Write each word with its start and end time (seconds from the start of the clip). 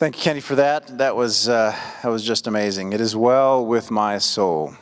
Thank 0.00 0.16
you, 0.16 0.22
Kenny, 0.22 0.40
for 0.40 0.54
that. 0.54 0.96
That 0.96 1.14
was, 1.14 1.46
uh, 1.46 1.76
that 2.02 2.08
was 2.08 2.24
just 2.24 2.46
amazing. 2.46 2.94
It 2.94 3.02
is 3.02 3.14
well 3.14 3.66
with 3.66 3.90
my 3.90 4.16
soul. 4.16 4.72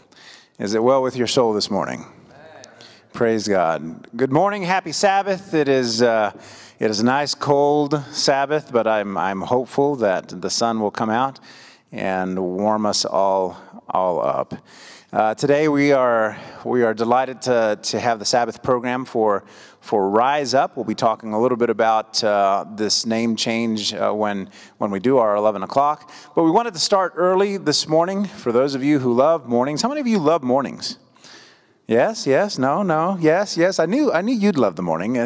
Is 0.61 0.75
it 0.75 0.81
well 0.85 1.03
with 1.03 1.17
your 1.17 1.27
soul 1.27 1.53
this 1.55 1.73
morning? 1.73 2.07
Praise 3.15 3.49
God. 3.49 4.07
Good 4.17 4.31
morning. 4.31 4.63
Happy 4.63 4.93
Sabbath. 4.93 5.55
It 5.55 5.67
is, 5.67 6.03
uh, 6.03 6.31
it 6.79 6.89
is 6.89 7.01
a 7.01 7.05
nice 7.05 7.35
cold 7.35 8.01
Sabbath, 8.13 8.71
but 8.71 8.87
I'm, 8.87 9.17
I'm 9.17 9.41
hopeful 9.41 9.97
that 9.97 10.41
the 10.41 10.51
sun 10.51 10.79
will 10.79 10.93
come 10.93 11.11
out 11.11 11.41
and 11.91 12.39
warm 12.39 12.87
us 12.87 13.05
all, 13.05 13.57
all 13.89 14.25
up. 14.25 14.55
Uh, 15.13 15.35
today 15.35 15.67
we 15.67 15.91
are, 15.91 16.39
we 16.65 16.85
are 16.85 16.95
delighted 16.95 17.43
to, 17.43 17.77
to 17.83 17.99
have 17.99 18.21
the 18.21 18.25
Sabbath 18.25 18.63
program 18.63 19.05
for, 19.05 19.43
for 19.89 20.11
Rise 20.11 20.53
Up. 20.53 20.77
We'll 20.77 20.85
be 20.85 20.95
talking 20.95 21.33
a 21.33 21.41
little 21.41 21.57
bit 21.57 21.71
about 21.71 22.23
uh, 22.23 22.67
this 22.75 23.07
name 23.07 23.37
change 23.37 23.95
uh, 23.95 24.13
when, 24.13 24.51
when 24.77 24.91
we 24.91 25.01
do 25.01 25.17
our 25.17 25.35
11 25.35 25.63
o'clock. 25.63 26.13
But 26.35 26.43
we 26.43 26.51
wanted 26.51 26.75
to 26.75 26.79
start 26.79 27.15
early 27.17 27.57
this 27.57 27.89
morning 27.89 28.27
for 28.27 28.53
those 28.53 28.75
of 28.75 28.85
you 28.85 28.99
who 28.99 29.15
love 29.15 29.49
mornings. 29.49 29.81
How 29.81 29.89
many 29.89 30.03
of 30.03 30.07
you 30.07 30.19
love 30.19 30.43
mornings? 30.43 30.99
Yes, 31.89 32.27
yes, 32.27 32.59
no, 32.59 32.83
no, 32.83 33.17
yes, 33.19 33.57
yes. 33.57 33.79
I 33.79 33.87
knew, 33.87 34.13
I 34.13 34.21
knew 34.21 34.35
you'd 34.35 34.59
love 34.59 34.77
the 34.77 34.83
morning. 34.83 35.17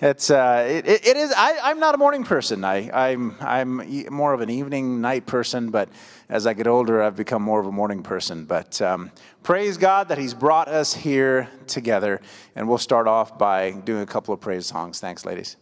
It's, 0.00 0.30
uh, 0.30 0.64
it, 0.68 0.86
it 0.86 1.16
is. 1.16 1.32
I, 1.36 1.70
am 1.72 1.80
not 1.80 1.96
a 1.96 1.98
morning 1.98 2.22
person. 2.22 2.64
I, 2.64 2.88
I'm, 2.92 3.34
I'm 3.40 4.12
more 4.12 4.32
of 4.32 4.40
an 4.40 4.48
evening, 4.48 5.00
night 5.00 5.26
person. 5.26 5.70
But 5.70 5.88
as 6.28 6.46
I 6.46 6.54
get 6.54 6.68
older, 6.68 7.02
I've 7.02 7.16
become 7.16 7.42
more 7.42 7.58
of 7.58 7.66
a 7.66 7.72
morning 7.72 8.04
person. 8.04 8.44
But 8.44 8.80
um, 8.80 9.10
praise 9.42 9.76
God 9.76 10.06
that 10.08 10.18
He's 10.18 10.34
brought 10.34 10.68
us 10.68 10.94
here 10.94 11.48
together, 11.66 12.20
and 12.54 12.68
we'll 12.68 12.78
start 12.78 13.08
off 13.08 13.36
by 13.36 13.72
doing 13.72 14.02
a 14.02 14.06
couple 14.06 14.32
of 14.32 14.40
praise 14.40 14.66
songs. 14.66 15.00
Thanks, 15.00 15.24
ladies. 15.24 15.56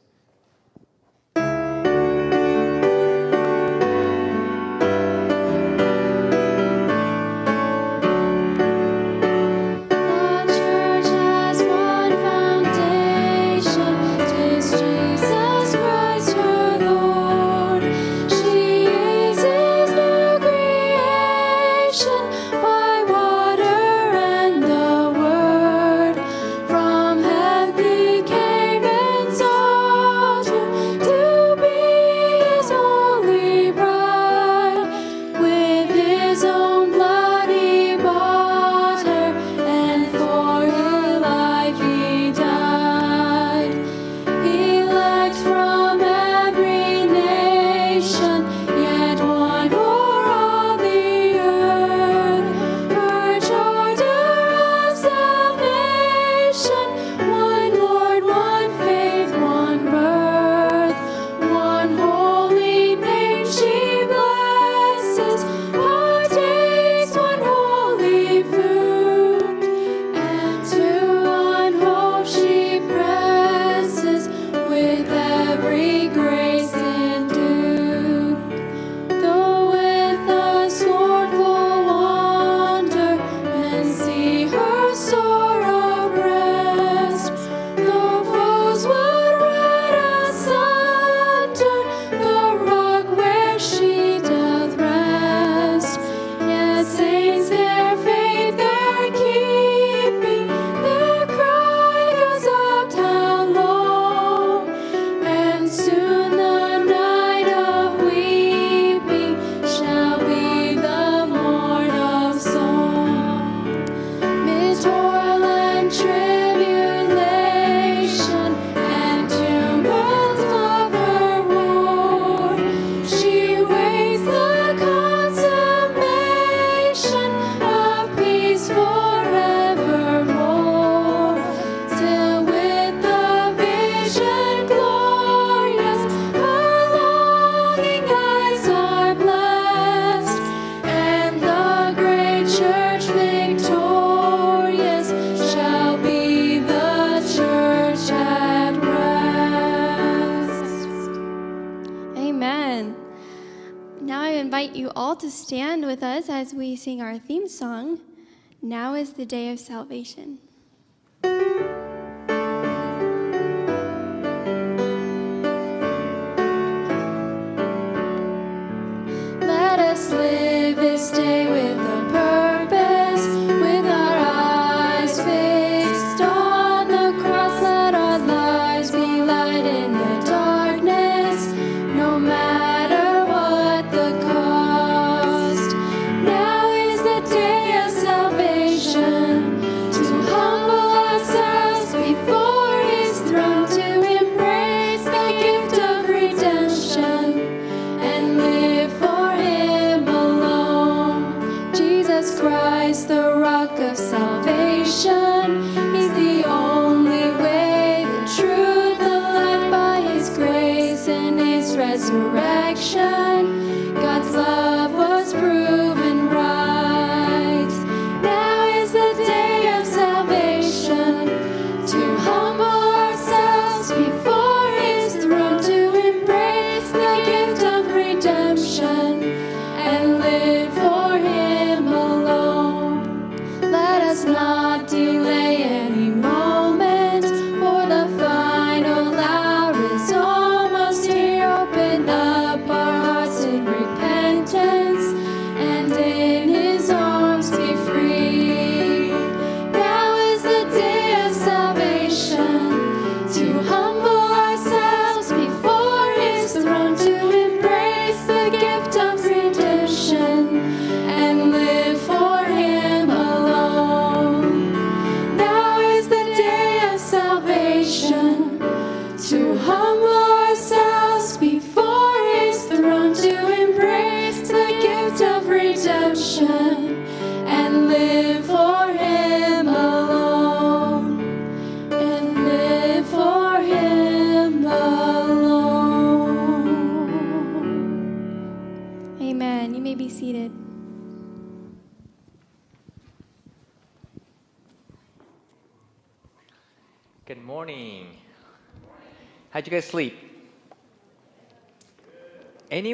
Is 159.02 159.14
the 159.14 159.26
Day 159.26 159.50
of 159.50 159.58
Salvation. 159.58 160.38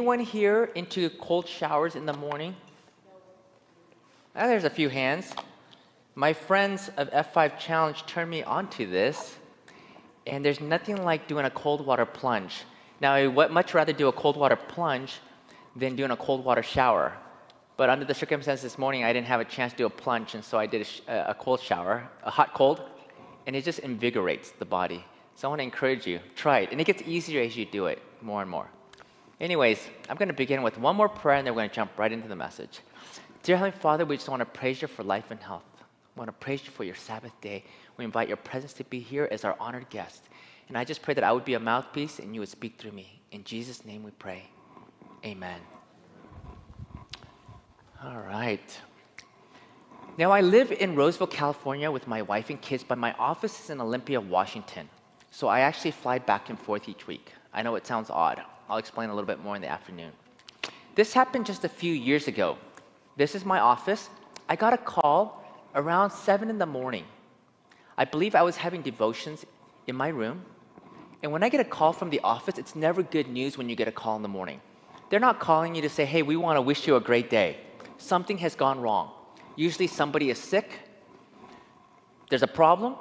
Anyone 0.08 0.24
here 0.24 0.70
into 0.74 1.10
cold 1.10 1.46
showers 1.46 1.94
in 1.94 2.06
the 2.06 2.14
morning? 2.14 2.56
Ah, 4.34 4.46
there's 4.46 4.64
a 4.64 4.70
few 4.70 4.88
hands. 4.88 5.34
My 6.14 6.32
friends 6.32 6.90
of 6.96 7.10
F5 7.10 7.58
Challenge 7.58 8.06
turned 8.06 8.30
me 8.30 8.42
onto 8.42 8.88
this, 8.88 9.36
and 10.26 10.42
there's 10.42 10.62
nothing 10.62 11.04
like 11.04 11.28
doing 11.28 11.44
a 11.44 11.50
cold 11.50 11.84
water 11.84 12.06
plunge. 12.06 12.64
Now, 13.02 13.12
I 13.12 13.26
would 13.26 13.50
much 13.50 13.74
rather 13.74 13.92
do 13.92 14.08
a 14.08 14.12
cold 14.12 14.38
water 14.38 14.56
plunge 14.56 15.20
than 15.76 15.94
doing 15.94 16.10
a 16.10 16.16
cold 16.16 16.42
water 16.42 16.62
shower. 16.62 17.12
But 17.76 17.90
under 17.90 18.06
the 18.06 18.14
circumstances 18.14 18.62
this 18.62 18.78
morning, 18.78 19.04
I 19.04 19.12
didn't 19.12 19.26
have 19.26 19.40
a 19.40 19.44
chance 19.44 19.72
to 19.74 19.76
do 19.76 19.84
a 19.84 19.90
plunge, 19.90 20.34
and 20.34 20.42
so 20.42 20.56
I 20.58 20.64
did 20.64 20.80
a, 20.80 20.84
sh- 20.84 21.02
a 21.06 21.36
cold 21.38 21.60
shower, 21.60 22.08
a 22.22 22.30
hot 22.30 22.54
cold, 22.54 22.80
and 23.46 23.54
it 23.54 23.62
just 23.62 23.80
invigorates 23.80 24.52
the 24.52 24.64
body. 24.64 25.04
So 25.34 25.48
I 25.48 25.50
want 25.50 25.58
to 25.60 25.64
encourage 25.64 26.06
you, 26.06 26.20
try 26.34 26.60
it. 26.60 26.72
And 26.72 26.80
it 26.80 26.84
gets 26.84 27.02
easier 27.02 27.42
as 27.42 27.58
you 27.58 27.66
do 27.66 27.84
it 27.88 28.02
more 28.22 28.40
and 28.40 28.50
more. 28.50 28.70
Anyways, 29.40 29.88
I'm 30.08 30.16
going 30.16 30.28
to 30.28 30.34
begin 30.34 30.62
with 30.62 30.78
one 30.78 30.96
more 30.96 31.08
prayer, 31.08 31.36
and 31.36 31.46
then 31.46 31.54
we're 31.54 31.60
going 31.60 31.70
to 31.70 31.76
jump 31.76 31.96
right 31.96 32.10
into 32.10 32.26
the 32.26 32.36
message. 32.36 32.80
Dear 33.44 33.56
Heavenly 33.56 33.78
Father, 33.78 34.04
we 34.04 34.16
just 34.16 34.28
want 34.28 34.40
to 34.40 34.46
praise 34.46 34.82
you 34.82 34.88
for 34.88 35.04
life 35.04 35.30
and 35.30 35.40
health. 35.40 35.62
We 36.16 36.20
want 36.20 36.28
to 36.28 36.44
praise 36.44 36.64
you 36.64 36.72
for 36.72 36.82
your 36.82 36.96
Sabbath 36.96 37.32
day. 37.40 37.62
We 37.96 38.04
invite 38.04 38.26
your 38.26 38.36
presence 38.36 38.72
to 38.74 38.84
be 38.84 38.98
here 38.98 39.28
as 39.30 39.44
our 39.44 39.56
honored 39.60 39.88
guest. 39.90 40.24
And 40.66 40.76
I 40.76 40.84
just 40.84 41.02
pray 41.02 41.14
that 41.14 41.22
I 41.22 41.32
would 41.32 41.44
be 41.44 41.54
a 41.54 41.60
mouthpiece 41.60 42.18
and 42.18 42.34
you 42.34 42.40
would 42.40 42.48
speak 42.48 42.78
through 42.78 42.92
me. 42.92 43.20
In 43.30 43.44
Jesus' 43.44 43.84
name 43.84 44.02
we 44.02 44.10
pray. 44.10 44.42
Amen. 45.24 45.60
All 48.02 48.18
right. 48.18 48.80
Now, 50.18 50.32
I 50.32 50.40
live 50.40 50.72
in 50.72 50.96
Roseville, 50.96 51.28
California 51.28 51.90
with 51.92 52.08
my 52.08 52.22
wife 52.22 52.50
and 52.50 52.60
kids, 52.60 52.84
but 52.86 52.98
my 52.98 53.12
office 53.12 53.62
is 53.62 53.70
in 53.70 53.80
Olympia, 53.80 54.20
Washington. 54.20 54.88
So 55.30 55.46
I 55.46 55.60
actually 55.60 55.92
fly 55.92 56.18
back 56.18 56.48
and 56.48 56.58
forth 56.58 56.88
each 56.88 57.06
week. 57.06 57.32
I 57.52 57.62
know 57.62 57.76
it 57.76 57.86
sounds 57.86 58.10
odd. 58.10 58.42
I'll 58.68 58.78
explain 58.78 59.10
a 59.10 59.14
little 59.14 59.26
bit 59.26 59.42
more 59.42 59.56
in 59.56 59.62
the 59.62 59.68
afternoon. 59.68 60.12
This 60.94 61.12
happened 61.12 61.46
just 61.46 61.64
a 61.64 61.68
few 61.68 61.92
years 61.92 62.28
ago. 62.28 62.58
This 63.16 63.34
is 63.34 63.44
my 63.44 63.60
office. 63.60 64.08
I 64.48 64.56
got 64.56 64.72
a 64.72 64.78
call 64.78 65.44
around 65.74 66.10
7 66.10 66.50
in 66.50 66.58
the 66.58 66.66
morning. 66.66 67.04
I 67.96 68.04
believe 68.04 68.34
I 68.34 68.42
was 68.42 68.56
having 68.56 68.82
devotions 68.82 69.44
in 69.86 69.96
my 69.96 70.08
room. 70.08 70.42
And 71.22 71.32
when 71.32 71.42
I 71.42 71.48
get 71.48 71.60
a 71.60 71.64
call 71.64 71.92
from 71.92 72.10
the 72.10 72.20
office, 72.20 72.58
it's 72.58 72.76
never 72.76 73.02
good 73.02 73.28
news 73.28 73.58
when 73.58 73.68
you 73.68 73.76
get 73.76 73.88
a 73.88 73.92
call 73.92 74.16
in 74.16 74.22
the 74.22 74.28
morning. 74.28 74.60
They're 75.10 75.20
not 75.20 75.40
calling 75.40 75.74
you 75.74 75.82
to 75.82 75.88
say, 75.88 76.04
hey, 76.04 76.22
we 76.22 76.36
want 76.36 76.56
to 76.56 76.62
wish 76.62 76.86
you 76.86 76.96
a 76.96 77.00
great 77.00 77.30
day. 77.30 77.56
Something 77.96 78.38
has 78.38 78.54
gone 78.54 78.80
wrong. 78.80 79.10
Usually 79.56 79.88
somebody 79.88 80.30
is 80.30 80.38
sick, 80.38 80.70
there's 82.28 82.42
a 82.42 82.48
problem, 82.48 82.94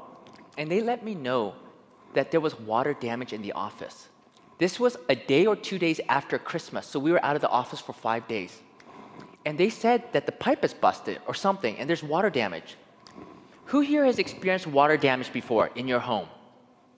and 0.57 0.71
they 0.71 0.81
let 0.81 1.03
me 1.03 1.13
know 1.13 1.53
that 2.13 2.31
there 2.31 2.39
was 2.39 2.57
water 2.59 2.93
damage 2.93 3.33
in 3.33 3.41
the 3.41 3.51
office. 3.51 4.07
This 4.57 4.79
was 4.79 4.97
a 5.07 5.15
day 5.15 5.45
or 5.45 5.55
two 5.55 5.77
days 5.77 6.01
after 6.09 6.39
Christmas, 6.39 6.87
so 6.87 6.99
we 6.99 7.11
were 7.11 7.23
out 7.23 7.35
of 7.35 7.41
the 7.41 7.49
office 7.49 7.79
for 7.79 7.93
five 7.93 8.27
days. 8.27 8.61
And 9.45 9.57
they 9.57 9.69
said 9.69 10.03
that 10.13 10.25
the 10.25 10.31
pipe 10.31 10.65
is 10.65 10.73
busted 10.73 11.19
or 11.27 11.33
something, 11.33 11.77
and 11.77 11.87
there's 11.87 12.03
water 12.03 12.29
damage. 12.29 12.75
Who 13.65 13.81
here 13.81 14.03
has 14.05 14.17
experienced 14.17 14.65
water 14.65 14.97
damage 14.97 15.31
before 15.31 15.67
in 15.75 15.87
your 15.87 15.99
home? 15.99 16.27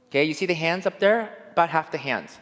Okay, 0.10 0.24
you 0.24 0.34
see 0.34 0.46
the 0.46 0.54
hands 0.54 0.86
up 0.86 1.00
there? 1.00 1.36
About 1.52 1.70
half 1.70 1.92
the 1.92 1.98
hands. 1.98 2.38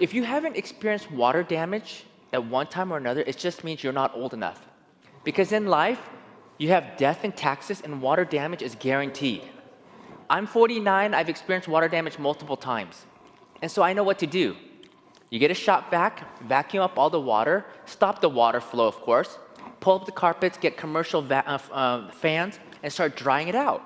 If 0.00 0.12
you 0.12 0.24
haven't 0.24 0.56
experienced 0.56 1.10
water 1.10 1.42
damage 1.42 2.04
at 2.32 2.44
one 2.44 2.66
time 2.66 2.92
or 2.92 2.96
another, 2.96 3.20
it 3.20 3.38
just 3.38 3.62
means 3.62 3.84
you're 3.84 3.92
not 3.92 4.16
old 4.16 4.34
enough. 4.34 4.66
Because 5.24 5.52
in 5.52 5.66
life, 5.66 6.10
you 6.58 6.68
have 6.70 6.96
death 6.96 7.22
and 7.22 7.36
taxes, 7.36 7.80
and 7.82 8.02
water 8.02 8.24
damage 8.24 8.62
is 8.62 8.74
guaranteed. 8.74 9.42
I'm 10.28 10.46
49, 10.46 11.14
I've 11.14 11.28
experienced 11.28 11.68
water 11.68 11.88
damage 11.88 12.18
multiple 12.18 12.56
times. 12.56 13.06
And 13.62 13.70
so 13.70 13.82
I 13.82 13.92
know 13.92 14.02
what 14.02 14.18
to 14.18 14.26
do. 14.26 14.56
You 15.30 15.38
get 15.38 15.50
a 15.50 15.54
shop 15.54 15.90
vac, 15.90 16.42
vacuum 16.42 16.82
up 16.82 16.98
all 16.98 17.08
the 17.08 17.20
water, 17.20 17.64
stop 17.86 18.20
the 18.20 18.28
water 18.28 18.60
flow, 18.60 18.86
of 18.86 18.96
course, 18.96 19.38
pull 19.80 19.94
up 19.94 20.04
the 20.04 20.12
carpets, 20.12 20.58
get 20.58 20.76
commercial 20.76 21.22
va- 21.22 21.44
uh, 21.46 21.58
uh, 21.72 22.10
fans, 22.10 22.58
and 22.82 22.92
start 22.92 23.16
drying 23.16 23.48
it 23.48 23.54
out. 23.54 23.80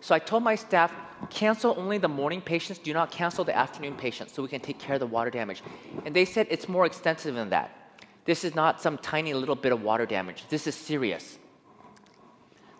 So 0.00 0.14
I 0.14 0.18
told 0.18 0.42
my 0.42 0.54
staff, 0.54 0.92
cancel 1.30 1.74
only 1.78 1.96
the 1.98 2.08
morning 2.08 2.40
patients, 2.40 2.78
do 2.78 2.92
not 2.92 3.10
cancel 3.10 3.44
the 3.44 3.56
afternoon 3.56 3.94
patients 3.94 4.34
so 4.34 4.42
we 4.42 4.48
can 4.48 4.60
take 4.60 4.78
care 4.78 4.94
of 4.94 5.00
the 5.00 5.06
water 5.06 5.30
damage. 5.30 5.62
And 6.04 6.14
they 6.14 6.24
said 6.24 6.48
it's 6.50 6.68
more 6.68 6.84
extensive 6.84 7.34
than 7.36 7.48
that. 7.50 8.00
This 8.24 8.44
is 8.44 8.54
not 8.54 8.80
some 8.80 8.98
tiny 8.98 9.32
little 9.32 9.54
bit 9.54 9.72
of 9.72 9.82
water 9.82 10.04
damage. 10.04 10.44
This 10.48 10.66
is 10.66 10.74
serious. 10.74 11.38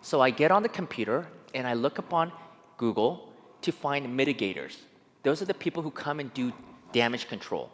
So 0.01 0.21
I 0.21 0.29
get 0.29 0.51
on 0.51 0.61
the 0.61 0.69
computer 0.69 1.27
and 1.55 1.65
I 1.65 1.73
look 1.73 1.97
up 1.97 2.13
on 2.13 2.31
Google 2.77 3.33
to 3.61 3.71
find 3.71 4.07
mitigators. 4.07 4.75
Those 5.23 5.41
are 5.41 5.45
the 5.45 5.53
people 5.53 5.81
who 5.81 5.91
come 5.91 6.19
and 6.19 6.33
do 6.33 6.53
damage 6.91 7.27
control. 7.27 7.71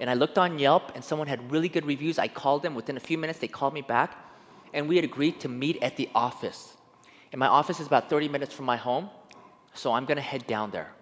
And 0.00 0.08
I 0.08 0.14
looked 0.14 0.38
on 0.38 0.58
Yelp 0.58 0.92
and 0.94 1.04
someone 1.04 1.28
had 1.28 1.50
really 1.50 1.68
good 1.68 1.86
reviews. 1.86 2.18
I 2.18 2.28
called 2.28 2.62
them 2.62 2.74
within 2.74 2.96
a 2.96 3.00
few 3.00 3.18
minutes, 3.18 3.38
they 3.38 3.48
called 3.48 3.74
me 3.74 3.82
back 3.82 4.16
and 4.74 4.88
we 4.88 4.96
had 4.96 5.04
agreed 5.04 5.40
to 5.40 5.48
meet 5.48 5.82
at 5.82 5.96
the 5.96 6.08
office. 6.14 6.76
And 7.32 7.38
my 7.38 7.46
office 7.46 7.80
is 7.80 7.86
about 7.86 8.10
30 8.10 8.28
minutes 8.28 8.52
from 8.52 8.66
my 8.66 8.76
home, 8.76 9.08
so 9.72 9.92
I'm 9.92 10.04
gonna 10.04 10.20
head 10.20 10.46
down 10.46 10.72
there. 10.72 10.92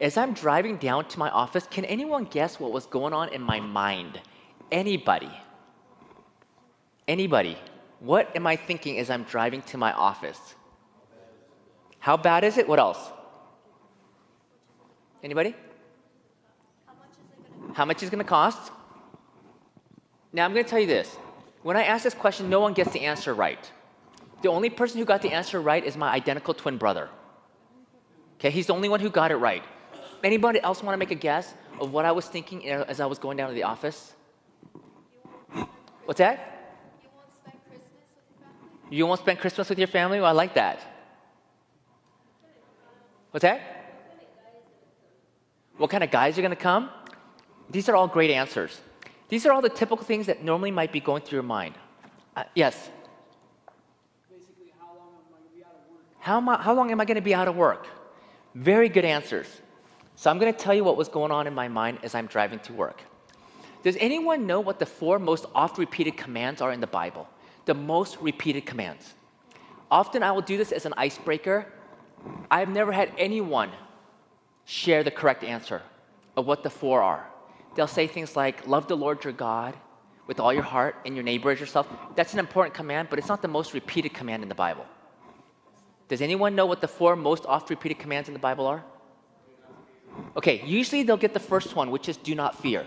As 0.00 0.16
I'm 0.16 0.32
driving 0.32 0.76
down 0.76 1.06
to 1.08 1.18
my 1.18 1.28
office, 1.30 1.66
can 1.68 1.84
anyone 1.84 2.24
guess 2.24 2.60
what 2.60 2.70
was 2.70 2.86
going 2.86 3.12
on 3.12 3.28
in 3.30 3.42
my 3.42 3.58
mind? 3.58 4.20
Anybody? 4.70 5.30
Anybody? 7.08 7.58
What 7.98 8.34
am 8.36 8.46
I 8.46 8.54
thinking 8.54 8.98
as 8.98 9.10
I'm 9.10 9.24
driving 9.24 9.62
to 9.62 9.76
my 9.76 9.92
office? 9.92 10.54
How 11.98 12.16
bad 12.16 12.44
is 12.44 12.58
it? 12.58 12.68
What 12.68 12.78
else? 12.78 13.10
Anybody? 15.22 15.54
How 17.74 17.84
much 17.84 18.02
is 18.02 18.08
it 18.08 18.10
going 18.10 18.24
to 18.24 18.28
cost? 18.28 18.72
Now, 20.32 20.44
I'm 20.44 20.52
going 20.52 20.64
to 20.64 20.70
tell 20.70 20.80
you 20.80 20.86
this. 20.86 21.16
When 21.62 21.76
I 21.76 21.84
ask 21.84 22.04
this 22.04 22.14
question, 22.14 22.48
no 22.48 22.60
one 22.60 22.72
gets 22.72 22.92
the 22.92 23.00
answer 23.00 23.34
right. 23.34 23.70
The 24.42 24.48
only 24.48 24.70
person 24.70 24.98
who 24.98 25.04
got 25.04 25.22
the 25.22 25.32
answer 25.32 25.60
right 25.60 25.84
is 25.84 25.96
my 25.96 26.10
identical 26.10 26.54
twin 26.54 26.76
brother. 26.76 27.08
Okay, 28.38 28.50
he's 28.50 28.66
the 28.66 28.74
only 28.74 28.88
one 28.88 29.00
who 29.00 29.10
got 29.10 29.30
it 29.30 29.36
right. 29.36 29.64
Anybody 30.22 30.60
else 30.60 30.82
want 30.82 30.94
to 30.94 30.98
make 30.98 31.10
a 31.10 31.16
guess 31.16 31.54
of 31.80 31.92
what 31.92 32.04
I 32.04 32.12
was 32.12 32.26
thinking 32.26 32.68
as 32.68 33.00
I 33.00 33.06
was 33.06 33.18
going 33.18 33.36
down 33.36 33.48
to 33.48 33.54
the 33.54 33.64
office? 33.64 34.14
What's 36.04 36.18
that? 36.18 36.54
You 38.90 39.06
won't 39.06 39.20
spend 39.20 39.38
Christmas 39.38 39.68
with 39.68 39.78
your 39.78 39.88
family? 39.88 40.18
Well, 40.18 40.28
I 40.28 40.32
like 40.32 40.54
that. 40.54 40.80
What's 43.30 43.42
that? 43.42 43.77
What 45.78 45.90
kind 45.90 46.04
of 46.04 46.10
guys 46.10 46.36
are 46.38 46.42
going 46.42 46.50
to 46.50 46.56
come? 46.56 46.90
These 47.70 47.88
are 47.88 47.96
all 47.96 48.08
great 48.08 48.30
answers. 48.30 48.80
These 49.28 49.46
are 49.46 49.52
all 49.52 49.62
the 49.62 49.68
typical 49.68 50.04
things 50.04 50.26
that 50.26 50.42
normally 50.42 50.70
might 50.70 50.92
be 50.92 51.00
going 51.00 51.22
through 51.22 51.36
your 51.36 51.42
mind. 51.44 51.74
Uh, 52.36 52.44
yes? 52.54 52.90
How 54.78 54.94
long 54.94 55.00
am 55.00 55.30
I 55.30 55.44
going 55.44 55.46
to 55.46 55.54
be 55.54 55.64
out 55.64 55.78
of 55.78 55.86
work? 55.90 56.58
I, 56.58 56.62
how 56.62 56.74
long 56.74 56.90
am 56.90 57.00
I 57.00 57.04
going 57.04 57.14
to 57.16 57.20
be 57.20 57.34
out 57.34 57.48
of 57.48 57.56
work? 57.56 57.86
Very 58.54 58.88
good 58.88 59.04
answers. 59.04 59.46
So 60.16 60.30
I'm 60.30 60.38
going 60.38 60.52
to 60.52 60.58
tell 60.58 60.74
you 60.74 60.82
what 60.82 60.96
was 60.96 61.08
going 61.08 61.30
on 61.30 61.46
in 61.46 61.54
my 61.54 61.68
mind 61.68 61.98
as 62.02 62.14
I'm 62.14 62.26
driving 62.26 62.58
to 62.60 62.72
work. 62.72 63.02
Does 63.84 63.96
anyone 64.00 64.46
know 64.46 64.58
what 64.60 64.80
the 64.80 64.86
four 64.86 65.20
most 65.20 65.46
oft 65.54 65.78
repeated 65.78 66.16
commands 66.16 66.60
are 66.60 66.72
in 66.72 66.80
the 66.80 66.88
Bible? 66.88 67.28
The 67.66 67.74
most 67.74 68.18
repeated 68.20 68.66
commands. 68.66 69.14
Often 69.90 70.24
I 70.24 70.32
will 70.32 70.42
do 70.42 70.56
this 70.56 70.72
as 70.72 70.86
an 70.86 70.94
icebreaker. 70.96 71.66
I've 72.50 72.68
never 72.68 72.90
had 72.90 73.12
anyone 73.16 73.70
share 74.68 75.02
the 75.02 75.10
correct 75.10 75.42
answer 75.42 75.80
of 76.36 76.46
what 76.46 76.62
the 76.62 76.68
four 76.68 77.00
are. 77.00 77.26
They'll 77.74 77.86
say 77.86 78.06
things 78.06 78.36
like, 78.36 78.66
Love 78.66 78.86
the 78.86 78.96
Lord 78.96 79.24
your 79.24 79.32
God 79.32 79.74
with 80.26 80.38
all 80.38 80.52
your 80.52 80.62
heart 80.62 80.94
and 81.06 81.14
your 81.16 81.24
neighbor 81.24 81.50
as 81.50 81.58
yourself. 81.58 81.88
That's 82.14 82.34
an 82.34 82.38
important 82.38 82.74
command, 82.74 83.08
but 83.08 83.18
it's 83.18 83.28
not 83.28 83.40
the 83.40 83.48
most 83.48 83.72
repeated 83.72 84.12
command 84.12 84.42
in 84.42 84.48
the 84.50 84.54
Bible. 84.54 84.84
Does 86.08 86.20
anyone 86.20 86.54
know 86.54 86.66
what 86.66 86.82
the 86.82 86.88
four 86.88 87.16
most 87.16 87.46
oft 87.46 87.70
repeated 87.70 87.98
commands 87.98 88.28
in 88.28 88.34
the 88.34 88.40
Bible 88.40 88.66
are? 88.66 88.84
Okay, 90.36 90.62
usually 90.66 91.02
they'll 91.02 91.16
get 91.16 91.32
the 91.32 91.40
first 91.40 91.74
one, 91.74 91.90
which 91.90 92.06
is 92.06 92.18
do 92.18 92.34
not 92.34 92.60
fear. 92.60 92.84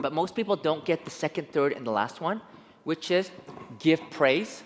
But 0.00 0.14
most 0.14 0.34
people 0.34 0.56
don't 0.56 0.86
get 0.86 1.04
the 1.04 1.10
second, 1.10 1.52
third, 1.52 1.74
and 1.74 1.86
the 1.86 1.90
last 1.90 2.22
one, 2.22 2.40
which 2.84 3.10
is 3.10 3.30
give 3.78 4.00
praise, 4.08 4.62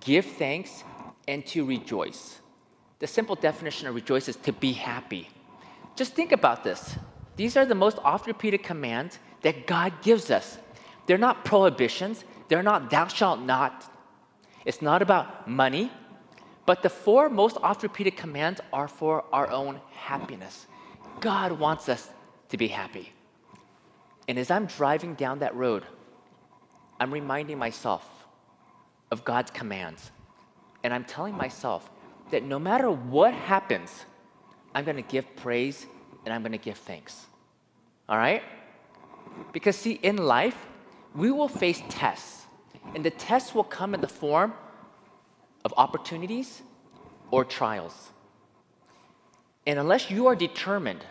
give 0.00 0.24
thanks, 0.24 0.84
and 1.26 1.44
to 1.48 1.66
rejoice. 1.66 2.40
The 2.98 3.06
simple 3.06 3.36
definition 3.36 3.86
of 3.86 3.94
rejoice 3.94 4.28
is 4.28 4.36
to 4.36 4.52
be 4.52 4.72
happy. 4.72 5.28
Just 5.94 6.14
think 6.14 6.32
about 6.32 6.64
this. 6.64 6.96
These 7.36 7.56
are 7.56 7.64
the 7.64 7.74
most 7.74 7.98
oft 8.04 8.26
repeated 8.26 8.62
commands 8.62 9.18
that 9.42 9.66
God 9.66 9.92
gives 10.02 10.30
us. 10.30 10.58
They're 11.06 11.18
not 11.18 11.44
prohibitions, 11.44 12.24
they're 12.48 12.62
not 12.62 12.90
thou 12.90 13.06
shalt 13.06 13.40
not. 13.40 13.84
It's 14.64 14.82
not 14.82 15.00
about 15.00 15.48
money, 15.48 15.90
but 16.66 16.82
the 16.82 16.90
four 16.90 17.28
most 17.30 17.56
oft 17.62 17.82
repeated 17.82 18.16
commands 18.16 18.60
are 18.72 18.88
for 18.88 19.24
our 19.32 19.48
own 19.50 19.80
happiness. 19.92 20.66
God 21.20 21.52
wants 21.52 21.88
us 21.88 22.10
to 22.50 22.56
be 22.56 22.68
happy. 22.68 23.12
And 24.26 24.38
as 24.38 24.50
I'm 24.50 24.66
driving 24.66 25.14
down 25.14 25.38
that 25.38 25.54
road, 25.54 25.84
I'm 27.00 27.12
reminding 27.12 27.58
myself 27.58 28.06
of 29.10 29.24
God's 29.24 29.50
commands. 29.50 30.10
And 30.84 30.92
I'm 30.92 31.04
telling 31.04 31.34
myself 31.34 31.90
that 32.30 32.42
no 32.42 32.58
matter 32.58 32.90
what 32.90 33.34
happens, 33.34 34.04
I'm 34.74 34.84
going 34.84 34.96
to 34.96 35.02
give 35.02 35.24
praise 35.36 35.86
and 36.24 36.34
I'm 36.34 36.42
going 36.42 36.52
to 36.52 36.58
give 36.58 36.78
thanks. 36.78 37.26
All 38.08 38.16
right? 38.16 38.42
Because, 39.52 39.76
see, 39.76 39.92
in 40.02 40.16
life, 40.16 40.56
we 41.14 41.30
will 41.30 41.48
face 41.48 41.82
tests, 41.88 42.46
and 42.94 43.04
the 43.04 43.10
tests 43.10 43.54
will 43.54 43.64
come 43.64 43.94
in 43.94 44.00
the 44.00 44.08
form 44.08 44.52
of 45.64 45.72
opportunities 45.76 46.62
or 47.30 47.44
trials. 47.44 48.10
And 49.66 49.78
unless 49.78 50.10
you 50.10 50.26
are 50.26 50.36
determined 50.36 51.04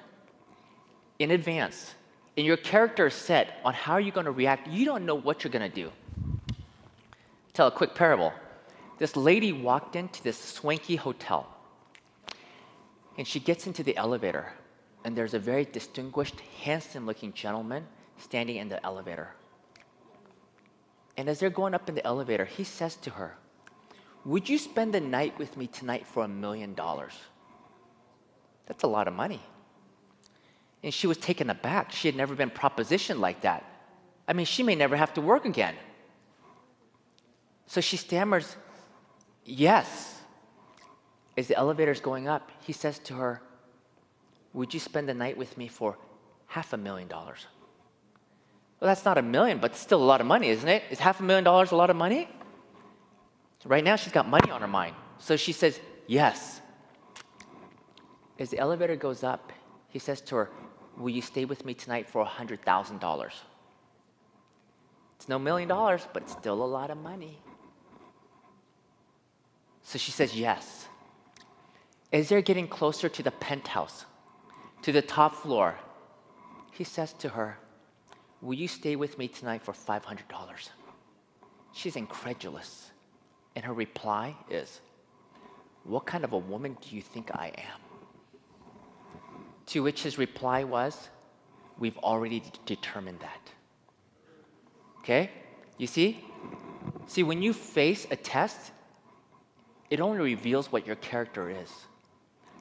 in 1.20 1.32
advance 1.32 1.94
and 2.36 2.46
your 2.46 2.58
character 2.58 3.08
is 3.08 3.14
set 3.14 3.60
on 3.64 3.74
how 3.74 3.98
you're 3.98 4.12
going 4.12 4.26
to 4.26 4.32
react, 4.32 4.68
you 4.68 4.86
don't 4.86 5.06
know 5.06 5.16
what 5.16 5.44
you're 5.44 5.52
going 5.52 5.70
to 5.70 5.76
do. 5.76 5.92
Tell 7.54 7.68
a 7.68 7.72
quick 7.72 7.96
parable. 7.96 8.34
This 8.98 9.16
lady 9.16 9.52
walked 9.52 9.96
into 9.96 10.24
this 10.24 10.40
swanky 10.40 10.96
hotel 10.96 11.48
and 13.18 13.28
she 13.28 13.40
gets 13.40 13.66
into 13.66 13.84
the 13.84 13.98
elevator, 13.98 14.54
and 15.04 15.18
there's 15.18 15.34
a 15.34 15.40
very 15.40 15.66
distinguished, 15.66 16.40
handsome 16.64 17.06
looking 17.08 17.34
gentleman 17.34 17.88
standing 18.18 18.58
in 18.58 18.70
the 18.70 18.84
elevator. 18.86 19.30
And 21.18 21.28
as 21.28 21.40
they're 21.40 21.50
going 21.50 21.74
up 21.74 21.90
in 21.90 21.96
the 21.96 22.06
elevator, 22.06 22.46
he 22.46 22.64
says 22.64 22.96
to 22.98 23.10
her, 23.12 23.36
Would 24.24 24.48
you 24.48 24.60
spend 24.60 24.94
the 24.94 25.00
night 25.00 25.38
with 25.40 25.58
me 25.58 25.66
tonight 25.66 26.06
for 26.06 26.24
a 26.24 26.28
million 26.28 26.76
dollars? 26.76 27.14
That's 28.68 28.84
a 28.84 28.88
lot 28.88 29.08
of 29.08 29.16
money. 29.16 29.42
And 30.84 30.94
she 30.94 31.08
was 31.08 31.18
taken 31.18 31.50
aback. 31.50 31.92
She 31.92 32.08
had 32.08 32.16
never 32.16 32.36
been 32.36 32.52
propositioned 32.52 33.20
like 33.20 33.42
that. 33.42 33.66
I 34.28 34.34
mean, 34.34 34.46
she 34.46 34.62
may 34.62 34.76
never 34.76 34.96
have 34.96 35.14
to 35.16 35.22
work 35.22 35.46
again. 35.46 35.74
So 37.66 37.82
she 37.82 37.98
stammers, 37.98 38.56
Yes. 39.48 40.22
As 41.38 41.48
the 41.48 41.56
elevator's 41.56 42.02
going 42.02 42.28
up, 42.28 42.52
he 42.60 42.74
says 42.74 43.00
to 43.00 43.14
her, 43.14 43.42
Would 44.54 44.74
you 44.74 44.80
spend 44.80 45.08
the 45.08 45.14
night 45.14 45.38
with 45.38 45.58
me 45.58 45.70
for 45.70 45.98
half 46.48 46.74
a 46.74 46.78
million 46.78 47.08
dollars? 47.08 47.48
Well, 48.80 48.90
that's 48.90 49.06
not 49.06 49.18
a 49.18 49.22
million, 49.22 49.60
but 49.60 49.76
still 49.76 50.04
a 50.04 50.06
lot 50.06 50.20
of 50.22 50.28
money, 50.28 50.50
isn't 50.50 50.68
it? 50.68 50.84
Is 50.92 51.00
half 51.00 51.22
a 51.22 51.24
million 51.24 51.46
dollars 51.46 51.72
a 51.72 51.76
lot 51.76 51.90
of 51.90 51.96
money? 51.96 52.30
Right 53.66 53.84
now, 53.84 53.96
she's 53.96 54.14
got 54.14 54.28
money 54.28 54.52
on 54.52 54.62
her 54.62 54.68
mind. 54.68 54.96
So 55.18 55.36
she 55.38 55.54
says, 55.54 55.80
Yes. 56.08 56.62
As 58.38 58.50
the 58.50 58.60
elevator 58.60 58.96
goes 58.96 59.24
up, 59.24 59.52
he 59.88 60.00
says 60.00 60.22
to 60.22 60.36
her, 60.36 60.50
Will 60.98 61.10
you 61.10 61.22
stay 61.22 61.46
with 61.46 61.64
me 61.64 61.74
tonight 61.74 62.08
for 62.10 62.26
$100,000? 62.26 63.32
It's 65.16 65.30
no 65.30 65.40
million 65.40 65.70
dollars, 65.70 66.06
but 66.14 66.24
it's 66.24 66.34
still 66.34 66.62
a 66.62 66.66
lot 66.66 66.92
of 66.92 66.98
money. 66.98 67.40
So 69.88 69.98
she 69.98 70.12
says 70.12 70.36
yes. 70.36 70.86
As 72.12 72.28
they're 72.28 72.42
getting 72.42 72.68
closer 72.68 73.08
to 73.08 73.24
the 73.24 73.32
penthouse, 73.32 74.04
to 74.82 74.92
the 74.92 75.02
top 75.02 75.34
floor, 75.34 75.76
he 76.74 76.84
says 76.84 77.14
to 77.14 77.30
her, 77.30 77.58
Will 78.42 78.56
you 78.56 78.68
stay 78.68 78.98
with 78.98 79.18
me 79.18 79.30
tonight 79.30 79.62
for 79.64 79.72
$500? 79.72 80.20
She's 81.72 81.96
incredulous. 81.96 82.92
And 83.56 83.64
her 83.64 83.74
reply 83.74 84.36
is, 84.50 84.82
What 85.86 86.06
kind 86.06 86.26
of 86.26 86.34
a 86.34 86.38
woman 86.38 86.76
do 86.82 86.94
you 86.94 87.02
think 87.02 87.32
I 87.34 87.54
am? 87.58 87.80
To 89.68 89.84
which 89.84 90.04
his 90.04 90.18
reply 90.18 90.66
was, 90.66 91.10
We've 91.80 91.98
already 92.00 92.42
d- 92.42 92.52
determined 92.66 93.22
that. 93.22 93.52
Okay? 95.00 95.32
You 95.78 95.88
see? 95.88 96.26
See, 97.06 97.24
when 97.24 97.42
you 97.42 97.54
face 97.54 98.06
a 98.12 98.18
test, 98.18 98.74
it 99.90 100.00
only 100.00 100.20
reveals 100.20 100.72
what 100.72 100.86
your 100.86 100.96
character 100.98 101.50
is. 101.50 101.72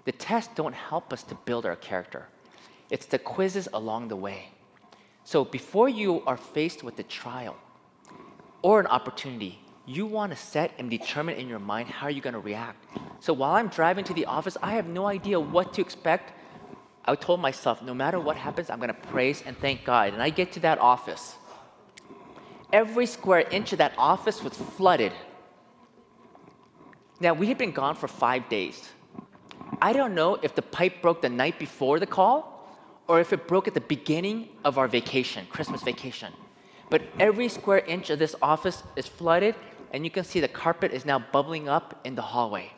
The 0.04 0.12
tests 0.12 0.52
don't 0.54 0.75
help 0.75 1.12
us 1.12 1.23
to 1.25 1.35
build 1.35 1.66
our 1.66 1.76
character, 1.76 2.28
it's 2.90 3.06
the 3.06 3.18
quizzes 3.18 3.68
along 3.73 4.09
the 4.09 4.16
way. 4.16 4.50
So 5.25 5.45
before 5.45 5.88
you 5.88 6.23
are 6.25 6.37
faced 6.37 6.85
with 6.85 6.99
a 7.00 7.02
trial 7.02 7.56
or 8.62 8.78
an 8.78 8.87
opportunity, 8.87 9.59
you 9.85 10.06
want 10.06 10.30
to 10.30 10.37
set 10.37 10.73
and 10.78 10.88
determine 10.88 11.37
in 11.37 11.49
your 11.49 11.59
mind 11.59 11.88
how 11.88 12.06
you're 12.09 12.23
going 12.23 12.35
to 12.35 12.40
react. 12.40 12.85
So 13.21 13.33
while 13.33 13.52
I'm 13.52 13.68
driving 13.68 14.04
to 14.04 14.14
the 14.14 14.26
office, 14.26 14.56
I 14.62 14.73
have 14.75 14.87
no 14.87 15.06
idea 15.06 15.40
what 15.40 15.73
to 15.75 15.80
expect. 15.80 16.33
I 17.04 17.14
told 17.16 17.40
myself, 17.40 17.83
no 17.83 17.95
matter 17.95 18.21
what 18.21 18.37
happens, 18.37 18.71
I'm 18.71 18.78
going 18.78 18.88
to 18.88 18.95
praise 18.95 19.42
and 19.47 19.56
thank 19.59 19.85
God. 19.85 20.12
And 20.12 20.23
I 20.23 20.30
get 20.30 20.52
to 20.52 20.61
that 20.61 20.78
office. 20.78 21.37
Every 22.73 23.06
square 23.06 23.47
inch 23.50 23.73
of 23.73 23.78
that 23.78 23.95
office 23.97 24.42
was 24.42 24.54
flooded. 24.54 25.12
Now, 27.20 27.32
we 27.32 27.46
had 27.46 27.58
been 27.58 27.73
gone 27.73 27.94
for 27.94 28.08
five 28.08 28.49
days. 28.49 28.90
I 29.80 29.92
don't 29.92 30.14
know 30.14 30.38
if 30.42 30.54
the 30.54 30.62
pipe 30.62 31.00
broke 31.02 31.23
the 31.23 31.28
night 31.28 31.58
before 31.58 31.99
the 31.99 32.06
call 32.06 32.56
or 33.08 33.20
if 33.20 33.32
it 33.32 33.46
broke 33.46 33.68
at 33.68 33.75
the 33.75 33.80
beginning 33.80 34.49
of 34.64 34.78
our 34.78 34.88
vacation, 34.88 35.46
Christmas 35.49 35.82
vacation. 35.82 36.32
But 36.90 37.02
every 37.18 37.49
square 37.49 37.78
inch 37.78 38.11
of 38.11 38.18
this 38.18 38.35
office 38.42 38.82
is 38.96 39.06
flooded, 39.06 39.54
and 39.92 40.04
you 40.04 40.11
can 40.11 40.25
see 40.25 40.40
the 40.40 40.49
carpet 40.49 40.92
is 40.92 41.04
now 41.04 41.18
bubbling 41.18 41.68
up 41.68 42.00
in 42.04 42.14
the 42.14 42.23
hallway. 42.23 42.73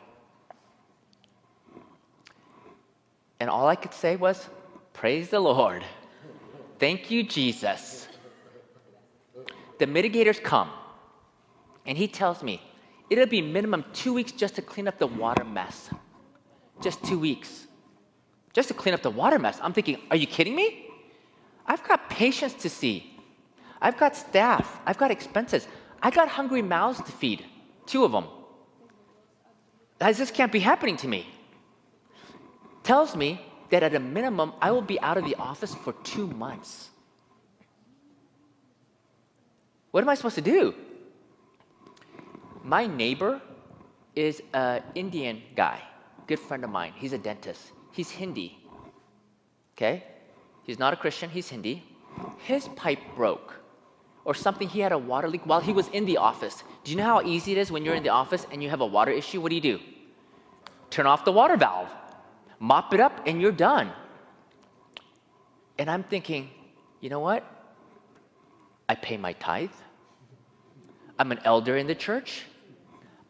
And 3.39 3.49
all 3.49 3.67
I 3.67 3.75
could 3.75 3.93
say 3.93 4.15
was, 4.15 4.49
Praise 4.93 5.29
the 5.29 5.39
Lord. 5.39 5.83
Thank 6.77 7.09
you, 7.09 7.23
Jesus. 7.23 8.07
The 9.77 9.85
mitigators 9.85 10.41
come, 10.41 10.69
and 11.85 11.97
he 11.97 12.07
tells 12.07 12.43
me 12.43 12.61
it'll 13.09 13.25
be 13.25 13.41
minimum 13.41 13.85
two 13.93 14.13
weeks 14.13 14.31
just 14.31 14.55
to 14.55 14.61
clean 14.61 14.87
up 14.87 14.97
the 14.99 15.07
water 15.07 15.43
mess. 15.43 15.89
Just 16.81 17.03
two 17.03 17.19
weeks. 17.19 17.67
Just 18.53 18.67
to 18.69 18.73
clean 18.73 18.93
up 18.93 19.01
the 19.01 19.11
water 19.11 19.39
mess. 19.39 19.59
I'm 19.61 19.73
thinking, 19.73 19.97
are 20.09 20.17
you 20.17 20.27
kidding 20.27 20.55
me? 20.55 20.87
I've 21.65 21.83
got 21.87 22.09
patients 22.09 22.55
to 22.63 22.69
see. 22.69 23.19
I've 23.81 23.97
got 23.97 24.15
staff. 24.15 24.79
I've 24.85 24.97
got 24.97 25.11
expenses. 25.11 25.67
I 26.01 26.09
got 26.09 26.27
hungry 26.29 26.61
mouths 26.61 27.01
to 27.01 27.11
feed, 27.11 27.45
two 27.85 28.03
of 28.05 28.11
them. 28.11 28.25
This 29.99 30.31
can't 30.31 30.51
be 30.51 30.59
happening 30.59 30.95
to 30.97 31.07
me. 31.07 31.27
Tells 32.83 33.15
me 33.15 33.45
that 33.69 33.83
at 33.83 33.93
a 33.93 33.99
minimum, 33.99 34.53
I 34.61 34.71
will 34.71 34.81
be 34.81 34.99
out 35.01 35.17
of 35.17 35.25
the 35.25 35.35
office 35.35 35.75
for 35.75 35.93
two 36.03 36.27
months. 36.27 36.89
What 39.91 40.01
am 40.01 40.09
I 40.09 40.15
supposed 40.15 40.35
to 40.35 40.41
do? 40.41 40.73
My 42.69 42.85
neighbor 42.85 43.41
is 44.13 44.43
an 44.53 44.83
Indian 44.93 45.41
guy, 45.55 45.81
good 46.27 46.37
friend 46.37 46.63
of 46.63 46.69
mine. 46.69 46.93
He's 46.95 47.13
a 47.13 47.17
dentist. 47.17 47.71
He's 47.91 48.11
Hindi. 48.11 48.59
Okay? 49.73 50.03
He's 50.67 50.77
not 50.77 50.93
a 50.93 50.95
Christian, 50.95 51.31
he's 51.31 51.49
Hindi. 51.49 51.81
His 52.37 52.67
pipe 52.75 52.99
broke 53.15 53.55
or 54.23 54.35
something, 54.35 54.69
he 54.69 54.81
had 54.81 54.91
a 54.91 54.99
water 54.99 55.27
leak 55.27 55.47
while 55.47 55.61
he 55.61 55.73
was 55.73 55.87
in 55.87 56.05
the 56.05 56.17
office. 56.17 56.63
Do 56.83 56.91
you 56.91 56.97
know 56.97 57.05
how 57.05 57.23
easy 57.23 57.53
it 57.53 57.57
is 57.57 57.71
when 57.71 57.83
you're 57.83 57.95
in 57.95 58.03
the 58.03 58.09
office 58.09 58.45
and 58.51 58.61
you 58.61 58.69
have 58.69 58.81
a 58.81 58.85
water 58.85 59.09
issue? 59.09 59.41
What 59.41 59.49
do 59.49 59.55
you 59.55 59.61
do? 59.61 59.79
Turn 60.91 61.07
off 61.07 61.25
the 61.25 61.31
water 61.31 61.57
valve, 61.57 61.89
mop 62.59 62.93
it 62.93 62.99
up, 62.99 63.25
and 63.25 63.41
you're 63.41 63.51
done. 63.51 63.91
And 65.79 65.89
I'm 65.89 66.03
thinking, 66.03 66.51
you 67.01 67.09
know 67.09 67.19
what? 67.19 67.43
I 68.87 68.93
pay 68.93 69.17
my 69.17 69.33
tithe. 69.33 69.77
I'm 71.17 71.31
an 71.31 71.39
elder 71.43 71.75
in 71.75 71.87
the 71.87 71.95
church. 71.95 72.43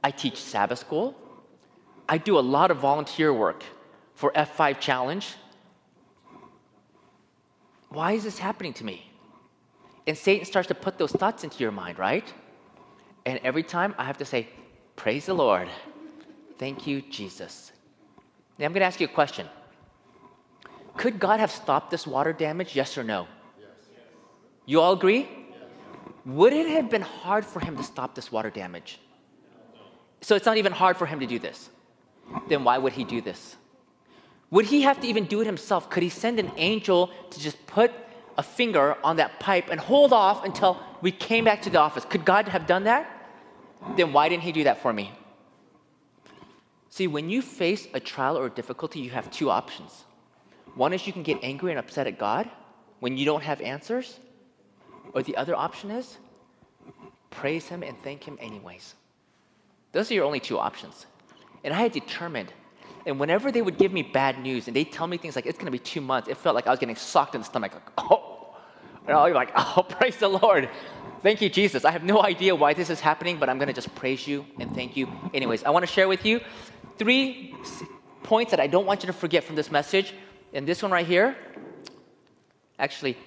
I 0.04 0.12
teach 0.12 0.38
Sabbath 0.38 0.80
school. 0.80 1.16
I 2.08 2.18
do 2.18 2.40
a 2.40 2.46
lot 2.56 2.72
of 2.72 2.78
volunteer 2.78 3.34
work 3.34 3.64
for 4.16 4.32
F5 4.32 4.80
Challenge. 4.80 5.36
Why 7.90 8.14
is 8.14 8.24
this 8.24 8.40
happening 8.40 8.74
to 8.74 8.84
me? 8.84 9.12
And 10.08 10.18
Satan 10.18 10.46
starts 10.46 10.68
to 10.70 10.76
put 10.76 10.98
those 10.98 11.12
thoughts 11.12 11.44
into 11.44 11.60
your 11.60 11.72
mind, 11.72 12.00
right? 12.00 12.32
And 13.26 13.40
every 13.44 13.64
time 13.64 13.94
I 13.98 14.06
have 14.06 14.18
to 14.20 14.26
say, 14.26 14.48
Praise 15.00 15.28
the 15.28 15.34
Lord. 15.34 15.70
Thank 16.58 16.86
you, 16.86 17.02
Jesus. 17.02 17.72
Now 18.58 18.66
I'm 18.66 18.74
going 18.74 18.82
to 18.82 18.86
ask 18.86 19.00
you 19.00 19.08
a 19.08 19.10
question. 19.10 19.48
Could 20.98 21.22
God 21.22 21.40
have 21.40 21.52
stopped 21.52 21.90
this 21.90 22.06
water 22.06 22.34
damage? 22.34 22.76
Yes 22.76 22.98
or 22.98 23.06
no? 23.06 23.26
Yes. 23.58 23.70
You 24.66 24.82
all 24.82 24.92
agree? 24.92 25.20
Yes. 25.20 25.60
Would 26.26 26.52
it 26.52 26.68
have 26.68 26.90
been 26.90 27.02
hard 27.02 27.46
for 27.46 27.62
him 27.62 27.78
to 27.78 27.84
stop 27.84 28.14
this 28.14 28.30
water 28.30 28.50
damage? 28.50 29.00
So 30.22 30.36
it's 30.36 30.46
not 30.46 30.58
even 30.58 30.72
hard 30.72 30.98
for 30.98 31.06
him 31.06 31.20
to 31.20 31.26
do 31.26 31.40
this. 31.40 31.70
Then 32.48 32.64
why 32.64 32.78
would 32.78 32.94
he 32.94 33.04
do 33.04 33.22
this? 33.22 33.56
Would 34.52 34.66
he 34.66 34.82
have 34.82 35.00
to 35.02 35.08
even 35.08 35.26
do 35.26 35.42
it 35.42 35.46
himself? 35.46 35.90
Could 35.90 36.04
he 36.04 36.10
send 36.10 36.40
an 36.40 36.52
angel 36.58 37.12
to 37.30 37.40
just 37.40 37.66
put 37.68 37.92
a 38.38 38.44
finger 38.44 38.98
on 39.04 39.18
that 39.18 39.40
pipe 39.40 39.70
and 39.70 39.80
hold 39.80 40.14
off 40.14 40.44
until 40.44 40.82
we 41.02 41.12
came 41.12 41.44
back 41.44 41.62
to 41.64 41.70
the 41.70 41.80
office? 41.80 42.06
Could 42.06 42.26
God 42.26 42.48
have 42.48 42.66
done 42.66 42.84
that? 42.86 43.08
Then 43.96 44.12
why 44.12 44.30
didn't 44.30 44.44
he 44.44 44.52
do 44.52 44.64
that 44.64 44.82
for 44.82 44.92
me? 44.92 45.12
See, 46.90 47.08
when 47.08 47.30
you 47.30 47.42
face 47.42 47.88
a 47.94 48.00
trial 48.00 48.38
or 48.38 48.48
a 48.48 48.50
difficulty, 48.50 49.00
you 49.00 49.12
have 49.12 49.30
two 49.30 49.50
options. 49.50 50.06
One 50.76 50.94
is 50.94 51.06
you 51.06 51.14
can 51.14 51.24
get 51.24 51.38
angry 51.44 51.72
and 51.72 51.80
upset 51.80 52.08
at 52.08 52.18
God 52.18 52.50
when 53.00 53.18
you 53.18 53.26
don't 53.26 53.44
have 53.44 53.62
answers, 53.62 54.20
or 55.14 55.24
the 55.24 55.38
other 55.38 55.56
option 55.56 55.92
is 55.92 56.18
praise 57.30 57.68
Him 57.68 57.84
and 57.84 57.98
thank 58.00 58.24
Him 58.24 58.38
anyways. 58.42 58.96
Those 59.92 60.12
are 60.12 60.14
your 60.14 60.26
only 60.26 60.40
two 60.40 60.60
options. 60.60 61.06
And 61.64 61.74
I 61.74 61.82
had 61.82 61.92
determined, 61.92 62.54
and 63.06 63.20
whenever 63.20 63.52
they 63.52 63.62
would 63.62 63.78
give 63.78 63.92
me 63.92 64.04
bad 64.04 64.42
news 64.42 64.68
and 64.68 64.76
they 64.76 64.84
tell 64.84 65.08
me 65.08 65.18
things 65.18 65.36
like 65.36 65.46
it's 65.46 65.58
gonna 65.58 65.72
be 65.72 65.80
two 65.80 66.02
months, 66.02 66.30
it 66.30 66.38
felt 66.38 66.56
like 66.56 66.68
I 66.68 66.70
was 66.70 66.80
getting 66.80 66.96
socked 66.96 67.36
in 67.36 67.42
the 67.42 67.46
stomach, 67.46 67.74
like, 67.74 67.92
oh, 67.98 68.56
and 69.08 69.18
I'll 69.18 69.28
be 69.28 69.34
like, 69.34 69.52
oh, 69.56 69.84
praise 69.90 70.18
the 70.18 70.28
Lord. 70.28 70.70
Thank 71.22 71.42
you, 71.42 71.50
Jesus. 71.50 71.84
I 71.84 71.92
have 71.92 72.04
no 72.04 72.24
idea 72.24 72.56
why 72.56 72.74
this 72.74 72.90
is 72.90 73.00
happening, 73.00 73.38
but 73.40 73.50
I'm 73.50 73.58
gonna 73.58 73.74
just 73.74 73.94
praise 73.96 74.28
you 74.28 74.46
and 74.60 74.74
thank 74.74 74.96
you 74.96 75.08
anyways. 75.34 75.64
I 75.64 75.70
wanna 75.72 75.88
share 75.88 76.08
with 76.08 76.26
you 76.26 76.40
three 76.98 77.56
points 78.24 78.52
that 78.52 78.60
I 78.60 78.68
don't 78.68 78.86
want 78.86 79.04
you 79.04 79.08
to 79.08 79.14
forget 79.14 79.44
from 79.44 79.56
this 79.56 79.72
message. 79.72 80.14
And 80.54 80.68
this 80.68 80.82
one 80.82 80.92
right 80.92 81.06
here, 81.06 81.36
actually, 82.78 83.18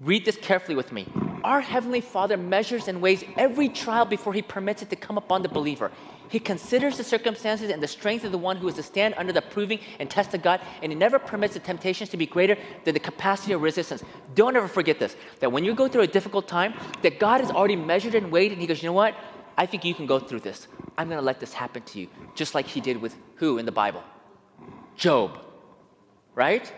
read 0.00 0.24
this 0.24 0.36
carefully 0.36 0.76
with 0.76 0.92
me. 0.92 1.06
Our 1.44 1.60
Heavenly 1.60 2.00
Father 2.00 2.38
measures 2.38 2.88
and 2.88 3.02
weighs 3.02 3.22
every 3.36 3.68
trial 3.68 4.06
before 4.06 4.32
He 4.32 4.40
permits 4.40 4.80
it 4.80 4.88
to 4.88 4.96
come 4.96 5.18
upon 5.18 5.42
the 5.42 5.48
believer. 5.50 5.92
He 6.30 6.40
considers 6.40 6.96
the 6.96 7.04
circumstances 7.04 7.70
and 7.70 7.82
the 7.82 7.86
strength 7.86 8.24
of 8.24 8.32
the 8.32 8.38
one 8.38 8.56
who 8.56 8.66
is 8.66 8.76
to 8.76 8.82
stand 8.82 9.14
under 9.18 9.30
the 9.30 9.42
proving 9.42 9.78
and 10.00 10.08
test 10.08 10.32
of 10.32 10.40
God, 10.40 10.62
and 10.82 10.90
He 10.90 10.96
never 10.96 11.18
permits 11.18 11.52
the 11.52 11.60
temptations 11.60 12.08
to 12.10 12.16
be 12.16 12.24
greater 12.24 12.56
than 12.84 12.94
the 12.94 13.00
capacity 13.00 13.52
of 13.52 13.60
resistance. 13.60 14.02
Don't 14.34 14.56
ever 14.56 14.66
forget 14.66 14.98
this 14.98 15.16
that 15.40 15.52
when 15.52 15.64
you 15.64 15.74
go 15.74 15.86
through 15.86 16.00
a 16.00 16.06
difficult 16.06 16.48
time, 16.48 16.72
that 17.02 17.20
God 17.20 17.42
has 17.42 17.50
already 17.50 17.76
measured 17.76 18.14
and 18.14 18.32
weighed, 18.32 18.50
and 18.50 18.60
He 18.60 18.66
goes, 18.66 18.82
You 18.82 18.88
know 18.88 18.94
what? 18.94 19.14
I 19.58 19.66
think 19.66 19.84
you 19.84 19.94
can 19.94 20.06
go 20.06 20.18
through 20.18 20.40
this. 20.40 20.66
I'm 20.96 21.08
going 21.08 21.20
to 21.20 21.24
let 21.24 21.40
this 21.40 21.52
happen 21.52 21.82
to 21.82 22.00
you, 22.00 22.08
just 22.34 22.54
like 22.54 22.66
He 22.66 22.80
did 22.80 22.96
with 23.02 23.14
who 23.36 23.58
in 23.58 23.66
the 23.66 23.72
Bible? 23.72 24.02
Job. 24.96 25.40
Right? 26.34 26.72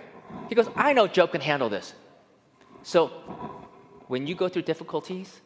He 0.48 0.56
goes, 0.56 0.68
I 0.74 0.92
know 0.92 1.06
Job 1.06 1.30
can 1.30 1.40
handle 1.40 1.68
this. 1.68 1.94
So, 2.82 3.12
when 4.08 4.26
you 4.26 4.34
go 4.34 4.48
through 4.48 4.62
difficulties, 4.62 5.40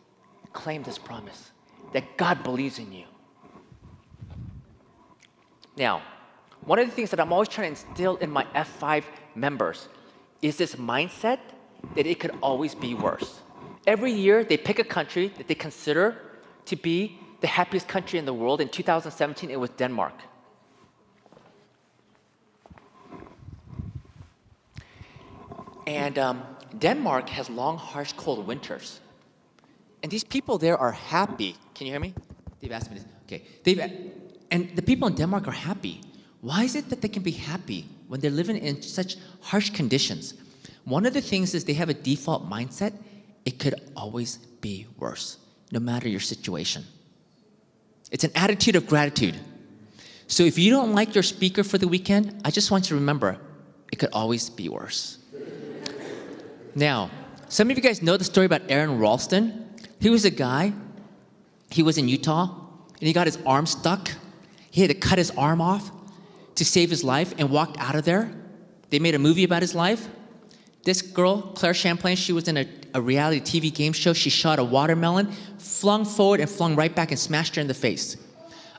claim 0.52 0.82
this 0.82 0.98
promise 0.98 1.52
that 1.92 2.16
God 2.16 2.42
believes 2.42 2.78
in 2.78 2.92
you. 2.92 3.04
Now, 5.76 6.02
one 6.64 6.78
of 6.78 6.86
the 6.86 6.92
things 6.92 7.10
that 7.10 7.20
I'm 7.20 7.32
always 7.32 7.48
trying 7.48 7.74
to 7.74 7.80
instill 7.80 8.16
in 8.16 8.30
my 8.30 8.44
F5 8.54 9.04
members 9.34 9.88
is 10.42 10.56
this 10.56 10.74
mindset 10.74 11.38
that 11.96 12.06
it 12.06 12.20
could 12.20 12.32
always 12.42 12.74
be 12.74 12.94
worse. 12.94 13.40
Every 13.86 14.12
year, 14.12 14.44
they 14.44 14.56
pick 14.56 14.78
a 14.78 14.84
country 14.84 15.28
that 15.38 15.48
they 15.48 15.54
consider 15.54 16.16
to 16.66 16.76
be 16.76 17.18
the 17.40 17.46
happiest 17.46 17.88
country 17.88 18.18
in 18.18 18.26
the 18.26 18.34
world. 18.34 18.60
In 18.60 18.68
2017, 18.68 19.50
it 19.50 19.58
was 19.58 19.70
Denmark. 19.70 20.14
And 25.96 26.18
um, 26.18 26.42
Denmark 26.78 27.28
has 27.30 27.50
long, 27.50 27.76
harsh, 27.76 28.12
cold 28.16 28.46
winters. 28.46 29.00
And 30.02 30.10
these 30.10 30.24
people 30.24 30.58
there 30.58 30.78
are 30.78 30.92
happy. 30.92 31.56
Can 31.74 31.86
you 31.86 31.92
hear 31.92 32.00
me? 32.00 32.14
They've 32.60 32.72
asked 32.72 32.90
me 32.90 32.98
this. 32.98 33.06
Okay. 33.26 33.42
They've, 33.64 33.80
and 34.50 34.70
the 34.76 34.82
people 34.82 35.08
in 35.08 35.14
Denmark 35.14 35.48
are 35.48 35.52
happy. 35.52 36.00
Why 36.40 36.64
is 36.64 36.74
it 36.74 36.88
that 36.90 37.00
they 37.02 37.08
can 37.08 37.22
be 37.22 37.32
happy 37.32 37.86
when 38.08 38.20
they're 38.20 38.30
living 38.30 38.56
in 38.56 38.82
such 38.82 39.16
harsh 39.40 39.70
conditions? 39.70 40.34
One 40.84 41.06
of 41.06 41.12
the 41.12 41.20
things 41.20 41.54
is 41.54 41.64
they 41.64 41.74
have 41.74 41.90
a 41.90 41.94
default 41.94 42.48
mindset 42.48 42.92
it 43.44 43.58
could 43.58 43.74
always 43.96 44.36
be 44.60 44.86
worse, 44.98 45.38
no 45.72 45.80
matter 45.80 46.08
your 46.08 46.20
situation. 46.20 46.84
It's 48.10 48.24
an 48.24 48.32
attitude 48.34 48.76
of 48.76 48.86
gratitude. 48.86 49.36
So 50.26 50.42
if 50.44 50.58
you 50.58 50.70
don't 50.70 50.94
like 50.94 51.14
your 51.14 51.22
speaker 51.22 51.64
for 51.64 51.78
the 51.78 51.88
weekend, 51.88 52.40
I 52.44 52.50
just 52.50 52.70
want 52.70 52.84
you 52.84 52.88
to 52.90 52.94
remember 52.96 53.38
it 53.90 53.98
could 53.98 54.10
always 54.12 54.50
be 54.50 54.68
worse. 54.68 55.19
Now, 56.74 57.10
some 57.48 57.70
of 57.70 57.76
you 57.76 57.82
guys 57.82 58.02
know 58.02 58.16
the 58.16 58.24
story 58.24 58.46
about 58.46 58.62
Aron 58.68 58.98
Ralston. 58.98 59.74
He 60.00 60.08
was 60.08 60.24
a 60.24 60.30
guy, 60.30 60.72
he 61.70 61.82
was 61.82 61.98
in 61.98 62.08
Utah, 62.08 62.48
and 62.88 63.06
he 63.06 63.12
got 63.12 63.26
his 63.26 63.38
arm 63.44 63.66
stuck. 63.66 64.10
He 64.70 64.80
had 64.80 64.88
to 64.88 64.94
cut 64.94 65.18
his 65.18 65.30
arm 65.32 65.60
off 65.60 65.90
to 66.54 66.64
save 66.64 66.90
his 66.90 67.02
life 67.02 67.34
and 67.38 67.50
walked 67.50 67.78
out 67.80 67.94
of 67.94 68.04
there. 68.04 68.32
They 68.90 68.98
made 68.98 69.14
a 69.14 69.18
movie 69.18 69.44
about 69.44 69.62
his 69.62 69.74
life. 69.74 70.08
This 70.84 71.02
girl, 71.02 71.42
Claire 71.54 71.74
Champlain, 71.74 72.16
she 72.16 72.32
was 72.32 72.48
in 72.48 72.56
a, 72.56 72.68
a 72.94 73.00
reality 73.00 73.40
TV 73.40 73.74
game 73.74 73.92
show. 73.92 74.12
She 74.12 74.30
shot 74.30 74.58
a 74.58 74.64
watermelon, 74.64 75.32
flung 75.58 76.04
forward, 76.04 76.40
and 76.40 76.48
flung 76.48 76.76
right 76.76 76.94
back 76.94 77.10
and 77.10 77.18
smashed 77.18 77.56
her 77.56 77.60
in 77.60 77.66
the 77.66 77.74
face. 77.74 78.16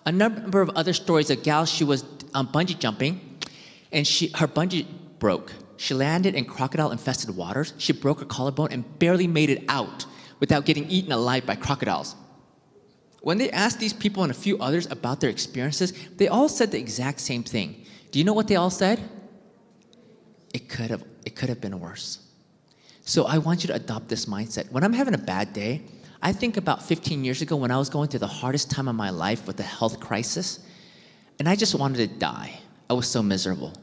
A 0.06 0.12
number 0.12 0.62
of 0.62 0.70
other 0.72 0.94
stories. 0.94 1.30
A 1.30 1.36
gal, 1.36 1.66
she 1.66 1.84
was 1.84 2.04
um, 2.34 2.48
bungee 2.48 2.78
jumping, 2.80 3.40
and 3.92 4.08
she, 4.08 4.30
her 4.36 4.48
bungee 4.48 4.88
broke. 5.20 5.54
She 5.82 5.96
landed 5.96 6.36
in 6.36 6.46
crocodile 6.46 6.92
infested 6.92 7.36
waters. 7.36 7.74
She 7.80 7.92
broke 7.92 8.20
her 8.20 8.26
collarbone 8.28 8.72
and 8.72 9.00
barely 9.00 9.26
made 9.26 9.50
it 9.50 9.64
out 9.68 10.06
without 10.40 10.64
getting 10.64 10.88
eaten 10.92 11.12
alive 11.12 11.48
by 11.48 11.56
crocodiles. 11.56 12.16
When 13.22 13.40
they 13.40 13.50
asked 13.50 13.80
these 13.80 13.92
people 13.92 14.22
and 14.22 14.30
a 14.32 14.36
few 14.36 14.60
others 14.60 14.86
about 14.92 15.22
their 15.22 15.32
experiences, 15.32 15.92
they 16.18 16.28
all 16.28 16.48
said 16.50 16.70
the 16.70 16.78
exact 16.78 17.20
same 17.20 17.42
thing. 17.42 17.84
Do 18.12 18.20
you 18.20 18.26
know 18.26 18.34
what 18.34 18.48
they 18.48 18.58
all 18.58 18.70
said? 18.70 19.02
It 20.54 20.70
could 20.70 20.92
have, 20.92 21.04
it 21.26 21.36
could 21.36 21.50
have 21.50 21.60
been 21.60 21.80
worse. 21.80 22.28
So 23.04 23.26
I 23.26 23.40
want 23.40 23.64
you 23.64 23.68
to 23.70 23.74
adopt 23.74 24.08
this 24.08 24.28
mindset. 24.28 24.72
When 24.72 24.84
I'm 24.84 24.94
having 24.94 25.16
a 25.16 25.24
bad 25.34 25.52
day, 25.52 25.82
I 26.22 26.32
think 26.32 26.58
about 26.58 26.84
15 26.84 27.24
years 27.24 27.42
ago 27.42 27.56
when 27.56 27.72
I 27.72 27.78
was 27.80 27.90
going 27.90 28.08
through 28.10 28.20
the 28.20 28.28
hardest 28.28 28.70
time 28.70 28.88
of 28.88 28.94
my 28.94 29.10
life 29.10 29.48
with 29.48 29.58
the 29.58 29.64
health 29.64 30.00
crisis, 30.00 30.60
and 31.40 31.50
I 31.50 31.56
just 31.56 31.74
wanted 31.74 32.08
to 32.08 32.20
die. 32.20 32.60
I 32.88 32.94
was 32.94 33.08
so 33.08 33.24
miserable. 33.24 33.74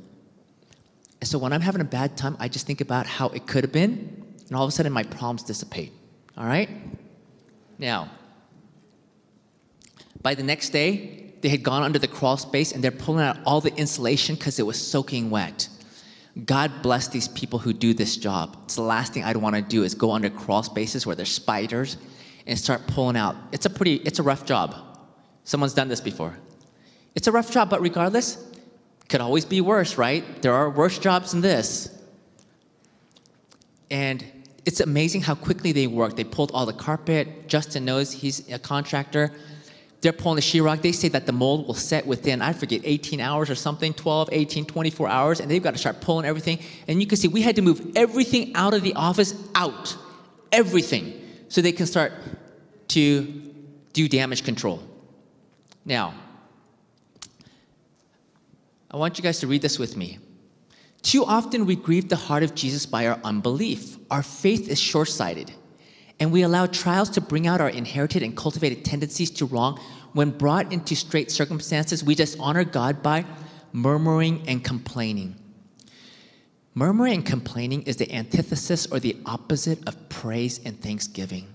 And 1.21 1.29
so 1.29 1.39
when 1.39 1.53
I'm 1.53 1.61
having 1.61 1.81
a 1.81 1.85
bad 1.85 2.17
time, 2.17 2.37
I 2.39 2.49
just 2.49 2.67
think 2.67 2.81
about 2.81 3.07
how 3.07 3.29
it 3.31 3.47
could 3.47 3.65
have 3.65 3.73
been, 3.73 4.25
and 4.47 4.57
all 4.57 4.65
of 4.65 4.69
a 4.69 4.73
sudden 4.73 4.93
my 4.93 5.03
problems 5.03 5.43
dissipate. 5.43 5.93
All 6.37 6.47
right? 6.47 6.69
Now, 7.79 8.11
by 10.23 10.35
the 10.35 10.43
next 10.43 10.71
day, 10.71 11.33
they 11.41 11.49
had 11.49 11.63
gone 11.63 11.83
under 11.83 11.99
the 11.99 12.09
crawl 12.09 12.37
space 12.37 12.73
and 12.73 12.83
they're 12.83 12.91
pulling 12.91 13.25
out 13.25 13.39
all 13.45 13.61
the 13.61 13.75
insulation 13.77 14.35
because 14.35 14.59
it 14.59 14.67
was 14.67 14.81
soaking 14.81 15.31
wet. 15.31 15.69
God 16.45 16.83
bless 16.83 17.09
these 17.09 17.29
people 17.29 17.59
who 17.59 17.73
do 17.73 17.95
this 17.95 18.17
job. 18.17 18.57
It's 18.65 18.77
the 18.77 18.83
last 18.83 19.13
thing 19.13 19.25
I'd 19.25 19.37
want 19.37 19.57
to 19.57 19.63
do 19.63 19.83
is 19.85 19.95
go 19.95 20.13
under 20.13 20.31
crawl 20.31 20.63
spaces 20.63 21.07
where 21.07 21.17
there's 21.17 21.33
spiders 21.33 21.97
and 22.47 22.59
start 22.59 22.87
pulling 22.87 23.17
out. 23.17 23.37
It's 23.53 23.67
a 23.67 23.71
pretty, 23.71 23.97
it's 23.97 24.19
a 24.19 24.23
rough 24.23 24.45
job. 24.45 24.77
Someone's 25.45 25.75
done 25.75 25.89
this 25.89 26.01
before. 26.01 26.37
It's 27.15 27.27
a 27.27 27.33
rough 27.33 27.51
job, 27.51 27.71
but 27.71 27.81
regardless, 27.81 28.45
could 29.09 29.21
always 29.21 29.45
be 29.45 29.61
worse, 29.61 29.97
right? 29.97 30.43
There 30.43 30.53
are 30.53 30.69
worse 30.69 30.99
jobs 30.99 31.33
than 31.33 31.41
this. 31.41 31.91
And 33.91 34.25
it's 34.67 34.81
amazing 34.81 35.23
how 35.23 35.35
quickly 35.35 35.73
they 35.73 35.87
work. 35.87 36.17
They 36.17 36.25
pulled 36.25 36.51
all 36.53 36.67
the 36.67 36.75
carpet. 36.75 37.49
Justin 37.49 37.87
knows 37.87 38.13
he's 38.13 38.51
a 38.53 38.59
contractor. 38.59 39.33
They're 40.01 40.13
pulling 40.13 40.37
the 40.37 40.43
sheetrock. 40.43 40.83
They 40.83 40.93
say 40.93 41.09
that 41.09 41.27
the 41.27 41.33
mold 41.33 41.67
will 41.67 41.75
set 41.75 42.07
within, 42.07 42.41
I 42.43 42.53
forget, 42.53 42.83
18 42.85 43.21
hours 43.21 43.51
or 43.51 43.55
something, 43.55 43.95
12, 43.95 44.29
18, 44.31 44.67
24 44.67 45.09
hours, 45.09 45.41
and 45.41 45.51
they've 45.51 45.63
got 45.63 45.73
to 45.73 45.79
start 45.79 46.01
pulling 46.01 46.25
everything. 46.25 46.61
And 46.87 47.01
you 47.01 47.07
can 47.07 47.17
see 47.17 47.27
we 47.27 47.43
had 47.43 47.57
to 47.57 47.63
move 47.63 47.97
everything 47.97 48.55
out 48.55 48.75
of 48.75 48.83
the 48.83 48.95
office 48.95 49.35
out, 49.55 49.97
everything, 50.53 51.21
so 51.49 51.61
they 51.61 51.73
can 51.73 51.87
start 51.87 52.13
to 52.89 53.23
do 53.93 54.09
damage 54.09 54.45
control. 54.45 54.83
Now, 55.85 56.15
I 58.91 58.97
want 58.97 59.19
you 59.19 59.23
guys 59.23 59.41
to 59.41 59.47
read 59.47 59.63
this 59.63 59.79
with 59.79 59.97
me. 59.97 60.19
Too 61.03 61.25
often 61.25 61.67
we 61.67 61.77
grieve 61.77 62.09
the 62.09 62.17
heart 62.17 62.43
of 62.43 62.55
Jesus 62.55 62.87
by 62.87 63.07
our 63.07 63.21
unbelief. 63.23 63.99
Our 64.11 64.23
faith 64.23 64.69
is 64.69 64.81
short 64.81 65.09
sighted, 65.09 65.53
and 66.19 66.33
we 66.33 66.43
allow 66.43 66.67
trials 66.67 67.11
to 67.11 67.21
bring 67.21 67.47
out 67.47 67.61
our 67.61 67.69
inherited 67.69 68.23
and 68.23 68.37
cultivated 68.37 68.85
tendencies 68.85 69.31
to 69.33 69.47
wrong. 69.47 69.81
When 70.15 70.31
brought 70.31 70.73
into 70.73 70.97
straight 70.97 71.31
circumstances, 71.31 72.03
we 72.03 72.15
dishonor 72.15 72.65
God 72.65 73.03
by 73.03 73.27
murmuring 73.73 74.49
and 74.49 74.65
complaining. 74.65 75.37
Murmuring 76.75 77.15
and 77.15 77.27
complaining 77.27 77.83
is 77.83 77.97
the 77.97 78.11
antithesis 78.13 78.87
or 78.87 79.01
the 79.01 79.17
opposite 79.27 79.87
of 79.87 80.09
praise 80.09 80.61
and 80.65 80.81
thanksgiving. 80.81 81.47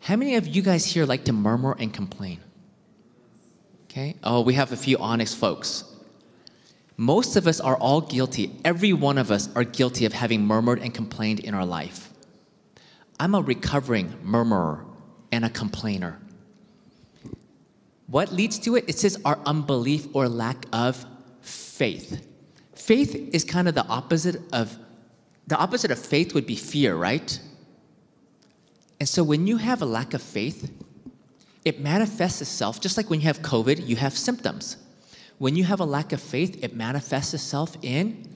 How 0.00 0.16
many 0.16 0.34
of 0.34 0.46
you 0.46 0.60
guys 0.60 0.84
here 0.84 1.06
like 1.06 1.24
to 1.24 1.32
murmur 1.32 1.74
and 1.78 1.92
complain? 1.92 2.40
Okay. 3.84 4.16
Oh, 4.22 4.42
we 4.42 4.54
have 4.54 4.72
a 4.72 4.76
few 4.76 4.98
honest 4.98 5.36
folks. 5.36 5.84
Most 6.96 7.36
of 7.36 7.46
us 7.46 7.60
are 7.60 7.76
all 7.76 8.00
guilty. 8.00 8.58
Every 8.64 8.92
one 8.92 9.18
of 9.18 9.30
us 9.30 9.48
are 9.56 9.64
guilty 9.64 10.04
of 10.04 10.12
having 10.12 10.46
murmured 10.46 10.78
and 10.78 10.94
complained 10.94 11.40
in 11.40 11.54
our 11.54 11.66
life. 11.66 12.10
I'm 13.18 13.34
a 13.34 13.40
recovering 13.40 14.14
murmurer 14.22 14.84
and 15.32 15.44
a 15.44 15.50
complainer. 15.50 16.20
What 18.06 18.32
leads 18.32 18.58
to 18.60 18.76
it? 18.76 18.84
It 18.86 18.98
says 18.98 19.20
our 19.24 19.38
unbelief 19.46 20.06
or 20.14 20.28
lack 20.28 20.66
of 20.72 21.04
faith. 21.40 22.26
Faith 22.74 23.14
is 23.34 23.44
kind 23.44 23.66
of 23.66 23.74
the 23.74 23.86
opposite 23.86 24.40
of 24.52 24.78
the 25.46 25.56
opposite 25.56 25.90
of 25.90 25.98
faith 25.98 26.32
would 26.32 26.46
be 26.46 26.56
fear, 26.56 26.94
right? 26.94 27.38
And 28.98 29.08
so 29.08 29.22
when 29.22 29.46
you 29.46 29.58
have 29.58 29.82
a 29.82 29.86
lack 29.86 30.14
of 30.14 30.22
faith, 30.22 30.70
it 31.64 31.80
manifests 31.80 32.40
itself 32.40 32.80
just 32.80 32.96
like 32.96 33.10
when 33.10 33.20
you 33.20 33.26
have 33.26 33.40
COVID, 33.40 33.86
you 33.86 33.96
have 33.96 34.16
symptoms. 34.16 34.78
When 35.44 35.56
you 35.56 35.64
have 35.64 35.80
a 35.80 35.84
lack 35.84 36.14
of 36.14 36.22
faith, 36.22 36.64
it 36.64 36.74
manifests 36.74 37.34
itself 37.34 37.76
in 37.82 38.30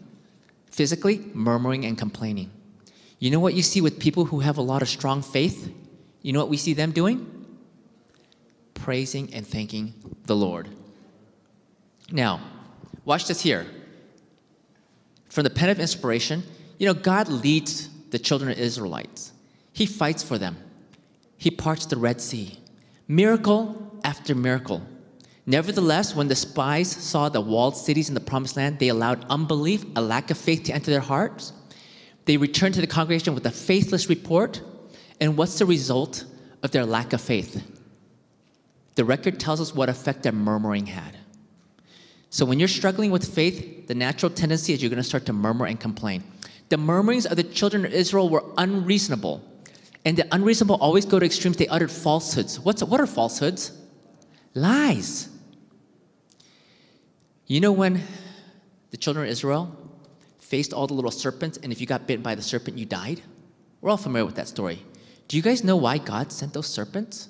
physically 0.66 1.25
murmuring 1.33 1.87
and 1.87 1.97
complaining. 1.97 2.51
You 3.18 3.31
know 3.31 3.40
what 3.40 3.55
you 3.55 3.62
see 3.62 3.81
with 3.81 3.99
people 3.99 4.27
who 4.27 4.40
have 4.40 4.59
a 4.59 4.61
lot 4.61 4.83
of 4.83 4.90
strong 4.90 5.23
faith? 5.23 5.73
You 6.21 6.35
know 6.35 6.38
what 6.38 6.51
we 6.51 6.59
see 6.59 6.75
them 6.75 6.92
doing? 6.92 7.18
praising 8.75 9.33
and 9.33 9.47
thanking 9.47 9.94
the 10.27 10.37
Lord. 10.37 10.68
Now, 12.12 12.42
watch 13.07 13.27
this 13.27 13.40
here. 13.40 13.66
From 15.31 15.44
the 15.44 15.51
pen 15.51 15.71
of 15.71 15.81
inspiration, 15.81 16.42
you 16.77 16.87
know, 16.87 16.92
God 16.92 17.29
leads 17.29 17.88
the 18.11 18.18
children 18.18 18.51
of 18.51 18.59
Israelites. 18.59 19.33
He 19.73 19.87
fights 19.87 20.23
for 20.23 20.37
them. 20.37 20.59
He 21.38 21.51
parts 21.51 21.87
the 21.87 21.97
Red 21.97 22.21
Sea. 22.21 22.59
Miracle 23.09 23.99
after 24.05 24.35
miracle. 24.35 24.83
Nevertheless, 25.48 26.14
when 26.14 26.28
the 26.28 26.37
spies 26.37 26.90
saw 26.90 27.30
the 27.30 27.40
walled 27.40 27.74
cities 27.74 28.11
in 28.11 28.14
the 28.14 28.20
promised 28.20 28.58
land, 28.58 28.78
they 28.78 28.88
allowed 28.88 29.24
unbelief, 29.30 29.82
a 29.96 30.02
lack 30.02 30.30
of 30.30 30.37
faith 30.37 30.64
to 30.64 30.74
enter 30.74 30.90
their 30.90 31.00
hearts. 31.00 31.54
They 32.26 32.37
returned 32.37 32.74
to 32.74 32.82
the 32.82 32.87
congregation 32.87 33.34
with 33.34 33.46
a 33.46 33.50
faithless 33.50 34.11
report. 34.11 34.61
And 35.22 35.38
what's 35.38 35.58
the 35.58 35.64
result 35.64 36.26
of 36.62 36.72
their 36.72 36.84
lack 36.84 37.14
of 37.14 37.22
faith? 37.22 37.66
The 38.96 39.06
record 39.06 39.40
tells 39.40 39.58
us 39.58 39.74
what 39.74 39.88
effect 39.88 40.22
their 40.22 40.32
murmuring 40.32 40.84
had. 40.84 41.16
So 42.28 42.44
when 42.44 42.58
you're 42.58 42.68
struggling 42.68 43.11
with 43.11 43.34
faith, 43.34 43.87
the 43.87 43.94
natural 43.94 44.28
tendency 44.28 44.74
is 44.74 44.82
you're 44.82 44.90
going 44.90 44.98
to 44.98 45.02
start 45.02 45.24
to 45.26 45.32
murmur 45.32 45.64
and 45.64 45.80
complain. 45.80 46.24
The 46.68 46.76
murmurings 46.76 47.24
of 47.24 47.38
the 47.38 47.42
children 47.42 47.87
of 47.87 47.94
Israel 47.94 48.28
were 48.28 48.44
unreasonable. 48.58 49.42
And 50.04 50.14
the 50.14 50.28
unreasonable 50.30 50.76
always 50.76 51.06
go 51.06 51.18
to 51.18 51.24
extremes. 51.24 51.56
They 51.56 51.68
uttered 51.68 51.90
falsehoods. 51.90 52.61
What's, 52.61 52.82
what 52.82 53.00
are 53.00 53.06
falsehoods? 53.06 53.72
Lies. 54.54 55.30
You 57.48 57.61
know 57.61 57.72
when 57.72 58.02
the 58.90 58.98
children 58.98 59.24
of 59.24 59.32
Israel 59.32 59.74
faced 60.38 60.74
all 60.74 60.87
the 60.87 60.92
little 60.92 61.11
serpents, 61.11 61.58
and 61.62 61.72
if 61.72 61.80
you 61.80 61.87
got 61.87 62.06
bitten 62.06 62.22
by 62.22 62.34
the 62.34 62.42
serpent, 62.42 62.76
you 62.76 62.84
died? 62.84 63.22
We're 63.80 63.90
all 63.90 63.96
familiar 63.96 64.26
with 64.26 64.34
that 64.34 64.48
story. 64.48 64.84
Do 65.28 65.37
you 65.38 65.42
guys 65.42 65.64
know 65.64 65.76
why 65.76 65.96
God 65.96 66.30
sent 66.30 66.52
those 66.52 66.66
serpents? 66.66 67.28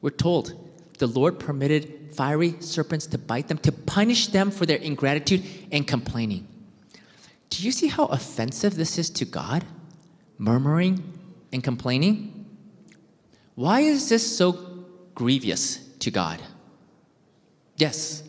We're 0.00 0.10
told 0.10 0.68
the 0.98 1.06
Lord 1.06 1.38
permitted 1.38 2.10
fiery 2.12 2.56
serpents 2.60 3.06
to 3.06 3.18
bite 3.18 3.46
them 3.46 3.58
to 3.58 3.70
punish 3.70 4.26
them 4.28 4.50
for 4.50 4.66
their 4.66 4.78
ingratitude 4.78 5.44
and 5.70 5.86
complaining. 5.86 6.48
Do 7.50 7.62
you 7.62 7.70
see 7.70 7.86
how 7.86 8.06
offensive 8.06 8.74
this 8.74 8.98
is 8.98 9.08
to 9.10 9.24
God? 9.24 9.64
Murmuring 10.36 11.02
and 11.52 11.62
complaining? 11.62 12.46
Why 13.54 13.80
is 13.80 14.08
this 14.08 14.36
so 14.36 14.84
grievous 15.14 15.76
to 16.00 16.10
God? 16.10 16.42
Yes. 17.76 18.24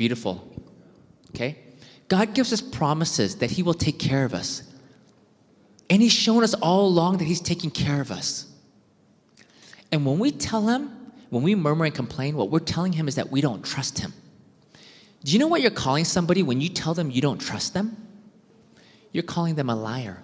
Beautiful. 0.00 0.42
Okay? 1.28 1.58
God 2.08 2.32
gives 2.32 2.54
us 2.54 2.62
promises 2.62 3.36
that 3.36 3.50
He 3.50 3.62
will 3.62 3.74
take 3.74 3.98
care 3.98 4.24
of 4.24 4.32
us. 4.32 4.62
And 5.90 6.00
He's 6.00 6.14
shown 6.14 6.42
us 6.42 6.54
all 6.54 6.86
along 6.86 7.18
that 7.18 7.26
He's 7.26 7.42
taking 7.42 7.70
care 7.70 8.00
of 8.00 8.10
us. 8.10 8.46
And 9.92 10.06
when 10.06 10.18
we 10.18 10.30
tell 10.30 10.66
Him, 10.68 10.88
when 11.28 11.42
we 11.42 11.54
murmur 11.54 11.84
and 11.84 11.94
complain, 11.94 12.34
what 12.34 12.50
we're 12.50 12.60
telling 12.60 12.94
Him 12.94 13.08
is 13.08 13.16
that 13.16 13.30
we 13.30 13.42
don't 13.42 13.62
trust 13.62 13.98
Him. 13.98 14.14
Do 15.22 15.32
you 15.32 15.38
know 15.38 15.48
what 15.48 15.60
you're 15.60 15.70
calling 15.70 16.06
somebody 16.06 16.42
when 16.42 16.62
you 16.62 16.70
tell 16.70 16.94
them 16.94 17.10
you 17.10 17.20
don't 17.20 17.38
trust 17.38 17.74
them? 17.74 17.94
You're 19.12 19.22
calling 19.22 19.54
them 19.56 19.68
a 19.68 19.76
liar. 19.76 20.22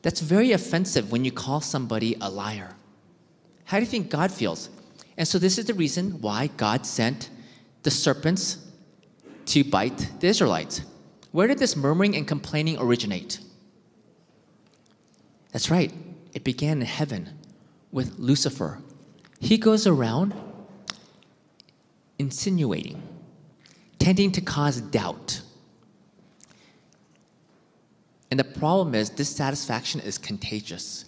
That's 0.00 0.20
very 0.20 0.52
offensive 0.52 1.12
when 1.12 1.26
you 1.26 1.32
call 1.32 1.60
somebody 1.60 2.16
a 2.18 2.30
liar. 2.30 2.76
How 3.66 3.76
do 3.76 3.84
you 3.84 3.90
think 3.90 4.08
God 4.08 4.32
feels? 4.32 4.70
And 5.18 5.28
so, 5.28 5.38
this 5.38 5.58
is 5.58 5.66
the 5.66 5.74
reason 5.74 6.22
why 6.22 6.46
God 6.56 6.86
sent 6.86 7.28
the 7.82 7.90
serpents 7.90 8.58
to 9.46 9.64
bite 9.64 10.08
the 10.20 10.28
Israelites. 10.28 10.82
Where 11.32 11.48
did 11.48 11.58
this 11.58 11.76
murmuring 11.76 12.16
and 12.16 12.26
complaining 12.26 12.78
originate? 12.78 13.40
That's 15.52 15.70
right, 15.70 15.92
it 16.32 16.44
began 16.44 16.80
in 16.80 16.86
heaven 16.86 17.30
with 17.90 18.18
Lucifer. 18.18 18.78
He 19.40 19.58
goes 19.58 19.86
around 19.86 20.34
insinuating, 22.18 23.02
tending 23.98 24.32
to 24.32 24.40
cause 24.40 24.80
doubt. 24.80 25.42
And 28.30 28.40
the 28.40 28.44
problem 28.44 28.94
is, 28.94 29.10
dissatisfaction 29.10 30.00
is 30.00 30.16
contagious. 30.16 31.04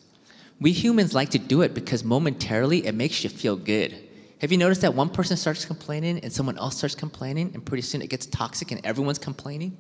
We 0.61 0.73
humans 0.73 1.15
like 1.15 1.31
to 1.31 1.39
do 1.39 1.63
it 1.63 1.73
because 1.73 2.05
momentarily 2.05 2.87
it 2.87 2.95
makes 2.95 3.25
you 3.25 3.31
feel 3.31 3.57
good. 3.57 3.97
Have 4.45 4.53
you 4.53 4.59
noticed 4.59 4.83
that 4.83 4.93
one 4.93 5.09
person 5.09 5.39
starts 5.39 5.65
complaining 5.65 6.19
and 6.19 6.31
someone 6.31 6.59
else 6.59 6.77
starts 6.77 6.95
complaining, 6.95 7.53
and 7.55 7.65
pretty 7.65 7.81
soon 7.81 8.03
it 8.03 8.11
gets 8.11 8.27
toxic 8.27 8.73
and 8.73 8.85
everyone's 8.85 9.19
complaining? 9.19 9.75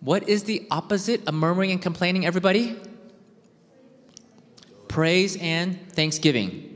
What 0.00 0.26
is 0.26 0.44
the 0.44 0.66
opposite 0.70 1.28
of 1.28 1.34
murmuring 1.34 1.72
and 1.72 1.82
complaining, 1.82 2.24
everybody? 2.24 2.74
Praise 4.88 5.36
and 5.36 5.92
thanksgiving. 5.92 6.74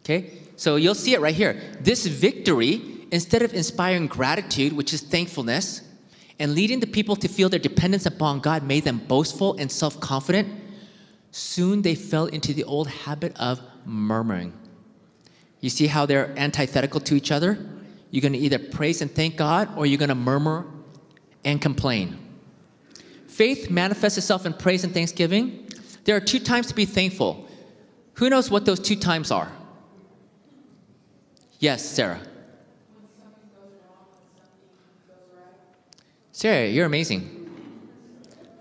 Okay? 0.00 0.32
So 0.56 0.74
you'll 0.74 0.96
see 0.96 1.14
it 1.14 1.20
right 1.20 1.32
here. 1.32 1.62
This 1.80 2.04
victory, 2.08 3.06
instead 3.12 3.42
of 3.42 3.54
inspiring 3.54 4.08
gratitude, 4.08 4.72
which 4.72 4.92
is 4.92 5.00
thankfulness, 5.00 5.82
and 6.40 6.56
leading 6.56 6.80
the 6.80 6.88
people 6.88 7.14
to 7.14 7.28
feel 7.28 7.48
their 7.48 7.60
dependence 7.60 8.04
upon 8.04 8.40
God, 8.40 8.64
made 8.64 8.82
them 8.82 8.98
boastful 8.98 9.54
and 9.60 9.70
self 9.70 10.00
confident. 10.00 10.69
Soon 11.30 11.82
they 11.82 11.94
fell 11.94 12.26
into 12.26 12.52
the 12.52 12.64
old 12.64 12.88
habit 12.88 13.36
of 13.38 13.60
murmuring. 13.84 14.52
You 15.60 15.70
see 15.70 15.86
how 15.86 16.06
they're 16.06 16.36
antithetical 16.38 17.00
to 17.00 17.14
each 17.14 17.30
other? 17.30 17.58
You're 18.10 18.22
going 18.22 18.32
to 18.32 18.38
either 18.38 18.58
praise 18.58 19.02
and 19.02 19.10
thank 19.10 19.36
God 19.36 19.68
or 19.76 19.86
you're 19.86 19.98
going 19.98 20.08
to 20.08 20.14
murmur 20.14 20.66
and 21.44 21.60
complain. 21.60 22.18
Faith 23.26 23.70
manifests 23.70 24.18
itself 24.18 24.46
in 24.46 24.52
praise 24.52 24.84
and 24.84 24.92
thanksgiving. 24.92 25.68
There 26.04 26.16
are 26.16 26.20
two 26.20 26.40
times 26.40 26.66
to 26.68 26.74
be 26.74 26.84
thankful. 26.84 27.46
Who 28.14 28.28
knows 28.28 28.50
what 28.50 28.64
those 28.64 28.80
two 28.80 28.96
times 28.96 29.30
are? 29.30 29.50
Yes, 31.58 31.84
Sarah. 31.84 32.20
Sarah, 36.32 36.66
you're 36.68 36.86
amazing. 36.86 37.36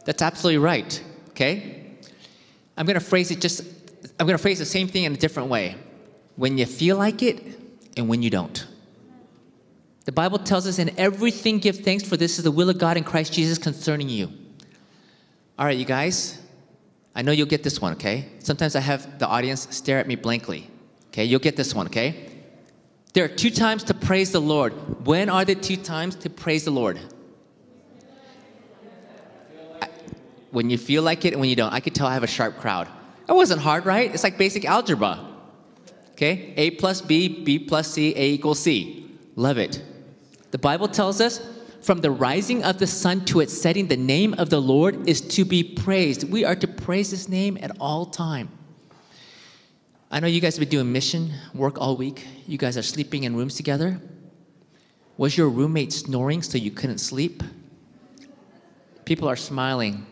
That's 0.05 0.21
absolutely 0.21 0.57
right. 0.57 1.01
Okay? 1.29 1.78
I'm 2.79 2.85
going 2.85 2.95
to 2.95 3.05
phrase 3.05 3.29
it 3.29 3.41
just, 3.41 3.61
I'm 4.19 4.25
going 4.25 4.37
to 4.37 4.41
phrase 4.41 4.57
the 4.57 4.65
same 4.65 4.87
thing 4.87 5.03
in 5.03 5.13
a 5.13 5.17
different 5.17 5.49
way. 5.49 5.75
When 6.37 6.57
you 6.57 6.65
feel 6.65 6.95
like 6.95 7.21
it 7.21 7.43
and 7.97 8.07
when 8.07 8.23
you 8.23 8.29
don't. 8.29 8.65
The 10.05 10.13
Bible 10.13 10.39
tells 10.39 10.65
us, 10.65 10.79
in 10.79 10.97
everything 10.97 11.59
give 11.59 11.79
thanks, 11.79 12.03
for 12.03 12.15
this 12.15 12.37
is 12.37 12.45
the 12.45 12.51
will 12.51 12.69
of 12.69 12.77
God 12.77 12.95
in 12.95 13.03
Christ 13.03 13.33
Jesus 13.33 13.57
concerning 13.57 14.07
you. 14.07 14.31
All 15.59 15.65
right, 15.65 15.77
you 15.77 15.83
guys, 15.83 16.41
I 17.13 17.21
know 17.21 17.33
you'll 17.33 17.47
get 17.47 17.63
this 17.63 17.81
one, 17.81 17.91
okay? 17.93 18.29
Sometimes 18.39 18.77
I 18.77 18.79
have 18.79 19.19
the 19.19 19.27
audience 19.27 19.67
stare 19.71 19.99
at 19.99 20.07
me 20.07 20.15
blankly. 20.15 20.69
Okay, 21.09 21.25
you'll 21.25 21.41
get 21.41 21.57
this 21.57 21.75
one, 21.75 21.87
okay? 21.87 22.31
There 23.13 23.25
are 23.25 23.27
two 23.27 23.49
times 23.49 23.83
to 23.83 23.93
praise 23.93 24.31
the 24.31 24.39
Lord. 24.39 24.71
When 25.05 25.29
are 25.29 25.43
the 25.43 25.55
two 25.55 25.75
times 25.75 26.15
to 26.15 26.29
praise 26.29 26.63
the 26.63 26.71
Lord? 26.71 26.97
When 30.51 30.69
you 30.69 30.77
feel 30.77 31.03
like 31.03 31.25
it 31.25 31.33
and 31.33 31.39
when 31.39 31.49
you 31.49 31.55
don't. 31.55 31.73
I 31.73 31.79
could 31.79 31.95
tell 31.95 32.07
I 32.07 32.13
have 32.13 32.23
a 32.23 32.27
sharp 32.27 32.57
crowd. 32.57 32.87
That 33.27 33.35
wasn't 33.35 33.61
hard, 33.61 33.85
right? 33.85 34.13
It's 34.13 34.23
like 34.23 34.37
basic 34.37 34.65
algebra. 34.65 35.19
Okay? 36.11 36.53
A 36.57 36.71
plus 36.71 37.01
B, 37.01 37.43
B 37.43 37.59
plus 37.59 37.91
C, 37.91 38.13
A 38.15 38.31
equals 38.31 38.59
C. 38.59 39.15
Love 39.35 39.57
it. 39.57 39.81
The 40.51 40.57
Bible 40.57 40.87
tells 40.87 41.21
us 41.21 41.39
from 41.81 42.01
the 42.01 42.11
rising 42.11 42.63
of 42.63 42.77
the 42.77 42.87
sun 42.87 43.23
to 43.25 43.39
its 43.39 43.53
setting, 43.59 43.87
the 43.87 43.97
name 43.97 44.33
of 44.33 44.49
the 44.49 44.59
Lord 44.59 45.07
is 45.07 45.21
to 45.21 45.45
be 45.45 45.63
praised. 45.63 46.29
We 46.29 46.43
are 46.43 46.55
to 46.55 46.67
praise 46.67 47.09
his 47.09 47.29
name 47.29 47.57
at 47.61 47.71
all 47.79 48.05
time. 48.05 48.49
I 50.11 50.19
know 50.19 50.27
you 50.27 50.41
guys 50.41 50.55
have 50.55 50.61
been 50.61 50.69
doing 50.69 50.91
mission 50.91 51.31
work 51.53 51.79
all 51.79 51.95
week. 51.95 52.25
You 52.47 52.57
guys 52.57 52.77
are 52.77 52.81
sleeping 52.81 53.23
in 53.23 53.35
rooms 53.35 53.55
together. 53.55 54.01
Was 55.17 55.37
your 55.37 55.49
roommate 55.49 55.93
snoring 55.93 56.41
so 56.41 56.57
you 56.57 56.71
couldn't 56.71 56.97
sleep? 56.97 57.43
People 59.05 59.27
are 59.27 59.35
smiling. 59.35 60.05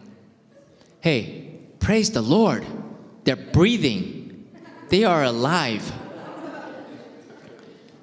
Hey, 1.00 1.60
praise 1.80 2.12
the 2.12 2.22
Lord. 2.22 2.66
They're 3.24 3.36
breathing, 3.36 4.50
they 4.90 5.04
are 5.04 5.24
alive. 5.24 5.92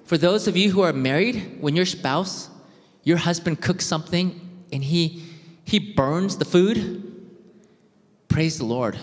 For 0.05 0.19
those 0.19 0.47
of 0.47 0.57
you 0.57 0.71
who 0.71 0.83
are 0.83 0.93
married, 0.93 1.57
when 1.61 1.75
your 1.75 1.87
spouse, 1.87 2.51
your 3.05 3.17
husband 3.17 3.63
cooks 3.63 3.87
something 3.87 4.39
and 4.71 4.85
he, 4.85 5.23
he 5.65 5.95
burns 5.95 6.37
the 6.37 6.45
food, 6.45 7.31
praise 8.29 8.59
the 8.59 8.67
Lord. 8.67 8.99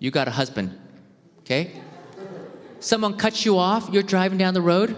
You 0.00 0.10
got 0.10 0.28
a 0.28 0.30
husband, 0.30 0.78
okay? 1.40 1.72
Someone 2.80 3.16
cuts 3.16 3.44
you 3.44 3.58
off, 3.58 3.88
you're 3.92 4.02
driving 4.02 4.38
down 4.38 4.54
the 4.54 4.62
road. 4.62 4.96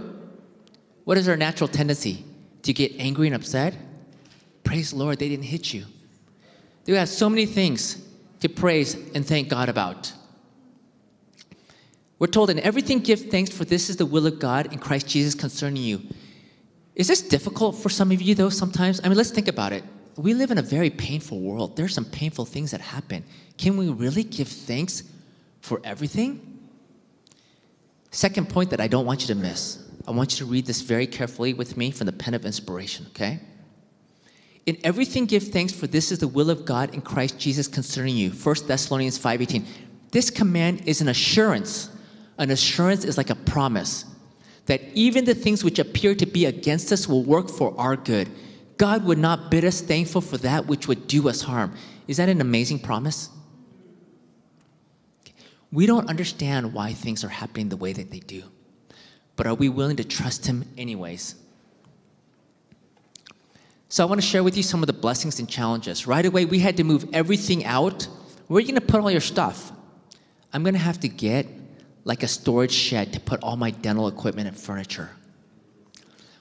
What 1.04 1.18
is 1.18 1.28
our 1.28 1.37
natural 1.37 1.68
tendency? 1.68 2.24
To 2.62 2.72
get 2.72 2.92
angry 2.98 3.26
and 3.26 3.35
upset? 3.35 3.74
Praise 4.62 4.90
the 4.90 4.96
Lord, 4.96 5.18
they 5.18 5.28
didn't 5.28 5.46
hit 5.46 5.72
you. 5.72 5.87
We 6.88 6.94
have 6.94 7.09
so 7.09 7.29
many 7.29 7.44
things 7.44 8.03
to 8.40 8.48
praise 8.48 8.94
and 9.14 9.27
thank 9.27 9.48
God 9.48 9.68
about. 9.68 10.12
We're 12.18 12.29
told 12.29 12.51
in 12.51 12.59
everything 12.61 13.01
give 13.01 13.31
thanks, 13.31 13.51
for 13.51 13.64
this 13.64 13.90
is 13.90 13.96
the 13.96 14.07
will 14.07 14.27
of 14.27 14.38
God 14.38 14.72
in 14.72 14.79
Christ 14.79 15.07
Jesus 15.07 15.35
concerning 15.35 15.83
you. 15.83 16.03
Is 16.94 17.07
this 17.07 17.22
difficult 17.22 17.77
for 17.77 17.90
some 17.90 18.11
of 18.11 18.22
you, 18.22 18.35
though, 18.35 18.48
sometimes? 18.48 19.01
I 19.05 19.09
mean, 19.09 19.18
let's 19.18 19.31
think 19.31 19.48
about 19.48 19.72
it. 19.72 19.85
We 20.16 20.35
live 20.35 20.51
in 20.51 20.59
a 20.59 20.62
very 20.62 20.90
painful 20.90 21.38
world. 21.38 21.77
There 21.77 21.85
are 21.85 21.90
some 21.90 22.07
painful 22.07 22.46
things 22.46 22.72
that 22.72 22.81
happen. 22.81 23.22
Can 23.57 23.77
we 23.77 23.88
really 23.88 24.24
give 24.24 24.48
thanks 24.48 25.05
for 25.61 25.81
everything? 25.85 26.59
Second 28.11 28.48
point 28.48 28.70
that 28.70 28.81
I 28.81 28.88
don't 28.88 29.07
want 29.07 29.20
you 29.20 29.27
to 29.29 29.37
miss. 29.37 29.87
I 30.09 30.11
want 30.11 30.33
you 30.33 30.46
to 30.46 30.51
read 30.51 30.66
this 30.66 30.81
very 30.81 31.07
carefully 31.07 31.53
with 31.53 31.77
me 31.77 31.90
from 31.90 32.07
the 32.07 32.12
pen 32.12 32.35
of 32.35 32.44
inspiration, 32.46 33.07
okay? 33.11 33.40
In 34.68 34.76
everything 34.85 35.24
give 35.24 35.44
thanks 35.44 35.72
for 35.72 35.87
this 35.87 36.12
is 36.12 36.18
the 36.18 36.28
will 36.28 36.50
of 36.50 36.66
God 36.66 36.92
in 36.92 37.00
Christ 37.00 37.38
Jesus 37.38 37.66
concerning 37.66 38.18
you. 38.18 38.28
1 38.28 38.66
Thessalonians 38.66 39.16
5:18. 39.16 39.64
This 40.11 40.28
command 40.28 40.83
is 40.85 41.00
an 41.00 41.09
assurance. 41.09 41.88
An 42.37 42.50
assurance 42.50 43.02
is 43.02 43.16
like 43.16 43.31
a 43.31 43.35
promise 43.35 44.04
that 44.66 44.83
even 44.92 45.24
the 45.24 45.35
things 45.35 45.64
which 45.64 45.78
appear 45.78 46.14
to 46.14 46.26
be 46.26 46.44
against 46.44 46.92
us 46.92 47.09
will 47.09 47.24
work 47.24 47.48
for 47.48 47.72
our 47.81 47.96
good. 47.96 48.28
God 48.76 49.07
would 49.07 49.16
not 49.16 49.50
bid 49.50 49.64
us 49.64 49.81
thankful 49.81 50.20
for 50.20 50.37
that 50.37 50.66
which 50.66 50.87
would 50.87 51.07
do 51.07 51.31
us 51.31 51.40
harm. 51.40 51.74
Is 52.07 52.18
that 52.18 52.28
an 52.28 52.42
amazing 52.42 52.81
promise? 52.81 53.31
We 55.72 55.87
don't 55.87 56.11
understand 56.11 56.74
why 56.74 56.92
things 56.92 57.24
are 57.24 57.28
happening 57.28 57.70
the 57.70 57.78
way 57.78 57.94
that 57.94 58.11
they 58.11 58.20
do, 58.20 58.42
but 59.35 59.46
are 59.46 59.54
we 59.54 59.70
willing 59.70 59.96
to 59.96 60.04
trust 60.04 60.44
Him 60.44 60.66
anyways? 60.76 61.37
So 63.90 64.05
I 64.05 64.07
want 64.07 64.20
to 64.20 64.27
share 64.27 64.42
with 64.42 64.57
you 64.57 64.62
some 64.62 64.83
of 64.83 64.87
the 64.87 64.92
blessings 64.92 65.38
and 65.38 65.48
challenges. 65.48 66.07
Right 66.07 66.24
away, 66.24 66.44
we 66.44 66.59
had 66.59 66.77
to 66.77 66.85
move 66.85 67.09
everything 67.14 67.64
out. 67.64 68.07
Where 68.46 68.59
are 68.59 68.61
you 68.61 68.66
going 68.66 68.81
to 68.81 68.87
put 68.87 69.01
all 69.01 69.11
your 69.11 69.20
stuff? 69.20 69.72
I'm 70.53 70.62
going 70.62 70.74
to 70.74 70.81
have 70.81 71.01
to 71.01 71.09
get 71.09 71.46
like 72.05 72.22
a 72.22 72.29
storage 72.29 72.72
shed 72.72 73.14
to 73.14 73.20
put 73.20 73.42
all 73.42 73.57
my 73.57 73.70
dental 73.70 74.09
equipment 74.09 74.46
and 74.46 74.57
furniture. 74.57 75.11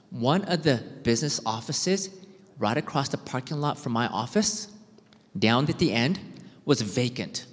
One 0.09 0.43
of 0.43 0.63
the 0.63 0.83
business 1.03 1.39
offices 1.45 2.09
right 2.57 2.77
across 2.77 3.09
the 3.09 3.17
parking 3.17 3.61
lot 3.61 3.77
from 3.77 3.93
my 3.93 4.07
office, 4.07 4.67
down 5.37 5.69
at 5.69 5.79
the 5.79 5.93
end, 5.93 6.19
was 6.65 6.81
vacant. 6.81 7.45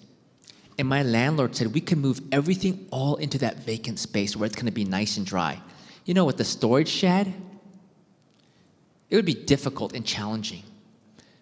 And 0.76 0.88
my 0.88 1.04
landlord 1.04 1.54
said 1.54 1.72
we 1.72 1.80
can 1.80 2.00
move 2.00 2.20
everything 2.32 2.88
all 2.90 3.16
into 3.16 3.38
that 3.38 3.58
vacant 3.58 4.00
space 4.00 4.36
where 4.36 4.46
it's 4.46 4.56
going 4.56 4.66
to 4.66 4.72
be 4.72 4.84
nice 4.84 5.18
and 5.18 5.26
dry. 5.26 5.60
You 6.04 6.14
know, 6.14 6.24
with 6.24 6.36
the 6.36 6.44
storage 6.44 6.88
shed, 6.88 7.32
it 9.10 9.16
would 9.16 9.24
be 9.24 9.34
difficult 9.34 9.94
and 9.94 10.04
challenging. 10.04 10.62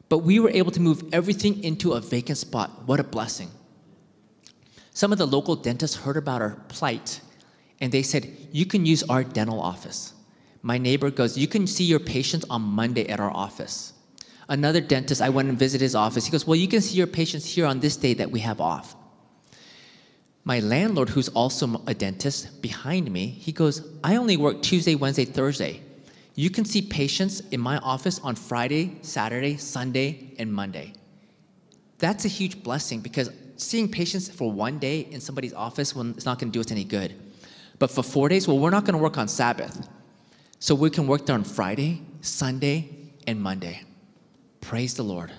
But 0.09 0.19
we 0.19 0.41
were 0.41 0.51
able 0.51 0.71
to 0.73 0.81
move 0.81 1.03
everything 1.13 1.65
into 1.65 1.93
a 1.93 2.01
vacant 2.01 2.39
spot. 2.39 2.87
What 2.87 3.01
a 3.01 3.05
blessing. 3.05 3.51
Some 4.93 5.11
of 5.11 5.19
the 5.19 5.27
local 5.27 5.57
dentists 5.57 5.97
heard 5.97 6.17
about 6.17 6.43
our 6.43 6.57
plight 6.69 7.21
and 7.81 7.91
they 7.91 8.03
said, 8.03 8.31
You 8.53 8.67
can 8.67 8.87
use 8.87 9.03
our 9.05 9.25
dental 9.25 9.61
office. 9.61 10.13
My 10.63 10.79
neighbor 10.79 11.11
goes, 11.11 11.37
You 11.37 11.49
can 11.49 11.67
see 11.67 11.85
your 11.85 11.99
patients 11.99 12.45
on 12.49 12.63
Monday 12.63 13.09
at 13.09 13.21
our 13.21 13.31
office. 13.31 13.95
Another 14.49 14.81
dentist, 14.81 15.23
I 15.23 15.31
went 15.31 15.49
and 15.49 15.59
visited 15.59 15.83
his 15.83 15.95
office. 15.95 16.27
He 16.27 16.31
goes, 16.31 16.47
Well, 16.47 16.57
you 16.57 16.69
can 16.69 16.81
see 16.81 16.97
your 16.97 17.07
patients 17.07 17.47
here 17.47 17.67
on 17.67 17.81
this 17.81 17.97
day 17.97 18.15
that 18.15 18.31
we 18.31 18.41
have 18.41 18.61
off. 18.61 18.95
My 20.45 20.61
landlord, 20.61 21.09
who's 21.09 21.29
also 21.29 21.83
a 21.87 21.95
dentist 21.95 22.61
behind 22.61 23.11
me, 23.11 23.27
he 23.29 23.53
goes, 23.53 23.87
I 24.03 24.17
only 24.17 24.37
work 24.37 24.63
Tuesday, 24.63 24.95
Wednesday, 24.95 25.25
Thursday. 25.25 25.83
You 26.35 26.51
can 26.51 26.65
see 26.65 26.83
patients 26.83 27.41
in 27.51 27.61
my 27.61 27.79
office 27.79 28.19
on 28.21 28.35
Friday, 28.35 28.99
Saturday, 29.03 29.57
Sunday, 29.57 30.35
and 30.39 30.53
Monday. 30.53 30.95
That's 31.99 32.25
a 32.25 32.29
huge 32.29 32.63
blessing 32.63 33.01
because 33.01 33.31
seeing 33.57 33.91
patients 33.91 34.29
for 34.31 34.51
one 34.51 34.79
day 34.79 35.01
in 35.01 35.21
somebody's 35.21 35.53
office, 35.53 35.95
well, 35.95 36.09
it's 36.11 36.25
not 36.25 36.39
going 36.39 36.51
to 36.51 36.57
do 36.57 36.61
us 36.61 36.71
any 36.71 36.85
good. 36.85 37.15
But 37.79 37.91
for 37.91 38.03
four 38.03 38.29
days, 38.29 38.49
well, 38.49 38.59
we're 38.59 38.71
not 38.71 38.85
going 38.85 38.97
to 38.97 39.03
work 39.03 39.19
on 39.19 39.29
Sabbath. 39.29 39.89
So 40.59 40.75
we 40.75 40.91
can 40.91 41.07
work 41.07 41.27
there 41.27 41.35
on 41.35 41.45
Friday, 41.45 42.03
Sunday, 42.21 42.89
and 43.27 43.41
Monday. 43.41 43.83
Praise 44.61 44.95
the 44.95 45.03
Lord. 45.03 45.33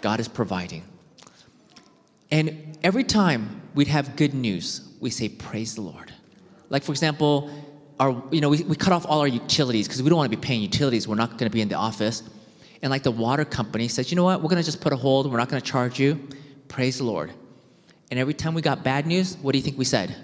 God 0.00 0.20
is 0.20 0.28
providing. 0.28 0.84
And 2.30 2.78
every 2.82 3.04
time 3.04 3.62
we'd 3.74 3.88
have 3.88 4.16
good 4.16 4.34
news, 4.34 4.88
we 5.00 5.10
say, 5.10 5.28
Praise 5.28 5.74
the 5.74 5.80
Lord. 5.80 6.12
Like, 6.68 6.84
for 6.84 6.92
example, 6.92 7.50
our, 8.00 8.20
you 8.32 8.40
know, 8.40 8.48
we, 8.48 8.62
we 8.64 8.74
cut 8.74 8.92
off 8.94 9.04
all 9.06 9.20
our 9.20 9.28
utilities 9.28 9.86
because 9.86 10.02
we 10.02 10.08
don't 10.08 10.16
want 10.16 10.30
to 10.30 10.36
be 10.36 10.40
paying 10.40 10.62
utilities. 10.62 11.06
We're 11.06 11.16
not 11.16 11.32
going 11.32 11.50
to 11.50 11.50
be 11.50 11.60
in 11.60 11.68
the 11.68 11.76
office. 11.76 12.22
And 12.82 12.90
like 12.90 13.02
the 13.02 13.10
water 13.10 13.44
company 13.44 13.88
says, 13.88 14.10
you 14.10 14.16
know 14.16 14.24
what? 14.24 14.40
We're 14.40 14.48
going 14.48 14.62
to 14.62 14.64
just 14.64 14.80
put 14.80 14.94
a 14.94 14.96
hold. 14.96 15.30
We're 15.30 15.36
not 15.36 15.50
going 15.50 15.60
to 15.60 15.70
charge 15.70 16.00
you. 16.00 16.18
Praise 16.68 16.96
the 16.96 17.04
Lord. 17.04 17.30
And 18.10 18.18
every 18.18 18.32
time 18.32 18.54
we 18.54 18.62
got 18.62 18.82
bad 18.82 19.06
news, 19.06 19.36
what 19.36 19.52
do 19.52 19.58
you 19.58 19.62
think 19.62 19.76
we 19.76 19.84
said? 19.84 20.16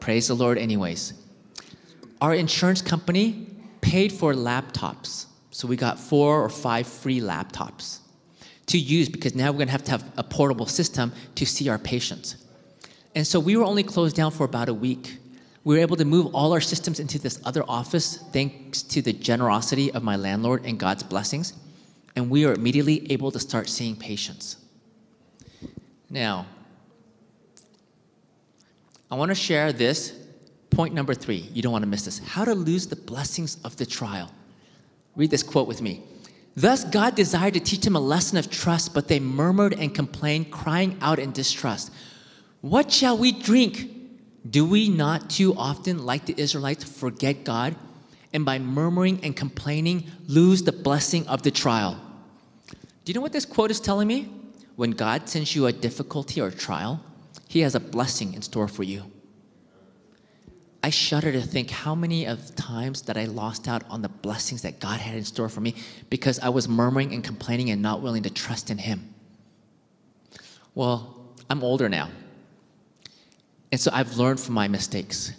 Praise 0.00 0.28
the 0.28 0.34
Lord, 0.34 0.58
anyways. 0.58 1.14
Our 2.20 2.34
insurance 2.34 2.82
company 2.82 3.46
paid 3.80 4.12
for 4.12 4.34
laptops. 4.34 5.26
So 5.50 5.66
we 5.66 5.76
got 5.76 5.98
four 5.98 6.42
or 6.42 6.50
five 6.50 6.86
free 6.86 7.20
laptops 7.20 8.00
to 8.66 8.78
use 8.78 9.08
because 9.08 9.34
now 9.34 9.50
we're 9.50 9.58
going 9.58 9.68
to 9.68 9.72
have 9.72 9.84
to 9.84 9.90
have 9.92 10.12
a 10.18 10.22
portable 10.22 10.66
system 10.66 11.12
to 11.36 11.46
see 11.46 11.70
our 11.70 11.78
patients. 11.78 12.36
And 13.14 13.26
so 13.26 13.40
we 13.40 13.56
were 13.56 13.64
only 13.64 13.82
closed 13.82 14.14
down 14.14 14.30
for 14.30 14.44
about 14.44 14.68
a 14.68 14.74
week. 14.74 15.18
We 15.64 15.76
were 15.76 15.80
able 15.80 15.96
to 15.96 16.04
move 16.04 16.34
all 16.34 16.52
our 16.52 16.60
systems 16.60 17.00
into 17.00 17.18
this 17.18 17.40
other 17.44 17.64
office 17.66 18.18
thanks 18.32 18.82
to 18.82 19.00
the 19.00 19.14
generosity 19.14 19.90
of 19.92 20.02
my 20.02 20.16
landlord 20.16 20.66
and 20.66 20.78
God's 20.78 21.02
blessings. 21.02 21.54
And 22.14 22.30
we 22.30 22.44
are 22.44 22.52
immediately 22.52 23.10
able 23.10 23.32
to 23.32 23.40
start 23.40 23.68
seeing 23.68 23.96
patients. 23.96 24.58
Now, 26.10 26.46
I 29.10 29.16
want 29.16 29.30
to 29.30 29.34
share 29.34 29.72
this 29.72 30.12
point 30.70 30.92
number 30.92 31.14
three. 31.14 31.48
You 31.52 31.62
don't 31.62 31.72
want 31.72 31.82
to 31.82 31.88
miss 31.88 32.04
this. 32.04 32.18
How 32.18 32.44
to 32.44 32.54
lose 32.54 32.86
the 32.86 32.96
blessings 32.96 33.58
of 33.64 33.76
the 33.76 33.86
trial. 33.86 34.30
Read 35.16 35.30
this 35.30 35.42
quote 35.42 35.66
with 35.66 35.80
me. 35.80 36.02
Thus, 36.56 36.84
God 36.84 37.14
desired 37.14 37.54
to 37.54 37.60
teach 37.60 37.80
them 37.80 37.96
a 37.96 38.00
lesson 38.00 38.38
of 38.38 38.50
trust, 38.50 38.94
but 38.94 39.08
they 39.08 39.18
murmured 39.18 39.74
and 39.74 39.94
complained, 39.94 40.52
crying 40.52 40.98
out 41.00 41.18
in 41.18 41.32
distrust. 41.32 41.90
What 42.60 42.92
shall 42.92 43.16
we 43.18 43.32
drink? 43.32 43.93
Do 44.48 44.66
we 44.66 44.88
not 44.88 45.30
too 45.30 45.54
often, 45.56 46.04
like 46.04 46.26
the 46.26 46.34
Israelites, 46.36 46.84
forget 46.84 47.44
God 47.44 47.74
and 48.32 48.44
by 48.44 48.58
murmuring 48.58 49.20
and 49.22 49.34
complaining 49.34 50.04
lose 50.26 50.62
the 50.62 50.72
blessing 50.72 51.26
of 51.28 51.42
the 51.42 51.50
trial? 51.50 51.98
Do 53.04 53.10
you 53.10 53.14
know 53.14 53.20
what 53.20 53.32
this 53.32 53.46
quote 53.46 53.70
is 53.70 53.80
telling 53.80 54.08
me? 54.08 54.30
When 54.76 54.90
God 54.90 55.28
sends 55.28 55.54
you 55.54 55.66
a 55.66 55.72
difficulty 55.72 56.40
or 56.40 56.48
a 56.48 56.52
trial, 56.52 57.00
He 57.48 57.60
has 57.60 57.74
a 57.74 57.80
blessing 57.80 58.34
in 58.34 58.42
store 58.42 58.68
for 58.68 58.82
you. 58.82 59.04
I 60.82 60.90
shudder 60.90 61.32
to 61.32 61.40
think 61.40 61.70
how 61.70 61.94
many 61.94 62.26
of 62.26 62.54
times 62.56 63.02
that 63.02 63.16
I 63.16 63.24
lost 63.24 63.68
out 63.68 63.84
on 63.88 64.02
the 64.02 64.08
blessings 64.08 64.62
that 64.62 64.80
God 64.80 65.00
had 65.00 65.14
in 65.14 65.24
store 65.24 65.48
for 65.48 65.62
me 65.62 65.76
because 66.10 66.38
I 66.40 66.50
was 66.50 66.68
murmuring 66.68 67.14
and 67.14 67.24
complaining 67.24 67.70
and 67.70 67.80
not 67.80 68.02
willing 68.02 68.24
to 68.24 68.30
trust 68.30 68.70
in 68.70 68.76
Him. 68.76 69.14
Well, 70.74 71.32
I'm 71.48 71.62
older 71.62 71.88
now. 71.88 72.10
And 73.74 73.80
so 73.80 73.90
I've 73.92 74.16
learned 74.16 74.38
from 74.38 74.54
my 74.54 74.68
mistakes. 74.68 75.32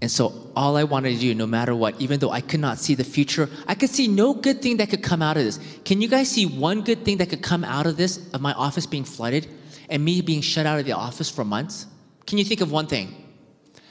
And 0.00 0.10
so 0.10 0.50
all 0.56 0.78
I 0.78 0.84
wanted 0.84 1.12
to 1.12 1.20
do, 1.20 1.34
no 1.34 1.46
matter 1.46 1.74
what, 1.74 2.00
even 2.00 2.18
though 2.18 2.30
I 2.30 2.40
could 2.40 2.58
not 2.58 2.78
see 2.78 2.94
the 2.94 3.04
future, 3.04 3.50
I 3.68 3.74
could 3.74 3.90
see 3.90 4.08
no 4.08 4.32
good 4.32 4.62
thing 4.62 4.78
that 4.78 4.88
could 4.88 5.02
come 5.02 5.20
out 5.20 5.36
of 5.36 5.44
this. 5.44 5.60
Can 5.84 6.00
you 6.00 6.08
guys 6.08 6.30
see 6.30 6.46
one 6.46 6.80
good 6.80 7.04
thing 7.04 7.18
that 7.18 7.28
could 7.28 7.42
come 7.42 7.62
out 7.62 7.84
of 7.84 7.98
this, 7.98 8.32
of 8.32 8.40
my 8.40 8.54
office 8.54 8.86
being 8.86 9.04
flooded 9.04 9.46
and 9.90 10.02
me 10.02 10.22
being 10.22 10.40
shut 10.40 10.64
out 10.64 10.78
of 10.78 10.86
the 10.86 10.92
office 10.92 11.28
for 11.28 11.44
months? 11.44 11.84
Can 12.26 12.38
you 12.38 12.46
think 12.46 12.62
of 12.62 12.72
one 12.72 12.86
thing? 12.86 13.14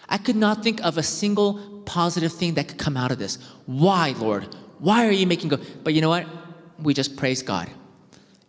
I 0.09 0.17
could 0.17 0.35
not 0.35 0.63
think 0.63 0.83
of 0.83 0.97
a 0.97 1.03
single 1.03 1.83
positive 1.85 2.33
thing 2.33 2.55
that 2.55 2.69
could 2.69 2.79
come 2.79 2.97
out 2.97 3.11
of 3.11 3.19
this. 3.19 3.37
Why, 3.67 4.15
Lord? 4.17 4.47
Why 4.79 5.05
are 5.05 5.11
you 5.11 5.27
making 5.27 5.49
go? 5.49 5.59
But 5.83 5.93
you 5.93 6.01
know 6.01 6.09
what? 6.09 6.25
We 6.79 6.95
just 6.95 7.17
praised 7.17 7.45
God 7.45 7.69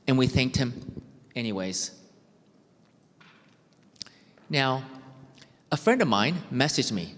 and 0.09 0.16
we 0.16 0.28
thanked 0.28 0.56
Him 0.56 1.02
anyways. 1.37 1.90
Now, 4.48 4.83
a 5.72 5.76
friend 5.76 6.02
of 6.02 6.09
mine 6.09 6.37
messaged 6.52 6.92
me. 6.92 7.14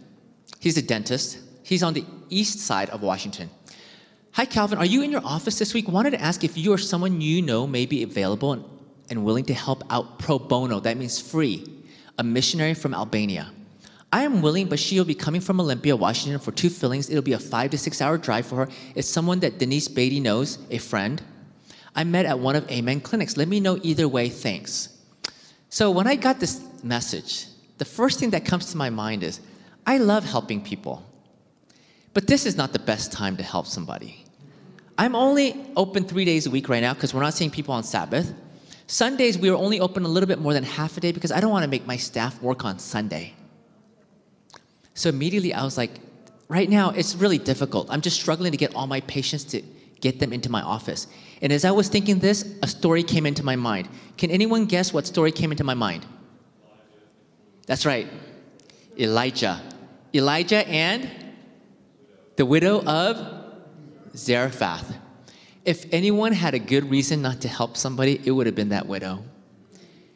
He's 0.59 0.77
a 0.77 0.83
dentist. 0.83 1.39
He's 1.63 1.83
on 1.83 1.95
the 1.95 2.05
east 2.29 2.61
side 2.61 2.91
of 2.91 3.03
Washington. 3.03 3.51
Hi, 4.33 4.45
Calvin. 4.45 4.79
Are 4.79 4.85
you 4.85 5.03
in 5.03 5.11
your 5.11 5.25
office 5.25 5.59
this 5.59 5.75
week? 5.75 5.89
Wanted 5.89 6.11
to 6.11 6.21
ask 6.21 6.45
if 6.45 6.57
you 6.57 6.73
or 6.73 6.79
someone 6.79 7.21
you 7.21 7.43
know 7.43 7.67
may 7.67 7.87
be 7.87 8.03
available 8.03 8.53
and, 8.53 8.65
and 9.11 9.25
willing 9.25 9.45
to 9.47 9.55
help 9.55 9.83
out 9.91 10.19
pro 10.19 10.39
bono. 10.39 10.81
That 10.81 10.97
means 10.97 11.21
free. 11.21 11.67
A 12.19 12.23
missionary 12.23 12.75
from 12.75 12.95
Albania. 12.95 13.51
I 14.13 14.25
am 14.25 14.43
willing, 14.43 14.69
but 14.69 14.79
she'll 14.79 15.07
be 15.07 15.15
coming 15.15 15.41
from 15.41 15.59
Olympia, 15.59 15.97
Washington 15.97 16.39
for 16.39 16.53
two 16.53 16.69
fillings. 16.69 17.09
It'll 17.09 17.23
be 17.23 17.33
a 17.33 17.39
five 17.39 17.71
to 17.71 17.79
six 17.79 18.03
hour 18.03 18.19
drive 18.19 18.47
for 18.47 18.57
her. 18.57 18.69
It's 18.95 19.09
someone 19.09 19.41
that 19.41 19.59
Denise 19.59 19.89
Beatty 19.89 20.21
knows, 20.21 20.59
a 20.71 20.79
friend. 20.79 21.23
I 21.97 22.05
met 22.05 22.27
at 22.27 22.39
one 22.39 22.57
of 22.57 22.71
Amen 22.71 23.01
clinics. 23.01 23.39
Let 23.39 23.49
me 23.49 23.61
know 23.61 23.79
either 23.83 24.09
way, 24.09 24.29
thanks. 24.29 24.91
So 25.71 25.91
when 25.91 26.07
I 26.07 26.17
got 26.17 26.41
this 26.41 26.63
message, 26.83 27.47
the 27.83 27.91
first 27.91 28.21
thing 28.21 28.31
that 28.31 28.45
comes 28.45 28.67
to 28.71 28.77
my 28.77 28.91
mind 28.91 29.25
is 29.25 29.41
I 29.85 29.99
love 29.99 30.23
helping 30.25 30.63
people. 30.63 31.05
But 32.15 32.29
this 32.29 32.47
is 32.47 32.57
not 32.57 32.73
the 32.73 32.79
best 32.79 33.11
time 33.11 33.37
to 33.39 33.43
help 33.43 33.67
somebody. 33.67 34.25
I'm 34.97 35.17
only 35.17 35.67
open 35.75 36.05
three 36.05 36.25
days 36.25 36.47
a 36.47 36.51
week 36.51 36.69
right 36.69 36.81
now 36.81 36.95
because 36.95 37.13
we're 37.13 37.23
not 37.23 37.35
seeing 37.35 37.51
people 37.51 37.75
on 37.75 37.83
Sabbath. 37.83 38.33
Sundays, 38.87 39.37
we 39.37 39.49
are 39.49 39.57
only 39.57 39.81
open 39.81 40.05
a 40.05 40.09
little 40.09 40.29
bit 40.29 40.39
more 40.39 40.53
than 40.53 40.63
half 40.63 40.97
a 40.97 41.01
day 41.01 41.11
because 41.11 41.33
I 41.33 41.41
don't 41.41 41.51
want 41.51 41.65
to 41.65 41.69
make 41.69 41.85
my 41.85 41.97
staff 41.97 42.41
work 42.41 42.65
on 42.65 42.79
Sunday. 42.79 43.35
So 44.95 45.09
immediately 45.09 45.53
I 45.53 45.65
was 45.65 45.77
like, 45.77 45.91
Right 46.49 46.71
now, 46.71 46.91
it's 46.91 47.17
really 47.17 47.39
difficult. 47.39 47.89
I'm 47.91 48.03
just 48.03 48.21
struggling 48.21 48.53
to 48.53 48.59
get 48.59 48.77
all 48.77 48.87
my 48.87 49.01
patients 49.01 49.43
to 49.45 49.63
get 50.03 50.21
them 50.21 50.33
into 50.33 50.51
my 50.51 50.61
office. 50.61 51.09
And 51.41 51.51
as 51.53 51.65
I 51.65 51.73
was 51.73 51.89
thinking 51.89 52.21
this, 52.21 52.55
a 52.63 52.69
story 52.69 53.03
came 53.03 53.25
into 53.25 53.43
my 53.43 53.57
mind. 53.57 53.89
Can 54.19 54.31
anyone 54.31 54.67
guess 54.67 54.93
what 54.93 55.07
story 55.07 55.33
came 55.33 55.51
into 55.51 55.65
my 55.65 55.75
mind? 55.75 56.05
That's 57.67 57.87
right. 57.87 58.09
Elijah. 58.99 59.63
Elijah 60.15 60.67
and 60.69 61.09
the 62.37 62.45
widow 62.45 62.83
of 62.83 63.45
Zarephath. 64.17 64.95
If 65.65 65.87
anyone 65.93 66.33
had 66.33 66.55
a 66.55 66.59
good 66.59 66.91
reason 66.91 67.23
not 67.23 67.41
to 67.43 67.49
help 67.49 67.77
somebody, 67.77 68.21
it 68.25 68.33
would 68.33 68.47
have 68.47 68.55
been 68.57 68.71
that 68.71 68.87
widow. 68.87 69.23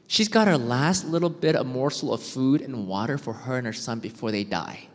She's 0.09 0.29
got 0.29 0.49
her 0.49 0.59
last 0.59 1.07
little 1.07 1.31
bit 1.31 1.57
of 1.57 1.67
morsel 1.67 2.13
of 2.13 2.23
food 2.23 2.63
and 2.63 2.87
water 2.87 3.19
for 3.19 3.33
her 3.33 3.59
and 3.59 3.67
her 3.67 3.73
son 3.73 4.01
before 4.01 4.31
they 4.31 4.45
die. 4.45 4.89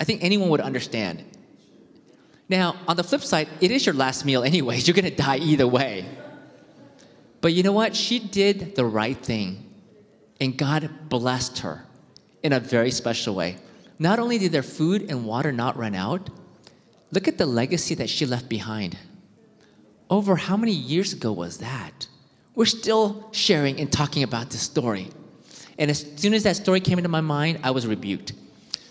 I 0.00 0.04
think 0.04 0.22
anyone 0.22 0.48
would 0.50 0.60
understand. 0.60 1.24
Now, 2.48 2.76
on 2.88 2.96
the 2.96 3.04
flip 3.04 3.22
side, 3.22 3.48
it 3.60 3.70
is 3.70 3.86
your 3.86 3.94
last 3.94 4.24
meal 4.24 4.42
anyways. 4.42 4.86
You're 4.88 4.94
going 4.94 5.04
to 5.04 5.14
die 5.14 5.38
either 5.38 5.66
way. 5.66 6.04
But 7.40 7.54
you 7.54 7.62
know 7.62 7.72
what? 7.72 7.96
She 7.96 8.18
did 8.18 8.76
the 8.76 8.84
right 8.84 9.16
thing, 9.16 9.71
and 10.42 10.58
God 10.58 10.90
blessed 11.08 11.60
her 11.60 11.84
in 12.42 12.52
a 12.52 12.58
very 12.58 12.90
special 12.90 13.36
way. 13.36 13.58
Not 14.00 14.18
only 14.18 14.38
did 14.38 14.50
their 14.50 14.64
food 14.64 15.06
and 15.08 15.24
water 15.24 15.52
not 15.52 15.76
run 15.76 15.94
out, 15.94 16.30
look 17.12 17.28
at 17.28 17.38
the 17.38 17.46
legacy 17.46 17.94
that 17.94 18.10
she 18.10 18.26
left 18.26 18.48
behind. 18.48 18.98
Over 20.10 20.34
how 20.34 20.56
many 20.56 20.72
years 20.72 21.12
ago 21.12 21.30
was 21.30 21.58
that? 21.58 22.08
We're 22.56 22.64
still 22.64 23.28
sharing 23.30 23.78
and 23.78 23.92
talking 23.92 24.24
about 24.24 24.50
this 24.50 24.62
story. 24.62 25.10
And 25.78 25.92
as 25.92 26.04
soon 26.16 26.34
as 26.34 26.42
that 26.42 26.56
story 26.56 26.80
came 26.80 26.98
into 26.98 27.08
my 27.08 27.20
mind, 27.20 27.60
I 27.62 27.70
was 27.70 27.86
rebuked. 27.86 28.32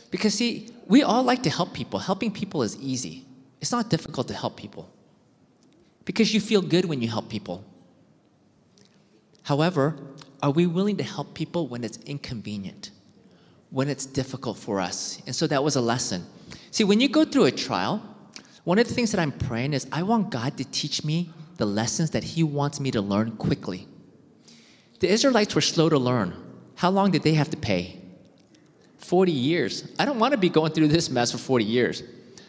Because, 0.09 0.33
see, 0.33 0.69
we 0.87 1.03
all 1.03 1.21
like 1.21 1.43
to 1.43 1.49
help 1.49 1.73
people. 1.73 1.99
Helping 1.99 2.31
people 2.31 2.63
is 2.63 2.77
easy, 2.77 3.25
it's 3.59 3.73
not 3.73 3.89
difficult 3.89 4.29
to 4.29 4.33
help 4.33 4.55
people. 4.55 4.89
Because 6.05 6.33
you 6.33 6.39
feel 6.39 6.61
good 6.61 6.85
when 6.85 7.01
you 7.01 7.09
help 7.09 7.27
people. 7.27 7.65
However, 9.43 9.97
are 10.43 10.51
we 10.51 10.65
willing 10.67 10.97
to 10.97 11.03
help 11.03 11.33
people 11.33 11.67
when 11.67 11.83
it's 11.83 11.97
inconvenient, 12.05 12.91
when 13.69 13.89
it's 13.89 14.05
difficult 14.05 14.57
for 14.57 14.79
us? 14.79 15.21
And 15.25 15.35
so 15.35 15.47
that 15.47 15.63
was 15.63 15.75
a 15.75 15.81
lesson. 15.81 16.25
See, 16.71 16.83
when 16.83 16.99
you 16.99 17.09
go 17.09 17.25
through 17.25 17.45
a 17.45 17.51
trial, 17.51 18.01
one 18.63 18.79
of 18.79 18.87
the 18.87 18.93
things 18.93 19.11
that 19.11 19.19
I'm 19.19 19.31
praying 19.31 19.73
is 19.73 19.87
I 19.91 20.03
want 20.03 20.29
God 20.29 20.57
to 20.57 20.65
teach 20.65 21.03
me 21.03 21.31
the 21.57 21.65
lessons 21.65 22.11
that 22.11 22.23
He 22.23 22.43
wants 22.43 22.79
me 22.79 22.91
to 22.91 23.01
learn 23.01 23.31
quickly. 23.37 23.87
The 24.99 25.09
Israelites 25.09 25.55
were 25.55 25.61
slow 25.61 25.89
to 25.89 25.97
learn. 25.97 26.33
How 26.75 26.89
long 26.89 27.11
did 27.11 27.23
they 27.23 27.33
have 27.33 27.49
to 27.51 27.57
pay? 27.57 27.99
40 28.97 29.31
years. 29.31 29.91
I 29.99 30.05
don't 30.05 30.19
want 30.19 30.31
to 30.31 30.37
be 30.37 30.49
going 30.49 30.71
through 30.73 30.87
this 30.87 31.09
mess 31.09 31.31
for 31.31 31.37
40 31.37 31.65
years. 31.65 32.03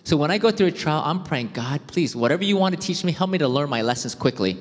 So 0.04 0.16
when 0.16 0.30
I 0.30 0.38
go 0.38 0.50
through 0.50 0.66
a 0.66 0.72
trial, 0.72 1.02
I'm 1.04 1.22
praying, 1.22 1.50
God, 1.52 1.86
please, 1.86 2.14
whatever 2.16 2.44
you 2.44 2.56
want 2.56 2.74
to 2.74 2.80
teach 2.80 3.04
me, 3.04 3.12
help 3.12 3.30
me 3.30 3.38
to 3.38 3.48
learn 3.48 3.70
my 3.70 3.82
lessons 3.82 4.14
quickly. 4.14 4.58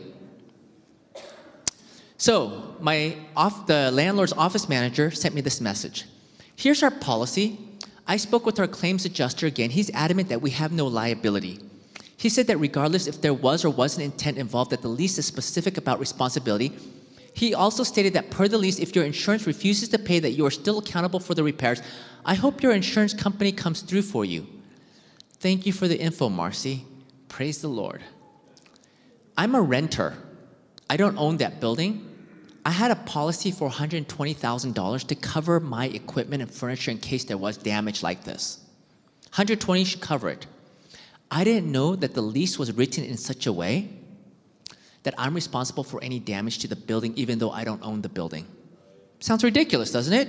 So 2.22 2.76
my 2.80 3.18
off, 3.36 3.66
the 3.66 3.90
landlord's 3.90 4.32
office 4.34 4.70
manager 4.70 5.10
sent 5.10 5.34
me 5.34 5.42
this 5.42 5.60
message. 5.60 6.06
Here's 6.56 6.84
our 6.84 6.92
policy. 6.92 7.58
I 8.06 8.18
spoke 8.18 8.46
with 8.46 8.60
our 8.60 8.68
claims 8.68 9.06
adjuster 9.06 9.48
again. 9.48 9.72
He's 9.72 9.90
adamant 9.90 10.30
that 10.30 10.40
we 10.40 10.52
have 10.52 10.72
no 10.72 10.86
liability. 10.86 11.58
He 12.18 12.30
said 12.30 12.46
that 12.46 12.58
regardless 12.58 13.08
if 13.08 13.22
there 13.22 13.34
was 13.34 13.66
or 13.66 13.72
wasn't 13.72 14.06
intent 14.06 14.38
involved, 14.38 14.70
that 14.70 14.84
the 14.84 14.88
lease 14.88 15.18
is 15.18 15.26
specific 15.26 15.78
about 15.78 16.00
responsibility. 16.00 16.78
He 17.34 17.56
also 17.56 17.82
stated 17.82 18.14
that 18.14 18.30
per 18.30 18.48
the 18.48 18.60
lease, 18.60 18.78
if 18.78 18.96
your 18.96 19.04
insurance 19.04 19.48
refuses 19.48 19.90
to 19.90 19.98
pay, 19.98 20.20
that 20.20 20.34
you 20.34 20.46
are 20.46 20.52
still 20.52 20.78
accountable 20.78 21.20
for 21.20 21.34
the 21.34 21.44
repairs. 21.44 21.82
I 22.24 22.36
hope 22.36 22.62
your 22.62 22.74
insurance 22.74 23.16
company 23.16 23.52
comes 23.52 23.82
through 23.82 24.04
for 24.04 24.26
you. 24.26 24.46
Thank 25.40 25.66
you 25.66 25.74
for 25.74 25.88
the 25.88 26.00
info, 26.00 26.30
Marcy. 26.30 26.86
Praise 27.30 27.62
the 27.64 27.68
Lord. 27.68 28.04
I'm 29.36 29.56
a 29.56 29.62
renter. 29.62 30.18
I 30.88 30.98
don't 30.98 31.18
own 31.18 31.38
that 31.38 31.60
building. 31.60 32.10
I 32.64 32.72
had 32.72 32.92
a 32.92 32.96
policy 32.96 33.52
for 33.52 33.70
$120,000 33.70 35.08
to 35.08 35.16
cover 35.16 35.60
my 35.60 35.88
equipment 35.88 36.42
and 36.44 36.52
furniture 36.52 36.92
in 36.92 37.00
case 37.00 37.24
there 37.24 37.38
was 37.38 37.58
damage 37.58 38.04
like 38.04 38.24
this. 38.24 38.60
120 39.30 39.84
should 39.84 40.02
cover 40.02 40.30
it. 40.30 40.46
I 41.32 41.44
didn't 41.44 41.72
know 41.72 41.96
that 41.96 42.14
the 42.14 42.22
lease 42.22 42.60
was 42.60 42.72
written 42.74 43.04
in 43.04 43.18
such 43.18 43.48
a 43.48 43.54
way 43.54 43.90
that 45.04 45.16
I'm 45.18 45.34
responsible 45.34 45.84
for 45.84 46.04
any 46.04 46.20
damage 46.20 46.60
to 46.60 46.68
the 46.68 46.76
building 46.76 47.14
even 47.16 47.40
though 47.40 47.52
I 47.52 47.64
don't 47.64 47.82
own 47.82 48.02
the 48.02 48.10
building. 48.10 48.46
Sounds 49.20 49.44
ridiculous, 49.44 49.92
doesn't 49.92 50.14
it? 50.14 50.28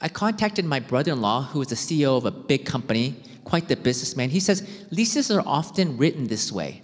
I 0.00 0.08
contacted 0.08 0.64
my 0.64 0.80
brother-in-law 0.80 1.42
who 1.44 1.60
is 1.60 1.68
the 1.68 1.74
CEO 1.74 2.16
of 2.16 2.24
a 2.24 2.30
big 2.30 2.64
company, 2.64 3.16
quite 3.44 3.68
the 3.68 3.76
businessman. 3.76 4.30
He 4.30 4.40
says 4.40 4.86
leases 4.90 5.30
are 5.30 5.42
often 5.44 5.98
written 5.98 6.26
this 6.26 6.50
way. 6.50 6.82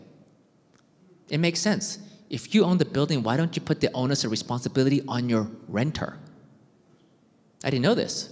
It 1.30 1.38
makes 1.38 1.60
sense. 1.60 1.98
If 2.28 2.54
you 2.54 2.64
own 2.64 2.78
the 2.78 2.84
building, 2.84 3.22
why 3.22 3.36
don't 3.36 3.54
you 3.54 3.62
put 3.62 3.80
the 3.80 3.92
onus 3.92 4.24
of 4.24 4.30
responsibility 4.30 5.02
on 5.06 5.28
your 5.28 5.48
renter? 5.68 6.18
I 7.64 7.70
didn't 7.70 7.82
know 7.82 7.94
this. 7.94 8.30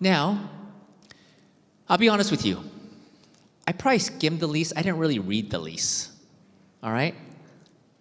Now, 0.00 0.50
I'll 1.88 1.98
be 1.98 2.08
honest 2.08 2.30
with 2.30 2.44
you. 2.44 2.62
I 3.66 3.72
probably 3.72 3.98
skimmed 3.98 4.40
the 4.40 4.46
lease. 4.46 4.72
I 4.76 4.82
didn't 4.82 4.98
really 4.98 5.18
read 5.18 5.50
the 5.50 5.58
lease. 5.58 6.10
All 6.82 6.92
right? 6.92 7.14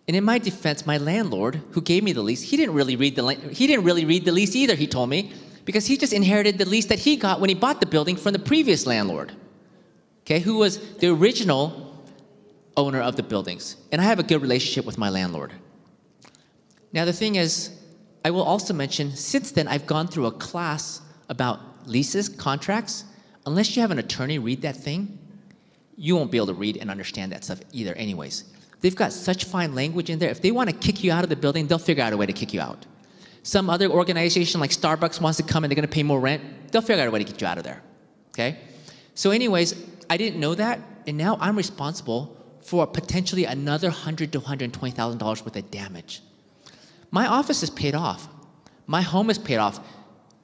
And 0.08 0.16
in 0.16 0.24
my 0.24 0.40
defense, 0.40 0.88
my 0.88 0.98
landlord, 0.98 1.62
who 1.72 1.82
gave 1.82 2.04
me 2.04 2.14
the 2.14 2.24
lease, 2.24 2.42
he 2.42 2.58
didn't 2.58 2.74
really 2.74 2.96
read 2.96 3.16
the 3.16 3.28
he 3.52 3.68
didn't 3.68 3.84
really 3.84 4.06
read 4.06 4.26
the 4.26 4.32
lease 4.32 4.56
either, 4.56 4.74
he 4.74 4.88
told 4.88 5.10
me, 5.10 5.32
because 5.66 5.86
he 5.86 5.98
just 5.98 6.14
inherited 6.14 6.58
the 6.58 6.66
lease 6.66 6.86
that 6.86 6.98
he 6.98 7.16
got 7.16 7.40
when 7.40 7.50
he 7.50 7.54
bought 7.56 7.80
the 7.80 7.86
building 7.86 8.16
from 8.16 8.34
the 8.34 8.40
previous 8.40 8.88
landlord. 8.88 9.34
Okay, 10.22 10.40
who 10.40 10.58
was 10.58 10.80
the 10.96 11.10
original 11.10 11.89
owner 12.80 13.02
of 13.02 13.16
the 13.16 13.24
buildings. 13.24 13.76
And 13.92 14.02
I 14.02 14.06
have 14.06 14.20
a 14.20 14.24
good 14.24 14.42
relationship 14.42 14.86
with 14.86 14.98
my 14.98 15.10
landlord. 15.10 15.54
Now, 16.94 17.06
the 17.06 17.14
thing 17.14 17.36
is, 17.36 17.72
I 18.26 18.32
will 18.32 18.44
also 18.44 18.74
mention, 18.74 19.16
since 19.16 19.52
then, 19.52 19.68
I've 19.68 19.86
gone 19.86 20.08
through 20.08 20.26
a 20.26 20.32
class 20.32 21.02
about 21.30 21.60
leases, 21.88 22.28
contracts. 22.28 23.06
Unless 23.46 23.76
you 23.76 23.82
have 23.82 23.92
an 23.92 24.00
attorney 24.00 24.40
read 24.40 24.62
that 24.64 24.76
thing, 24.76 25.18
you 25.96 26.16
won't 26.16 26.32
be 26.32 26.38
able 26.38 26.48
to 26.48 26.54
read 26.54 26.78
and 26.78 26.90
understand 26.90 27.32
that 27.32 27.44
stuff 27.44 27.60
either, 27.72 27.94
anyways. 27.94 28.46
They've 28.82 28.96
got 28.96 29.12
such 29.12 29.46
fine 29.46 29.76
language 29.76 30.10
in 30.10 30.20
there. 30.20 30.30
If 30.30 30.42
they 30.42 30.52
want 30.52 30.70
to 30.70 30.76
kick 30.76 31.04
you 31.04 31.12
out 31.12 31.24
of 31.24 31.30
the 31.30 31.36
building, 31.36 31.68
they'll 31.68 31.78
figure 31.78 32.04
out 32.04 32.14
a 32.14 32.18
way 32.18 32.26
to 32.26 32.34
kick 32.34 32.54
you 32.54 32.62
out. 32.62 32.86
Some 33.44 33.70
other 33.70 33.90
organization 33.90 34.60
like 34.60 34.72
Starbucks 34.72 35.22
wants 35.22 35.38
to 35.38 35.44
come 35.44 35.64
and 35.64 35.72
they're 35.72 35.76
going 35.76 35.88
to 35.88 35.94
pay 35.94 36.04
more 36.04 36.20
rent, 36.20 36.72
they'll 36.72 36.82
figure 36.82 37.02
out 37.02 37.08
a 37.08 37.12
way 37.12 37.20
to 37.20 37.26
get 37.26 37.42
you 37.42 37.48
out 37.48 37.58
of 37.58 37.64
there. 37.64 37.82
Okay? 38.30 38.58
So, 39.16 39.32
anyways, 39.32 39.76
I 40.10 40.18
didn't 40.18 40.40
know 40.40 40.56
that, 40.56 40.80
and 41.08 41.18
now 41.18 41.38
I'm 41.42 41.58
responsible 41.58 42.38
for 42.70 42.86
potentially 42.86 43.46
another 43.46 43.90
hundred 43.90 44.32
to 44.32 44.40
hundred 44.40 44.72
twenty 44.72 44.96
thousand 44.96 45.18
dollars 45.18 45.44
worth 45.44 45.56
of 45.56 45.72
damage. 45.72 46.22
My 47.10 47.26
office 47.26 47.64
is 47.64 47.72
paid 47.72 47.96
off. 47.96 48.28
My 48.86 49.02
home 49.02 49.32
is 49.32 49.40
paid 49.40 49.58
off. 49.58 49.80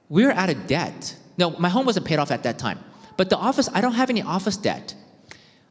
We're 0.10 0.32
out 0.32 0.50
of 0.50 0.66
debt. 0.66 1.16
No, 1.38 1.52
my 1.52 1.70
home 1.70 1.86
wasn't 1.86 2.08
paid 2.08 2.18
off 2.18 2.32
at 2.32 2.42
that 2.42 2.58
time. 2.58 2.80
But 3.16 3.30
the 3.30 3.38
office, 3.38 3.70
I 3.72 3.80
don't 3.80 3.94
have 3.94 4.10
any 4.10 4.24
office 4.24 4.58
debt. 4.58 4.96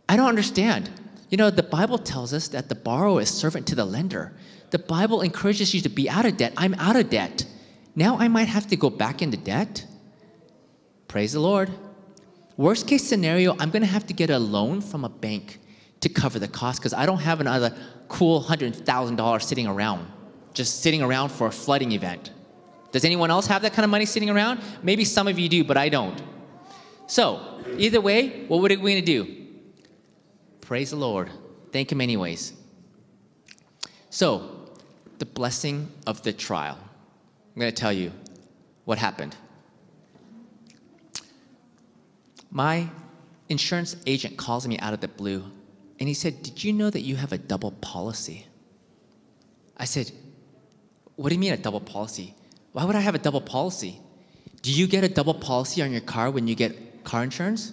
I 0.09 0.17
don't 0.17 0.29
understand. 0.29 0.91
You 1.29 1.39
know, 1.39 1.51
the 1.51 1.65
Bible 1.65 1.99
tells 1.99 2.33
us 2.33 2.47
that 2.49 2.69
the 2.69 2.77
borrower 2.77 3.21
is 3.21 3.31
servant 3.31 3.67
to 3.69 3.75
the 3.75 3.85
lender. 3.85 4.33
The 4.71 4.79
Bible 4.79 5.23
encourages 5.23 5.75
you 5.75 5.81
to 5.81 5.89
be 5.89 6.09
out 6.09 6.25
of 6.25 6.37
debt. 6.37 6.53
I'm 6.57 6.75
out 6.75 6.95
of 6.95 7.11
debt. 7.11 7.47
Now 7.97 8.17
I 8.19 8.29
might 8.29 8.49
have 8.49 8.69
to 8.69 8.77
go 8.77 8.91
back 8.91 9.23
into 9.23 9.37
debt. 9.37 9.87
Praise 11.09 11.33
the 11.33 11.41
Lord. 11.41 11.71
Worst 12.57 12.87
case 12.87 13.03
scenario, 13.03 13.57
I'm 13.59 13.71
going 13.71 13.83
to 13.83 13.89
have 13.89 14.07
to 14.07 14.15
get 14.15 14.31
a 14.31 14.39
loan 14.39 14.81
from 14.81 15.05
a 15.05 15.09
bank 15.09 15.59
to 16.05 16.09
cover 16.09 16.39
the 16.39 16.49
cost 16.49 16.81
because 16.81 16.95
I 16.95 17.07
don't 17.07 17.19
have 17.19 17.41
another 17.41 17.75
cool 18.09 18.43
$100,000 18.43 19.43
sitting 19.43 19.67
around, 19.67 20.07
just 20.53 20.81
sitting 20.83 21.03
around 21.03 21.31
for 21.31 21.49
a 21.49 21.51
flooding 21.51 21.93
event. 21.93 22.31
Does 22.93 23.05
anyone 23.05 23.31
else 23.31 23.47
have 23.49 23.63
that 23.63 23.73
kind 23.73 23.85
of 23.85 23.91
money 23.91 24.07
sitting 24.07 24.31
around? 24.31 24.61
Maybe 24.83 25.05
some 25.05 25.27
of 25.27 25.39
you 25.39 25.49
do, 25.49 25.65
but 25.65 25.77
I 25.77 25.89
don't. 25.89 26.23
So, 27.07 27.61
either 27.77 28.01
way, 28.01 28.45
what 28.47 28.59
are 28.59 28.63
we 28.63 28.77
going 28.77 28.97
to 28.97 29.01
do? 29.03 29.47
Praise 30.61 30.91
the 30.91 30.97
Lord. 30.97 31.31
Thank 31.73 31.91
Him, 31.91 32.01
anyways. 32.01 32.53
So, 34.11 34.71
the 35.19 35.27
blessing 35.27 35.91
of 36.07 36.23
the 36.23 36.33
trial. 36.33 36.79
I'm 37.55 37.61
going 37.61 37.73
to 37.73 37.77
tell 37.77 37.93
you 37.93 38.13
what 38.85 38.99
happened. 38.99 39.37
My 42.51 42.89
insurance 43.49 43.97
agent 44.07 44.37
calls 44.37 44.69
me 44.69 44.79
out 44.79 44.95
of 44.95 45.01
the 45.01 45.09
blue 45.09 45.51
and 45.99 46.09
he 46.09 46.15
said, 46.15 46.43
Did 46.43 46.65
you 46.65 46.73
know 46.73 46.91
that 46.91 47.01
you 47.01 47.17
have 47.17 47.33
a 47.33 47.39
double 47.39 47.73
policy? 47.73 48.47
I 49.77 49.85
said, 49.85 50.11
What 51.17 51.29
do 51.29 51.35
you 51.35 51.41
mean 51.41 51.53
a 51.53 51.57
double 51.57 51.81
policy? 51.81 52.35
Why 52.73 52.85
would 52.85 52.97
I 52.97 53.01
have 53.01 53.15
a 53.15 53.19
double 53.19 53.41
policy? 53.41 54.01
Do 54.63 54.73
you 54.73 54.87
get 54.87 55.05
a 55.05 55.09
double 55.09 55.35
policy 55.35 55.83
on 55.83 55.93
your 55.93 56.01
car 56.01 56.31
when 56.31 56.49
you 56.49 56.55
get 56.55 57.05
car 57.05 57.23
insurance? 57.23 57.73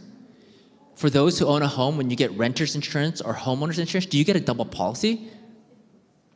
For 0.96 1.10
those 1.10 1.40
who 1.40 1.48
own 1.48 1.64
a 1.64 1.68
home, 1.68 1.98
when 1.98 2.10
you 2.10 2.16
get 2.16 2.32
renter's 2.34 2.76
insurance 2.76 3.22
or 3.22 3.34
homeowner's 3.34 3.80
insurance, 3.80 4.06
do 4.06 4.18
you 4.18 4.26
get 4.26 4.36
a 4.36 4.40
double 4.40 4.66
policy? 4.66 5.30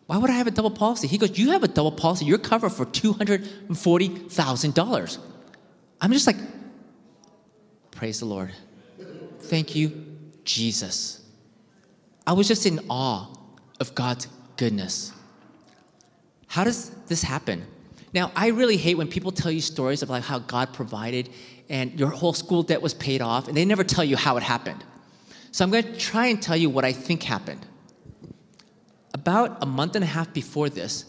Why 0.08 0.18
would 0.18 0.30
I 0.30 0.34
have 0.34 0.48
a 0.48 0.52
double 0.52 0.72
policy? 0.72 1.08
He 1.08 1.18
goes, 1.18 1.38
You 1.38 1.52
have 1.52 1.64
a 1.64 1.68
double 1.68 1.92
policy. 1.92 2.26
You're 2.26 2.38
covered 2.38 2.72
for 2.72 2.86
$240,000. 2.86 5.18
I'm 6.02 6.12
just 6.12 6.28
like, 6.28 6.36
Praise 7.92 8.20
the 8.20 8.26
Lord. 8.26 8.52
Thank 9.40 9.76
you, 9.76 10.06
Jesus. 10.44 11.25
I 12.28 12.34
was 12.34 12.48
just 12.48 12.66
in 12.66 12.80
awe 12.90 13.28
of 13.80 13.94
God's 13.96 14.28
goodness. 14.58 15.12
How 16.48 16.64
does 16.64 16.90
this 17.08 17.22
happen? 17.22 17.66
Now, 18.14 18.32
I 18.36 18.48
really 18.48 18.78
hate 18.78 18.96
when 18.96 19.08
people 19.08 19.32
tell 19.32 19.52
you 19.52 19.62
stories 19.62 20.02
of 20.02 20.10
like 20.10 20.24
how 20.24 20.40
God 20.40 20.74
provided 20.74 21.30
and 21.70 22.00
your 22.00 22.10
whole 22.10 22.34
school 22.34 22.64
debt 22.64 22.82
was 22.82 22.94
paid 22.94 23.22
off, 23.22 23.48
and 23.48 23.58
they 23.58 23.66
never 23.66 23.84
tell 23.84 24.04
you 24.04 24.16
how 24.16 24.38
it 24.38 24.44
happened. 24.44 24.84
So 25.52 25.66
I'm 25.66 25.72
going 25.72 25.84
to 25.84 25.98
try 25.98 26.28
and 26.28 26.42
tell 26.42 26.56
you 26.56 26.70
what 26.70 26.86
I 26.86 26.94
think 26.94 27.24
happened. 27.24 27.66
About 29.14 29.58
a 29.62 29.66
month 29.66 29.96
and 29.96 30.04
a 30.04 30.08
half 30.08 30.32
before 30.34 30.70
this, 30.70 31.06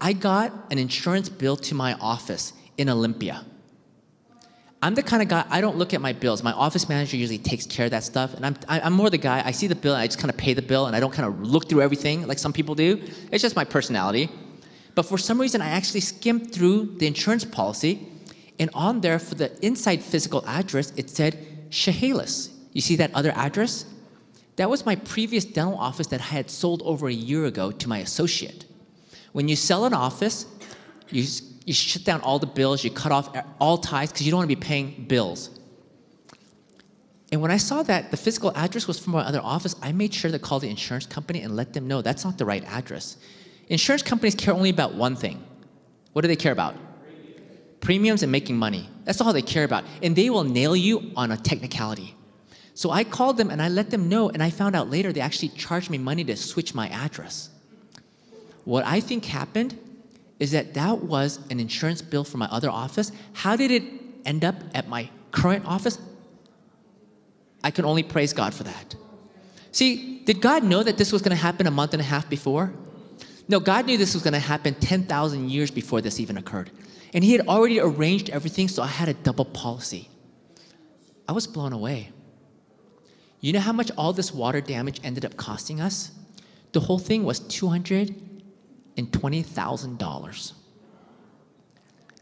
I 0.00 0.12
got 0.12 0.52
an 0.70 0.78
insurance 0.78 1.28
bill 1.28 1.56
to 1.56 1.74
my 1.74 1.94
office 1.94 2.52
in 2.76 2.88
Olympia. 2.88 3.44
I'm 4.80 4.94
the 4.94 5.02
kind 5.02 5.22
of 5.22 5.28
guy, 5.28 5.44
I 5.50 5.60
don't 5.60 5.76
look 5.76 5.92
at 5.92 6.00
my 6.00 6.12
bills. 6.12 6.42
My 6.42 6.52
office 6.52 6.88
manager 6.88 7.16
usually 7.16 7.38
takes 7.38 7.66
care 7.66 7.86
of 7.86 7.90
that 7.90 8.04
stuff. 8.04 8.34
And 8.34 8.46
I'm, 8.46 8.56
I- 8.68 8.80
I'm 8.80 8.92
more 8.92 9.10
the 9.10 9.18
guy, 9.18 9.42
I 9.44 9.50
see 9.50 9.66
the 9.66 9.74
bill 9.74 9.94
and 9.94 10.02
I 10.02 10.06
just 10.06 10.18
kind 10.18 10.30
of 10.30 10.36
pay 10.36 10.54
the 10.54 10.62
bill 10.62 10.86
and 10.86 10.94
I 10.94 11.00
don't 11.00 11.12
kind 11.12 11.26
of 11.26 11.40
look 11.40 11.68
through 11.68 11.82
everything 11.82 12.26
like 12.26 12.38
some 12.38 12.52
people 12.52 12.74
do. 12.74 13.02
It's 13.32 13.42
just 13.42 13.56
my 13.56 13.64
personality. 13.64 14.30
But 14.94 15.04
for 15.04 15.18
some 15.18 15.40
reason, 15.40 15.60
I 15.62 15.68
actually 15.68 16.00
skimmed 16.00 16.52
through 16.52 16.96
the 16.98 17.06
insurance 17.06 17.44
policy. 17.44 18.06
And 18.60 18.70
on 18.74 19.00
there, 19.00 19.18
for 19.18 19.34
the 19.36 19.50
inside 19.64 20.02
physical 20.02 20.44
address, 20.46 20.92
it 20.96 21.10
said 21.10 21.70
Chehalis. 21.70 22.50
You 22.72 22.80
see 22.80 22.96
that 22.96 23.12
other 23.14 23.32
address? 23.32 23.84
That 24.56 24.68
was 24.68 24.84
my 24.84 24.96
previous 24.96 25.44
dental 25.44 25.76
office 25.78 26.08
that 26.08 26.20
I 26.20 26.24
had 26.24 26.50
sold 26.50 26.82
over 26.84 27.06
a 27.08 27.12
year 27.12 27.44
ago 27.46 27.70
to 27.70 27.88
my 27.88 27.98
associate. 27.98 28.64
When 29.32 29.46
you 29.48 29.54
sell 29.56 29.84
an 29.84 29.94
office, 29.94 30.46
you, 31.10 31.24
you 31.68 31.74
shut 31.74 32.02
down 32.02 32.22
all 32.22 32.38
the 32.38 32.46
bills, 32.46 32.82
you 32.82 32.90
cut 32.90 33.12
off 33.12 33.28
all 33.60 33.76
ties 33.76 34.10
because 34.10 34.24
you 34.24 34.30
don't 34.30 34.38
want 34.38 34.48
to 34.48 34.56
be 34.56 34.60
paying 34.60 35.04
bills. 35.06 35.50
And 37.30 37.42
when 37.42 37.50
I 37.50 37.58
saw 37.58 37.82
that 37.82 38.10
the 38.10 38.16
physical 38.16 38.52
address 38.56 38.88
was 38.88 38.98
from 38.98 39.12
my 39.12 39.20
other 39.20 39.42
office, 39.42 39.76
I 39.82 39.92
made 39.92 40.14
sure 40.14 40.30
to 40.30 40.38
call 40.38 40.60
the 40.60 40.70
insurance 40.70 41.04
company 41.04 41.42
and 41.42 41.54
let 41.54 41.74
them 41.74 41.86
know 41.86 42.00
that's 42.00 42.24
not 42.24 42.38
the 42.38 42.46
right 42.46 42.64
address. 42.64 43.18
Insurance 43.68 44.02
companies 44.02 44.34
care 44.34 44.54
only 44.54 44.70
about 44.70 44.94
one 44.94 45.14
thing. 45.14 45.44
What 46.14 46.22
do 46.22 46.28
they 46.28 46.36
care 46.36 46.52
about? 46.52 46.74
Premiums 47.80 48.22
and 48.22 48.32
making 48.32 48.56
money. 48.56 48.88
That's 49.04 49.20
all 49.20 49.34
they 49.34 49.42
care 49.42 49.64
about. 49.64 49.84
And 50.02 50.16
they 50.16 50.30
will 50.30 50.44
nail 50.44 50.74
you 50.74 51.12
on 51.16 51.32
a 51.32 51.36
technicality. 51.36 52.16
So 52.72 52.90
I 52.90 53.04
called 53.04 53.36
them 53.36 53.50
and 53.50 53.60
I 53.60 53.68
let 53.68 53.90
them 53.90 54.08
know, 54.08 54.30
and 54.30 54.42
I 54.42 54.48
found 54.48 54.74
out 54.74 54.88
later 54.88 55.12
they 55.12 55.20
actually 55.20 55.50
charged 55.50 55.90
me 55.90 55.98
money 55.98 56.24
to 56.24 56.36
switch 56.36 56.74
my 56.74 56.88
address. 56.88 57.50
What 58.64 58.86
I 58.86 59.00
think 59.00 59.26
happened 59.26 59.78
is 60.38 60.52
that 60.52 60.74
that 60.74 61.02
was 61.02 61.40
an 61.50 61.60
insurance 61.60 62.02
bill 62.02 62.24
for 62.24 62.38
my 62.38 62.46
other 62.46 62.70
office. 62.70 63.10
How 63.32 63.56
did 63.56 63.70
it 63.70 63.82
end 64.24 64.44
up 64.44 64.56
at 64.74 64.88
my 64.88 65.10
current 65.32 65.66
office? 65.66 65.98
I 67.62 67.70
can 67.70 67.84
only 67.84 68.02
praise 68.02 68.32
God 68.32 68.54
for 68.54 68.62
that. 68.64 68.94
See, 69.72 70.20
did 70.24 70.40
God 70.40 70.62
know 70.62 70.82
that 70.82 70.96
this 70.96 71.12
was 71.12 71.22
going 71.22 71.36
to 71.36 71.42
happen 71.42 71.66
a 71.66 71.70
month 71.70 71.92
and 71.92 72.00
a 72.00 72.04
half 72.04 72.28
before? 72.28 72.72
No, 73.48 73.60
God 73.60 73.86
knew 73.86 73.96
this 73.96 74.14
was 74.14 74.22
going 74.22 74.34
to 74.34 74.40
happen 74.40 74.74
10,000 74.74 75.50
years 75.50 75.70
before 75.70 76.00
this 76.00 76.20
even 76.20 76.36
occurred. 76.36 76.70
And 77.14 77.24
He 77.24 77.32
had 77.32 77.46
already 77.48 77.80
arranged 77.80 78.30
everything, 78.30 78.68
so 78.68 78.82
I 78.82 78.86
had 78.86 79.08
a 79.08 79.14
double 79.14 79.44
policy. 79.44 80.08
I 81.26 81.32
was 81.32 81.46
blown 81.46 81.72
away. 81.72 82.10
You 83.40 83.52
know 83.52 83.60
how 83.60 83.72
much 83.72 83.90
all 83.96 84.12
this 84.12 84.34
water 84.34 84.60
damage 84.60 85.00
ended 85.02 85.24
up 85.24 85.36
costing 85.36 85.80
us? 85.80 86.10
The 86.72 86.80
whole 86.80 86.98
thing 86.98 87.24
was 87.24 87.40
$220,000. 89.06 90.52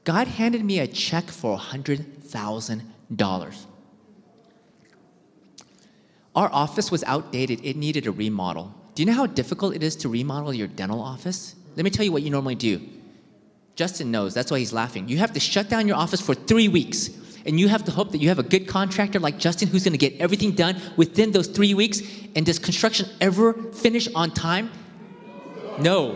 God 0.04 0.28
handed 0.28 0.64
me 0.64 0.78
a 0.78 0.86
check 0.86 1.24
for 1.24 1.58
$100,000. 1.58 3.66
Our 6.36 6.50
office 6.52 6.90
was 6.90 7.02
outdated, 7.04 7.64
it 7.64 7.76
needed 7.76 8.06
a 8.06 8.12
remodel. 8.12 8.72
Do 8.94 9.02
you 9.02 9.06
know 9.06 9.14
how 9.14 9.26
difficult 9.26 9.74
it 9.74 9.82
is 9.82 9.96
to 9.96 10.08
remodel 10.08 10.54
your 10.54 10.68
dental 10.68 11.00
office? 11.00 11.56
Let 11.76 11.84
me 11.84 11.90
tell 11.90 12.04
you 12.04 12.12
what 12.12 12.22
you 12.22 12.30
normally 12.30 12.54
do. 12.54 12.80
Justin 13.74 14.10
knows, 14.10 14.32
that's 14.32 14.50
why 14.50 14.58
he's 14.58 14.72
laughing. 14.72 15.08
You 15.08 15.18
have 15.18 15.32
to 15.32 15.40
shut 15.40 15.68
down 15.68 15.88
your 15.88 15.96
office 15.96 16.20
for 16.20 16.34
three 16.34 16.68
weeks, 16.68 17.10
and 17.44 17.58
you 17.58 17.68
have 17.68 17.84
to 17.84 17.90
hope 17.90 18.12
that 18.12 18.18
you 18.18 18.28
have 18.28 18.38
a 18.38 18.42
good 18.42 18.66
contractor 18.66 19.18
like 19.18 19.38
Justin 19.38 19.68
who's 19.68 19.84
gonna 19.84 19.96
get 19.96 20.14
everything 20.18 20.52
done 20.52 20.80
within 20.96 21.32
those 21.32 21.46
three 21.46 21.74
weeks. 21.74 22.00
And 22.34 22.46
does 22.46 22.58
construction 22.58 23.08
ever 23.20 23.52
finish 23.72 24.08
on 24.14 24.30
time? 24.30 24.70
No. 25.78 26.14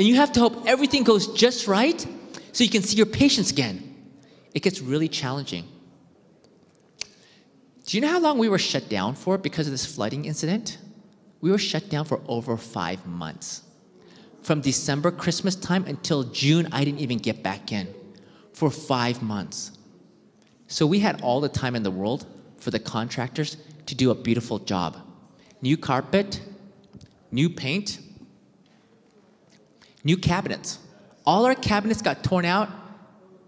And 0.00 0.08
you 0.08 0.14
have 0.14 0.32
to 0.32 0.40
hope 0.40 0.66
everything 0.66 1.04
goes 1.04 1.26
just 1.34 1.68
right 1.68 2.06
so 2.52 2.64
you 2.64 2.70
can 2.70 2.82
see 2.82 2.96
your 2.96 3.04
patients 3.04 3.50
again. 3.50 3.94
It 4.54 4.62
gets 4.62 4.80
really 4.80 5.08
challenging. 5.08 5.68
Do 7.84 7.98
you 7.98 8.00
know 8.00 8.08
how 8.08 8.18
long 8.18 8.38
we 8.38 8.48
were 8.48 8.58
shut 8.58 8.88
down 8.88 9.14
for 9.14 9.36
because 9.36 9.66
of 9.66 9.72
this 9.72 9.84
flooding 9.84 10.24
incident? 10.24 10.78
We 11.42 11.50
were 11.50 11.58
shut 11.58 11.90
down 11.90 12.06
for 12.06 12.22
over 12.28 12.56
five 12.56 13.04
months. 13.04 13.60
From 14.40 14.62
December, 14.62 15.10
Christmas 15.10 15.54
time, 15.54 15.84
until 15.84 16.22
June, 16.22 16.66
I 16.72 16.82
didn't 16.82 17.00
even 17.00 17.18
get 17.18 17.42
back 17.42 17.70
in 17.70 17.86
for 18.54 18.70
five 18.70 19.20
months. 19.20 19.72
So 20.66 20.86
we 20.86 21.00
had 21.00 21.20
all 21.20 21.42
the 21.42 21.50
time 21.50 21.76
in 21.76 21.82
the 21.82 21.90
world 21.90 22.24
for 22.56 22.70
the 22.70 22.80
contractors 22.80 23.58
to 23.84 23.94
do 23.94 24.10
a 24.10 24.14
beautiful 24.14 24.60
job. 24.60 24.96
New 25.60 25.76
carpet, 25.76 26.40
new 27.30 27.50
paint, 27.50 27.98
new 30.04 30.16
cabinets. 30.16 30.78
All 31.26 31.44
our 31.46 31.54
cabinets 31.54 32.02
got 32.02 32.24
torn 32.24 32.44
out. 32.44 32.68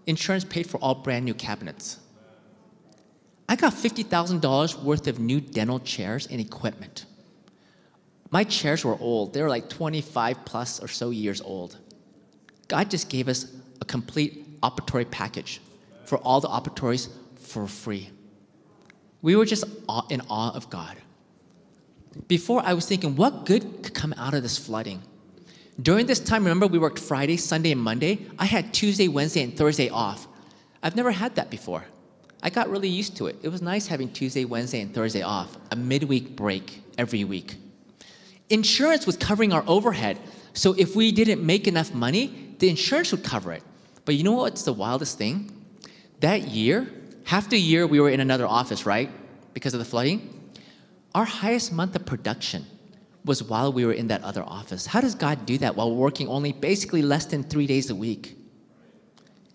Insurance 0.05 0.43
paid 0.43 0.67
for 0.67 0.77
all 0.77 0.95
brand 0.95 1.25
new 1.25 1.33
cabinets. 1.33 1.99
I 3.47 3.55
got 3.55 3.73
$50,000 3.73 4.83
worth 4.83 5.07
of 5.07 5.19
new 5.19 5.41
dental 5.41 5.79
chairs 5.79 6.27
and 6.27 6.39
equipment. 6.39 7.05
My 8.31 8.43
chairs 8.43 8.83
were 8.83 8.97
old. 8.99 9.33
They 9.33 9.41
were 9.41 9.49
like 9.49 9.69
25 9.69 10.45
plus 10.45 10.79
or 10.81 10.87
so 10.87 11.11
years 11.11 11.41
old. 11.41 11.77
God 12.67 12.89
just 12.89 13.09
gave 13.09 13.27
us 13.27 13.51
a 13.81 13.85
complete 13.85 14.59
operatory 14.61 15.09
package 15.09 15.61
for 16.05 16.17
all 16.19 16.41
the 16.41 16.47
operatories 16.47 17.09
for 17.35 17.67
free. 17.67 18.09
We 19.21 19.35
were 19.35 19.45
just 19.45 19.65
in 20.09 20.21
awe 20.29 20.51
of 20.53 20.69
God. 20.69 20.97
Before, 22.27 22.61
I 22.65 22.73
was 22.73 22.85
thinking, 22.85 23.15
what 23.15 23.45
good 23.45 23.83
could 23.83 23.93
come 23.93 24.13
out 24.17 24.33
of 24.33 24.43
this 24.43 24.57
flooding? 24.57 25.01
During 25.81 26.05
this 26.05 26.19
time, 26.19 26.43
remember, 26.43 26.67
we 26.67 26.77
worked 26.77 26.99
Friday, 26.99 27.37
Sunday, 27.37 27.71
and 27.71 27.81
Monday. 27.81 28.27
I 28.37 28.45
had 28.45 28.73
Tuesday, 28.73 29.07
Wednesday, 29.07 29.41
and 29.41 29.57
Thursday 29.57 29.89
off. 29.89 30.27
I've 30.83 30.95
never 30.95 31.11
had 31.11 31.35
that 31.35 31.49
before. 31.49 31.83
I 32.43 32.49
got 32.49 32.69
really 32.69 32.89
used 32.89 33.17
to 33.17 33.27
it. 33.27 33.37
It 33.41 33.49
was 33.49 33.61
nice 33.61 33.87
having 33.87 34.11
Tuesday, 34.11 34.45
Wednesday, 34.45 34.81
and 34.81 34.93
Thursday 34.93 35.23
off, 35.23 35.57
a 35.71 35.75
midweek 35.75 36.35
break 36.35 36.83
every 36.97 37.23
week. 37.23 37.55
Insurance 38.49 39.07
was 39.07 39.17
covering 39.17 39.51
our 39.51 39.63
overhead, 39.65 40.19
so 40.53 40.73
if 40.73 40.95
we 40.95 41.11
didn't 41.11 41.43
make 41.43 41.67
enough 41.67 41.93
money, 41.93 42.55
the 42.59 42.69
insurance 42.69 43.11
would 43.11 43.23
cover 43.23 43.51
it. 43.51 43.63
But 44.05 44.15
you 44.15 44.23
know 44.23 44.33
what's 44.33 44.63
the 44.63 44.73
wildest 44.73 45.17
thing? 45.17 45.51
That 46.19 46.49
year, 46.49 46.87
half 47.23 47.49
the 47.49 47.57
year 47.57 47.87
we 47.87 47.99
were 47.99 48.09
in 48.09 48.19
another 48.19 48.45
office, 48.45 48.85
right? 48.85 49.09
Because 49.53 49.73
of 49.73 49.79
the 49.79 49.85
flooding. 49.85 50.51
Our 51.15 51.25
highest 51.25 51.71
month 51.71 51.95
of 51.95 52.05
production 52.05 52.65
was 53.25 53.41
while 53.43 53.71
we 53.71 53.85
were 53.85 53.93
in 53.93 54.07
that 54.07 54.23
other 54.23 54.43
office. 54.43 54.85
How 54.85 55.01
does 55.01 55.15
God 55.15 55.45
do 55.45 55.57
that 55.59 55.75
while 55.75 55.95
working 55.95 56.27
only 56.27 56.51
basically 56.51 57.01
less 57.01 57.25
than 57.25 57.43
three 57.43 57.67
days 57.67 57.89
a 57.89 57.95
week? 57.95 58.37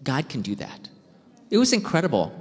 God 0.02 0.28
can 0.28 0.40
do 0.40 0.54
that. 0.56 0.88
It 1.50 1.58
was 1.58 1.72
incredible. 1.72 2.32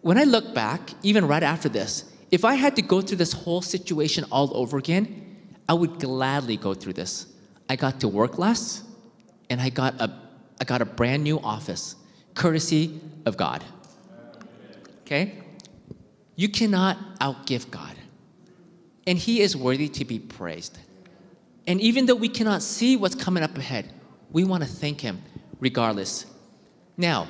When 0.00 0.16
I 0.16 0.24
look 0.24 0.54
back, 0.54 0.90
even 1.02 1.26
right 1.26 1.42
after 1.42 1.68
this, 1.68 2.04
if 2.30 2.44
I 2.44 2.54
had 2.54 2.76
to 2.76 2.82
go 2.82 3.00
through 3.00 3.16
this 3.16 3.32
whole 3.32 3.62
situation 3.62 4.24
all 4.30 4.56
over 4.56 4.78
again, 4.78 5.36
I 5.68 5.74
would 5.74 5.98
gladly 5.98 6.56
go 6.56 6.74
through 6.74 6.94
this. 6.94 7.26
I 7.68 7.76
got 7.76 8.00
to 8.00 8.08
work 8.08 8.38
less, 8.38 8.82
and 9.50 9.60
I 9.60 9.70
got 9.70 10.00
a, 10.00 10.12
I 10.60 10.64
got 10.64 10.80
a 10.80 10.84
brand 10.84 11.24
new 11.24 11.38
office, 11.40 11.96
courtesy 12.34 13.00
of 13.26 13.36
God. 13.36 13.64
Okay? 15.02 15.42
You 16.36 16.48
cannot 16.48 17.18
outgive 17.18 17.70
God, 17.70 17.96
and 19.08 19.18
He 19.18 19.40
is 19.40 19.56
worthy 19.56 19.88
to 19.88 20.04
be 20.04 20.18
praised. 20.18 20.78
And 21.66 21.80
even 21.80 22.06
though 22.06 22.14
we 22.14 22.28
cannot 22.28 22.62
see 22.62 22.94
what's 22.94 23.14
coming 23.14 23.42
up 23.42 23.56
ahead, 23.56 23.92
we 24.30 24.44
want 24.44 24.62
to 24.62 24.68
thank 24.68 25.00
Him 25.00 25.22
regardless. 25.58 26.26
Now, 26.96 27.26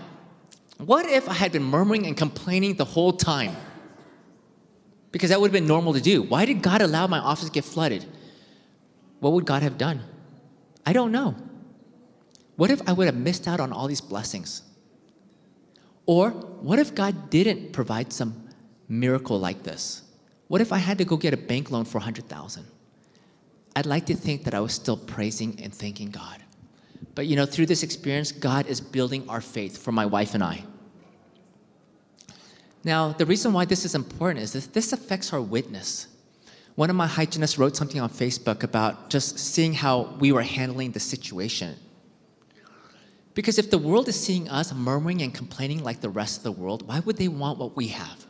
what 0.78 1.06
if 1.06 1.28
I 1.28 1.34
had 1.34 1.52
been 1.52 1.62
murmuring 1.62 2.06
and 2.06 2.16
complaining 2.16 2.74
the 2.74 2.84
whole 2.84 3.12
time? 3.12 3.56
Because 5.12 5.30
that 5.30 5.40
would 5.40 5.48
have 5.48 5.52
been 5.52 5.68
normal 5.68 5.94
to 5.94 6.00
do. 6.00 6.22
Why 6.22 6.44
did 6.44 6.62
God 6.62 6.82
allow 6.82 7.06
my 7.06 7.20
office 7.20 7.46
to 7.46 7.52
get 7.52 7.64
flooded? 7.64 8.04
What 9.20 9.32
would 9.32 9.46
God 9.46 9.62
have 9.62 9.78
done? 9.78 10.02
I 10.84 10.92
don't 10.92 11.12
know. 11.12 11.36
What 12.56 12.70
if 12.72 12.86
I 12.88 12.92
would 12.92 13.06
have 13.06 13.16
missed 13.16 13.46
out 13.46 13.60
on 13.60 13.72
all 13.72 13.86
these 13.86 14.00
blessings? 14.00 14.62
Or 16.06 16.30
what 16.30 16.80
if 16.80 16.94
God 16.94 17.30
didn't 17.30 17.72
provide 17.72 18.12
some 18.12 18.48
miracle 18.88 19.38
like 19.38 19.62
this? 19.62 20.02
What 20.48 20.60
if 20.60 20.72
I 20.72 20.78
had 20.78 20.98
to 20.98 21.04
go 21.04 21.16
get 21.16 21.34
a 21.34 21.36
bank 21.36 21.70
loan 21.70 21.84
for 21.84 21.98
100,000? 21.98 22.66
I'd 23.76 23.86
like 23.86 24.06
to 24.06 24.14
think 24.14 24.44
that 24.44 24.54
I 24.54 24.60
was 24.60 24.72
still 24.72 24.96
praising 24.96 25.60
and 25.62 25.72
thanking 25.72 26.10
God. 26.10 26.42
But 27.14 27.26
you 27.26 27.36
know, 27.36 27.46
through 27.46 27.66
this 27.66 27.82
experience, 27.82 28.32
God 28.32 28.66
is 28.66 28.80
building 28.80 29.28
our 29.28 29.40
faith 29.40 29.78
for 29.78 29.92
my 29.92 30.06
wife 30.06 30.34
and 30.34 30.42
I. 30.42 30.64
Now, 32.82 33.12
the 33.12 33.26
reason 33.26 33.52
why 33.52 33.64
this 33.64 33.84
is 33.84 33.94
important 33.94 34.42
is 34.42 34.52
that 34.52 34.72
this 34.72 34.92
affects 34.92 35.32
our 35.32 35.40
witness. 35.40 36.06
One 36.76 36.90
of 36.90 36.96
my 36.96 37.06
hygienists 37.06 37.58
wrote 37.58 37.76
something 37.76 38.00
on 38.00 38.08
Facebook 38.08 38.62
about 38.62 39.10
just 39.10 39.38
seeing 39.38 39.74
how 39.74 40.14
we 40.20 40.32
were 40.32 40.42
handling 40.42 40.92
the 40.92 41.00
situation. 41.00 41.76
Because 43.34 43.58
if 43.58 43.70
the 43.70 43.78
world 43.78 44.08
is 44.08 44.18
seeing 44.18 44.48
us 44.48 44.72
murmuring 44.72 45.22
and 45.22 45.34
complaining 45.34 45.82
like 45.82 46.00
the 46.00 46.08
rest 46.08 46.38
of 46.38 46.42
the 46.44 46.52
world, 46.52 46.86
why 46.86 47.00
would 47.00 47.16
they 47.16 47.28
want 47.28 47.58
what 47.58 47.76
we 47.76 47.88
have? 47.88 48.27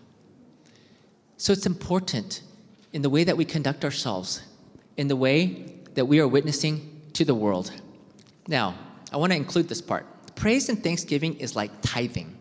So 1.38 1.52
it's 1.52 1.66
important 1.66 2.42
in 2.92 3.00
the 3.02 3.08
way 3.08 3.24
that 3.24 3.36
we 3.36 3.44
conduct 3.44 3.84
ourselves, 3.84 4.42
in 4.96 5.06
the 5.06 5.16
way 5.16 5.72
that 5.94 6.04
we 6.04 6.20
are 6.20 6.28
witnessing 6.28 7.00
to 7.14 7.24
the 7.24 7.34
world. 7.34 7.72
Now, 8.48 8.74
I 9.12 9.16
want 9.16 9.32
to 9.32 9.36
include 9.36 9.68
this 9.68 9.80
part. 9.80 10.04
Praise 10.34 10.68
and 10.68 10.82
thanksgiving 10.82 11.36
is 11.36 11.56
like 11.56 11.70
tithing. 11.80 12.36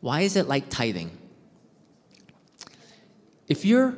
Why 0.00 0.20
is 0.20 0.36
it 0.36 0.46
like 0.48 0.68
tithing? 0.68 1.10
If 3.48 3.64
you're 3.64 3.94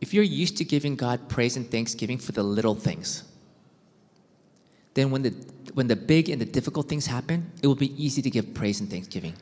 if 0.00 0.12
you're 0.12 0.24
used 0.24 0.58
to 0.58 0.64
giving 0.64 0.96
God 0.96 1.28
praise 1.28 1.56
and 1.56 1.68
thanksgiving 1.70 2.18
for 2.18 2.32
the 2.32 2.42
little 2.42 2.74
things, 2.74 3.24
then 4.94 5.10
when 5.10 5.22
the 5.22 5.30
when 5.72 5.88
the 5.88 5.96
big 5.96 6.28
and 6.28 6.40
the 6.40 6.44
difficult 6.46 6.88
things 6.88 7.06
happen, 7.06 7.50
it 7.62 7.66
will 7.66 7.74
be 7.74 7.92
easy 8.02 8.22
to 8.22 8.30
give 8.30 8.54
praise 8.54 8.80
and 8.80 8.88
thanksgiving. 8.88 9.34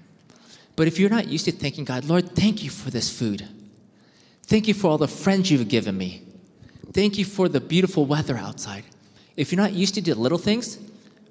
But 0.76 0.86
if 0.86 0.98
you're 0.98 1.10
not 1.10 1.28
used 1.28 1.44
to 1.44 1.52
thanking 1.52 1.84
God, 1.84 2.04
Lord, 2.04 2.34
thank 2.34 2.62
you 2.62 2.70
for 2.70 2.90
this 2.90 3.10
food. 3.10 3.46
Thank 4.42 4.68
you 4.68 4.74
for 4.74 4.88
all 4.88 4.98
the 4.98 5.08
friends 5.08 5.50
you've 5.50 5.68
given 5.68 5.96
me. 5.96 6.22
Thank 6.92 7.16
you 7.16 7.24
for 7.24 7.48
the 7.48 7.60
beautiful 7.60 8.04
weather 8.04 8.36
outside. 8.36 8.84
If 9.36 9.50
you're 9.50 9.60
not 9.60 9.72
used 9.72 9.94
to 9.94 10.02
the 10.02 10.14
little 10.14 10.38
things, 10.38 10.78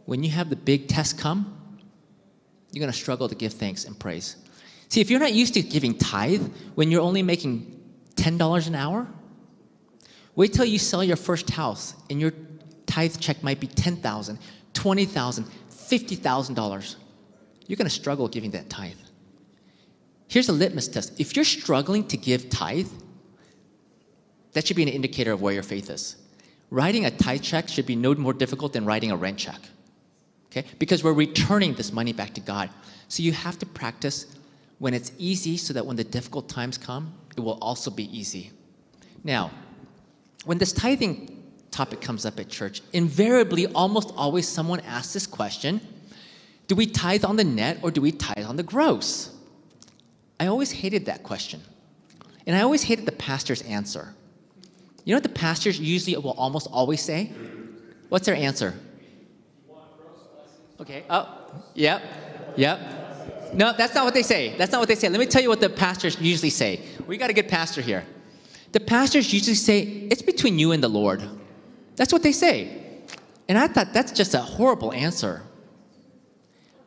when 0.05 0.23
you 0.23 0.31
have 0.31 0.49
the 0.49 0.55
big 0.55 0.87
test 0.87 1.17
come, 1.17 1.57
you're 2.71 2.81
going 2.81 2.91
to 2.91 2.97
struggle 2.97 3.29
to 3.29 3.35
give 3.35 3.53
thanks 3.53 3.85
and 3.85 3.97
praise. 3.99 4.37
See, 4.87 5.01
if 5.01 5.09
you're 5.09 5.19
not 5.19 5.33
used 5.33 5.53
to 5.53 5.61
giving 5.61 5.97
tithe 5.97 6.51
when 6.75 6.89
you're 6.89 7.01
only 7.01 7.21
making 7.21 7.79
$10 8.15 8.67
an 8.67 8.75
hour, 8.75 9.07
wait 10.35 10.53
till 10.53 10.65
you 10.65 10.79
sell 10.79 11.03
your 11.03 11.17
first 11.17 11.49
house 11.49 11.95
and 12.09 12.19
your 12.19 12.33
tithe 12.87 13.17
check 13.19 13.43
might 13.43 13.59
be 13.59 13.67
$10,000, 13.67 14.37
$20,000, 14.73 15.49
$50,000. 15.69 16.95
You're 17.67 17.77
going 17.77 17.85
to 17.85 17.89
struggle 17.89 18.27
giving 18.27 18.51
that 18.51 18.69
tithe. 18.69 18.95
Here's 20.31 20.47
a 20.47 20.53
litmus 20.53 20.87
test. 20.87 21.19
If 21.19 21.35
you're 21.35 21.43
struggling 21.43 22.07
to 22.07 22.15
give 22.15 22.49
tithe, 22.49 22.87
that 24.53 24.65
should 24.65 24.77
be 24.77 24.83
an 24.83 24.87
indicator 24.87 25.33
of 25.33 25.41
where 25.41 25.53
your 25.53 25.61
faith 25.61 25.89
is. 25.89 26.15
Writing 26.69 27.05
a 27.05 27.11
tithe 27.11 27.41
check 27.41 27.67
should 27.67 27.85
be 27.85 27.97
no 27.97 28.15
more 28.15 28.31
difficult 28.31 28.71
than 28.71 28.85
writing 28.85 29.11
a 29.11 29.17
rent 29.17 29.37
check. 29.37 29.59
Okay? 30.45 30.65
Because 30.79 31.03
we're 31.03 31.11
returning 31.11 31.73
this 31.73 31.91
money 31.91 32.13
back 32.13 32.33
to 32.35 32.39
God. 32.39 32.69
So 33.09 33.23
you 33.23 33.33
have 33.33 33.59
to 33.59 33.65
practice 33.65 34.25
when 34.79 34.93
it's 34.93 35.11
easy 35.17 35.57
so 35.57 35.73
that 35.73 35.85
when 35.85 35.97
the 35.97 36.05
difficult 36.05 36.47
times 36.47 36.77
come, 36.77 37.13
it 37.35 37.41
will 37.41 37.59
also 37.61 37.91
be 37.91 38.05
easy. 38.17 38.51
Now, 39.25 39.51
when 40.45 40.59
this 40.59 40.71
tithing 40.71 41.43
topic 41.71 41.99
comes 41.99 42.25
up 42.25 42.39
at 42.39 42.47
church, 42.47 42.81
invariably, 42.93 43.67
almost 43.67 44.13
always 44.15 44.47
someone 44.47 44.79
asks 44.79 45.11
this 45.11 45.27
question 45.27 45.81
Do 46.67 46.75
we 46.75 46.85
tithe 46.85 47.25
on 47.25 47.35
the 47.35 47.43
net 47.43 47.79
or 47.81 47.91
do 47.91 47.99
we 47.99 48.13
tithe 48.13 48.45
on 48.45 48.55
the 48.55 48.63
gross? 48.63 49.35
I 50.41 50.47
always 50.47 50.71
hated 50.71 51.05
that 51.05 51.21
question. 51.21 51.61
And 52.47 52.55
I 52.55 52.61
always 52.61 52.81
hated 52.81 53.05
the 53.05 53.11
pastor's 53.11 53.61
answer. 53.61 54.15
You 55.05 55.13
know 55.13 55.17
what 55.17 55.23
the 55.23 55.29
pastors 55.29 55.79
usually 55.79 56.17
will 56.17 56.31
almost 56.31 56.67
always 56.71 56.99
say? 56.99 57.31
What's 58.09 58.25
their 58.25 58.33
answer? 58.33 58.73
Okay. 60.79 61.03
Oh, 61.11 61.29
yep, 61.75 62.01
yep. 62.57 63.53
No, 63.53 63.71
that's 63.77 63.93
not 63.93 64.03
what 64.03 64.15
they 64.15 64.23
say. 64.23 64.57
That's 64.57 64.71
not 64.71 64.79
what 64.79 64.87
they 64.87 64.95
say. 64.95 65.09
Let 65.09 65.19
me 65.19 65.27
tell 65.27 65.43
you 65.43 65.49
what 65.49 65.61
the 65.61 65.69
pastors 65.69 66.19
usually 66.19 66.49
say. 66.49 66.81
We 67.05 67.17
got 67.17 67.29
a 67.29 67.33
good 67.33 67.47
pastor 67.47 67.81
here. 67.81 68.03
The 68.71 68.79
pastors 68.79 69.31
usually 69.31 69.53
say, 69.53 69.81
it's 70.09 70.23
between 70.23 70.57
you 70.57 70.71
and 70.71 70.81
the 70.81 70.89
Lord. 70.89 71.21
That's 71.97 72.11
what 72.11 72.23
they 72.23 72.31
say. 72.31 72.81
And 73.47 73.59
I 73.59 73.67
thought 73.67 73.93
that's 73.93 74.11
just 74.11 74.33
a 74.33 74.41
horrible 74.41 74.91
answer. 74.91 75.43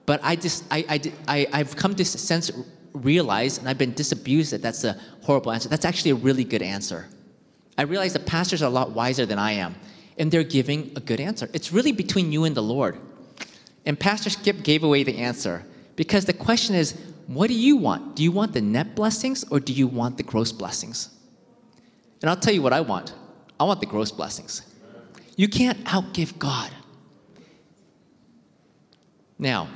But 0.06 0.18
I 0.24 0.34
just, 0.34 0.64
I, 0.72 0.84
I, 0.88 1.12
I, 1.28 1.46
I've 1.52 1.76
come 1.76 1.94
to 1.94 2.04
sense, 2.04 2.50
realize, 2.94 3.58
and 3.58 3.68
I've 3.68 3.78
been 3.78 3.92
disabused 3.92 4.52
that 4.52 4.62
that's 4.62 4.84
a 4.84 4.98
horrible 5.22 5.52
answer. 5.52 5.68
That's 5.68 5.84
actually 5.84 6.12
a 6.12 6.16
really 6.16 6.44
good 6.44 6.62
answer. 6.62 7.06
I 7.76 7.82
realize 7.82 8.12
the 8.12 8.20
pastors 8.20 8.62
are 8.62 8.66
a 8.66 8.70
lot 8.70 8.92
wiser 8.92 9.26
than 9.26 9.38
I 9.38 9.52
am, 9.52 9.74
and 10.16 10.30
they're 10.30 10.44
giving 10.44 10.92
a 10.96 11.00
good 11.00 11.20
answer. 11.20 11.50
It's 11.52 11.72
really 11.72 11.92
between 11.92 12.30
you 12.32 12.44
and 12.44 12.56
the 12.56 12.62
Lord. 12.62 12.98
And 13.84 13.98
Pastor 13.98 14.30
Skip 14.30 14.62
gave 14.62 14.84
away 14.84 15.02
the 15.02 15.18
answer 15.18 15.64
because 15.96 16.24
the 16.24 16.32
question 16.32 16.74
is, 16.74 16.98
what 17.26 17.48
do 17.48 17.54
you 17.54 17.76
want? 17.76 18.16
Do 18.16 18.22
you 18.22 18.32
want 18.32 18.52
the 18.52 18.60
net 18.60 18.94
blessings 18.94 19.44
or 19.50 19.60
do 19.60 19.72
you 19.72 19.86
want 19.86 20.16
the 20.16 20.22
gross 20.22 20.52
blessings? 20.52 21.10
And 22.22 22.30
I'll 22.30 22.36
tell 22.36 22.54
you 22.54 22.62
what 22.62 22.72
I 22.72 22.80
want. 22.80 23.12
I 23.58 23.64
want 23.64 23.80
the 23.80 23.86
gross 23.86 24.10
blessings. 24.10 24.62
You 25.36 25.48
can't 25.48 25.82
outgive 25.84 26.38
God. 26.38 26.70
Now, 29.38 29.68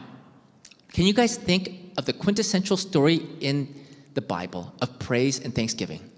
can 0.93 1.05
you 1.05 1.13
guys 1.13 1.37
think 1.37 1.88
of 1.99 2.07
the 2.07 2.13
quintessential 2.13 2.77
story 2.77 3.21
in 3.41 3.75
the 4.15 4.23
Bible 4.23 4.73
of 4.81 4.99
praise 5.01 5.41
and 5.41 5.55
thanksgiving? 5.55 6.11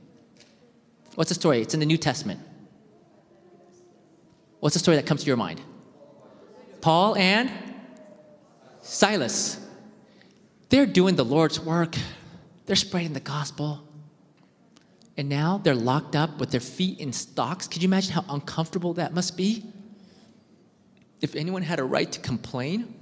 What's 1.16 1.30
the 1.30 1.34
story? 1.34 1.60
It's 1.62 1.74
in 1.74 1.80
the 1.80 1.86
New 1.86 1.96
Testament. 1.96 2.38
What's 4.60 4.74
the 4.74 4.78
story 4.78 4.98
that 4.98 5.06
comes 5.06 5.22
to 5.22 5.26
your 5.26 5.38
mind? 5.38 5.60
Paul 6.82 7.16
and 7.16 7.50
Silas. 8.82 9.58
They're 10.68 10.86
doing 10.86 11.16
the 11.16 11.24
Lord's 11.24 11.58
work, 11.58 11.96
they're 12.66 12.76
spreading 12.76 13.14
the 13.14 13.20
gospel. 13.20 13.82
And 15.16 15.28
now 15.28 15.58
they're 15.58 15.74
locked 15.74 16.14
up 16.14 16.38
with 16.38 16.50
their 16.50 16.60
feet 16.60 17.00
in 17.00 17.12
stocks. 17.12 17.66
Could 17.68 17.82
you 17.82 17.88
imagine 17.88 18.12
how 18.12 18.24
uncomfortable 18.28 18.94
that 18.94 19.12
must 19.12 19.36
be? 19.36 19.64
If 21.20 21.34
anyone 21.34 21.62
had 21.62 21.78
a 21.78 21.84
right 21.84 22.10
to 22.12 22.20
complain, 22.20 22.94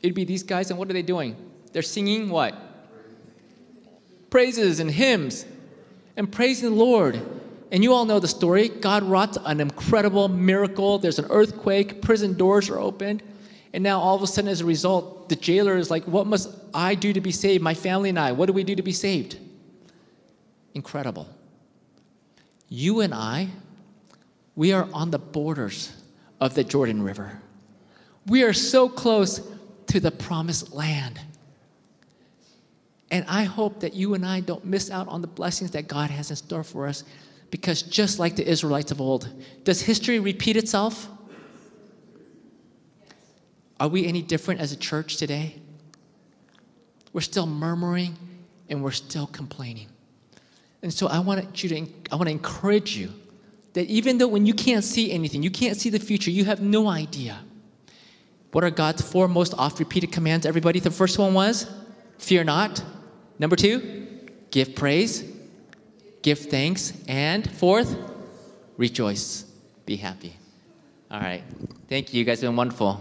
it'd 0.00 0.14
be 0.14 0.24
these 0.24 0.42
guys. 0.42 0.70
And 0.70 0.78
what 0.78 0.88
are 0.88 0.94
they 0.94 1.02
doing? 1.02 1.36
They're 1.72 1.82
singing 1.82 2.28
what? 2.28 2.54
Praises 4.30 4.80
and 4.80 4.90
hymns 4.90 5.44
and 6.16 6.30
praising 6.30 6.70
the 6.70 6.76
Lord. 6.76 7.20
And 7.70 7.82
you 7.82 7.94
all 7.94 8.04
know 8.04 8.20
the 8.20 8.28
story. 8.28 8.68
God 8.68 9.02
wrought 9.02 9.36
an 9.44 9.60
incredible 9.60 10.28
miracle. 10.28 10.98
There's 10.98 11.18
an 11.18 11.26
earthquake, 11.30 12.02
prison 12.02 12.34
doors 12.34 12.68
are 12.68 12.78
opened. 12.78 13.22
And 13.72 13.82
now 13.82 14.00
all 14.00 14.14
of 14.14 14.22
a 14.22 14.26
sudden, 14.26 14.50
as 14.50 14.60
a 14.60 14.66
result, 14.66 15.30
the 15.30 15.36
jailer 15.36 15.78
is 15.78 15.90
like, 15.90 16.04
What 16.04 16.26
must 16.26 16.50
I 16.74 16.94
do 16.94 17.12
to 17.14 17.20
be 17.22 17.32
saved? 17.32 17.62
My 17.62 17.72
family 17.72 18.10
and 18.10 18.18
I, 18.18 18.32
what 18.32 18.46
do 18.46 18.52
we 18.52 18.64
do 18.64 18.74
to 18.74 18.82
be 18.82 18.92
saved? 18.92 19.38
Incredible. 20.74 21.28
You 22.68 23.00
and 23.00 23.14
I, 23.14 23.48
we 24.54 24.72
are 24.72 24.88
on 24.92 25.10
the 25.10 25.18
borders 25.18 25.92
of 26.40 26.54
the 26.54 26.64
Jordan 26.64 27.02
River. 27.02 27.40
We 28.26 28.42
are 28.42 28.52
so 28.52 28.88
close 28.88 29.40
to 29.86 30.00
the 30.00 30.10
promised 30.10 30.72
land. 30.72 31.20
And 33.12 33.26
I 33.28 33.44
hope 33.44 33.80
that 33.80 33.92
you 33.92 34.14
and 34.14 34.24
I 34.24 34.40
don't 34.40 34.64
miss 34.64 34.90
out 34.90 35.06
on 35.06 35.20
the 35.20 35.26
blessings 35.28 35.70
that 35.72 35.86
God 35.86 36.10
has 36.10 36.30
in 36.30 36.36
store 36.36 36.64
for 36.64 36.86
us 36.88 37.04
because 37.50 37.82
just 37.82 38.18
like 38.18 38.36
the 38.36 38.48
Israelites 38.48 38.90
of 38.90 39.02
old, 39.02 39.28
does 39.64 39.82
history 39.82 40.18
repeat 40.18 40.56
itself? 40.56 41.08
Are 43.78 43.88
we 43.88 44.06
any 44.06 44.22
different 44.22 44.60
as 44.60 44.72
a 44.72 44.76
church 44.76 45.18
today? 45.18 45.56
We're 47.12 47.20
still 47.20 47.44
murmuring 47.44 48.16
and 48.70 48.82
we're 48.82 48.92
still 48.92 49.26
complaining. 49.26 49.88
And 50.80 50.90
so 50.90 51.06
I 51.06 51.18
want 51.18 51.62
you 51.62 51.68
to 51.68 51.86
I 52.10 52.16
want 52.16 52.28
to 52.28 52.32
encourage 52.32 52.96
you 52.96 53.12
that 53.74 53.88
even 53.88 54.16
though 54.16 54.28
when 54.28 54.46
you 54.46 54.54
can't 54.54 54.84
see 54.84 55.12
anything, 55.12 55.42
you 55.42 55.50
can't 55.50 55.76
see 55.76 55.90
the 55.90 55.98
future, 55.98 56.30
you 56.30 56.46
have 56.46 56.62
no 56.62 56.88
idea. 56.88 57.40
What 58.52 58.64
are 58.64 58.70
God's 58.70 59.02
four 59.02 59.28
most 59.28 59.52
oft 59.58 59.78
repeated 59.78 60.12
commands, 60.12 60.46
everybody? 60.46 60.80
The 60.80 60.90
first 60.90 61.18
one 61.18 61.34
was 61.34 61.70
fear 62.16 62.42
not. 62.42 62.82
Number 63.42 63.56
two, 63.56 64.06
give 64.52 64.76
praise, 64.76 65.24
give 66.22 66.38
thanks. 66.38 66.92
And 67.08 67.50
fourth, 67.50 67.96
rejoice, 68.76 69.46
be 69.84 69.96
happy. 69.96 70.36
All 71.10 71.18
right. 71.18 71.42
Thank 71.88 72.14
you. 72.14 72.20
You 72.20 72.24
guys 72.24 72.40
have 72.40 72.50
been 72.50 72.56
wonderful. 72.56 73.00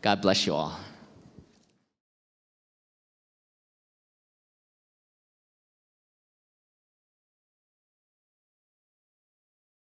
God 0.00 0.22
bless 0.22 0.46
you 0.46 0.54
all. 0.54 0.80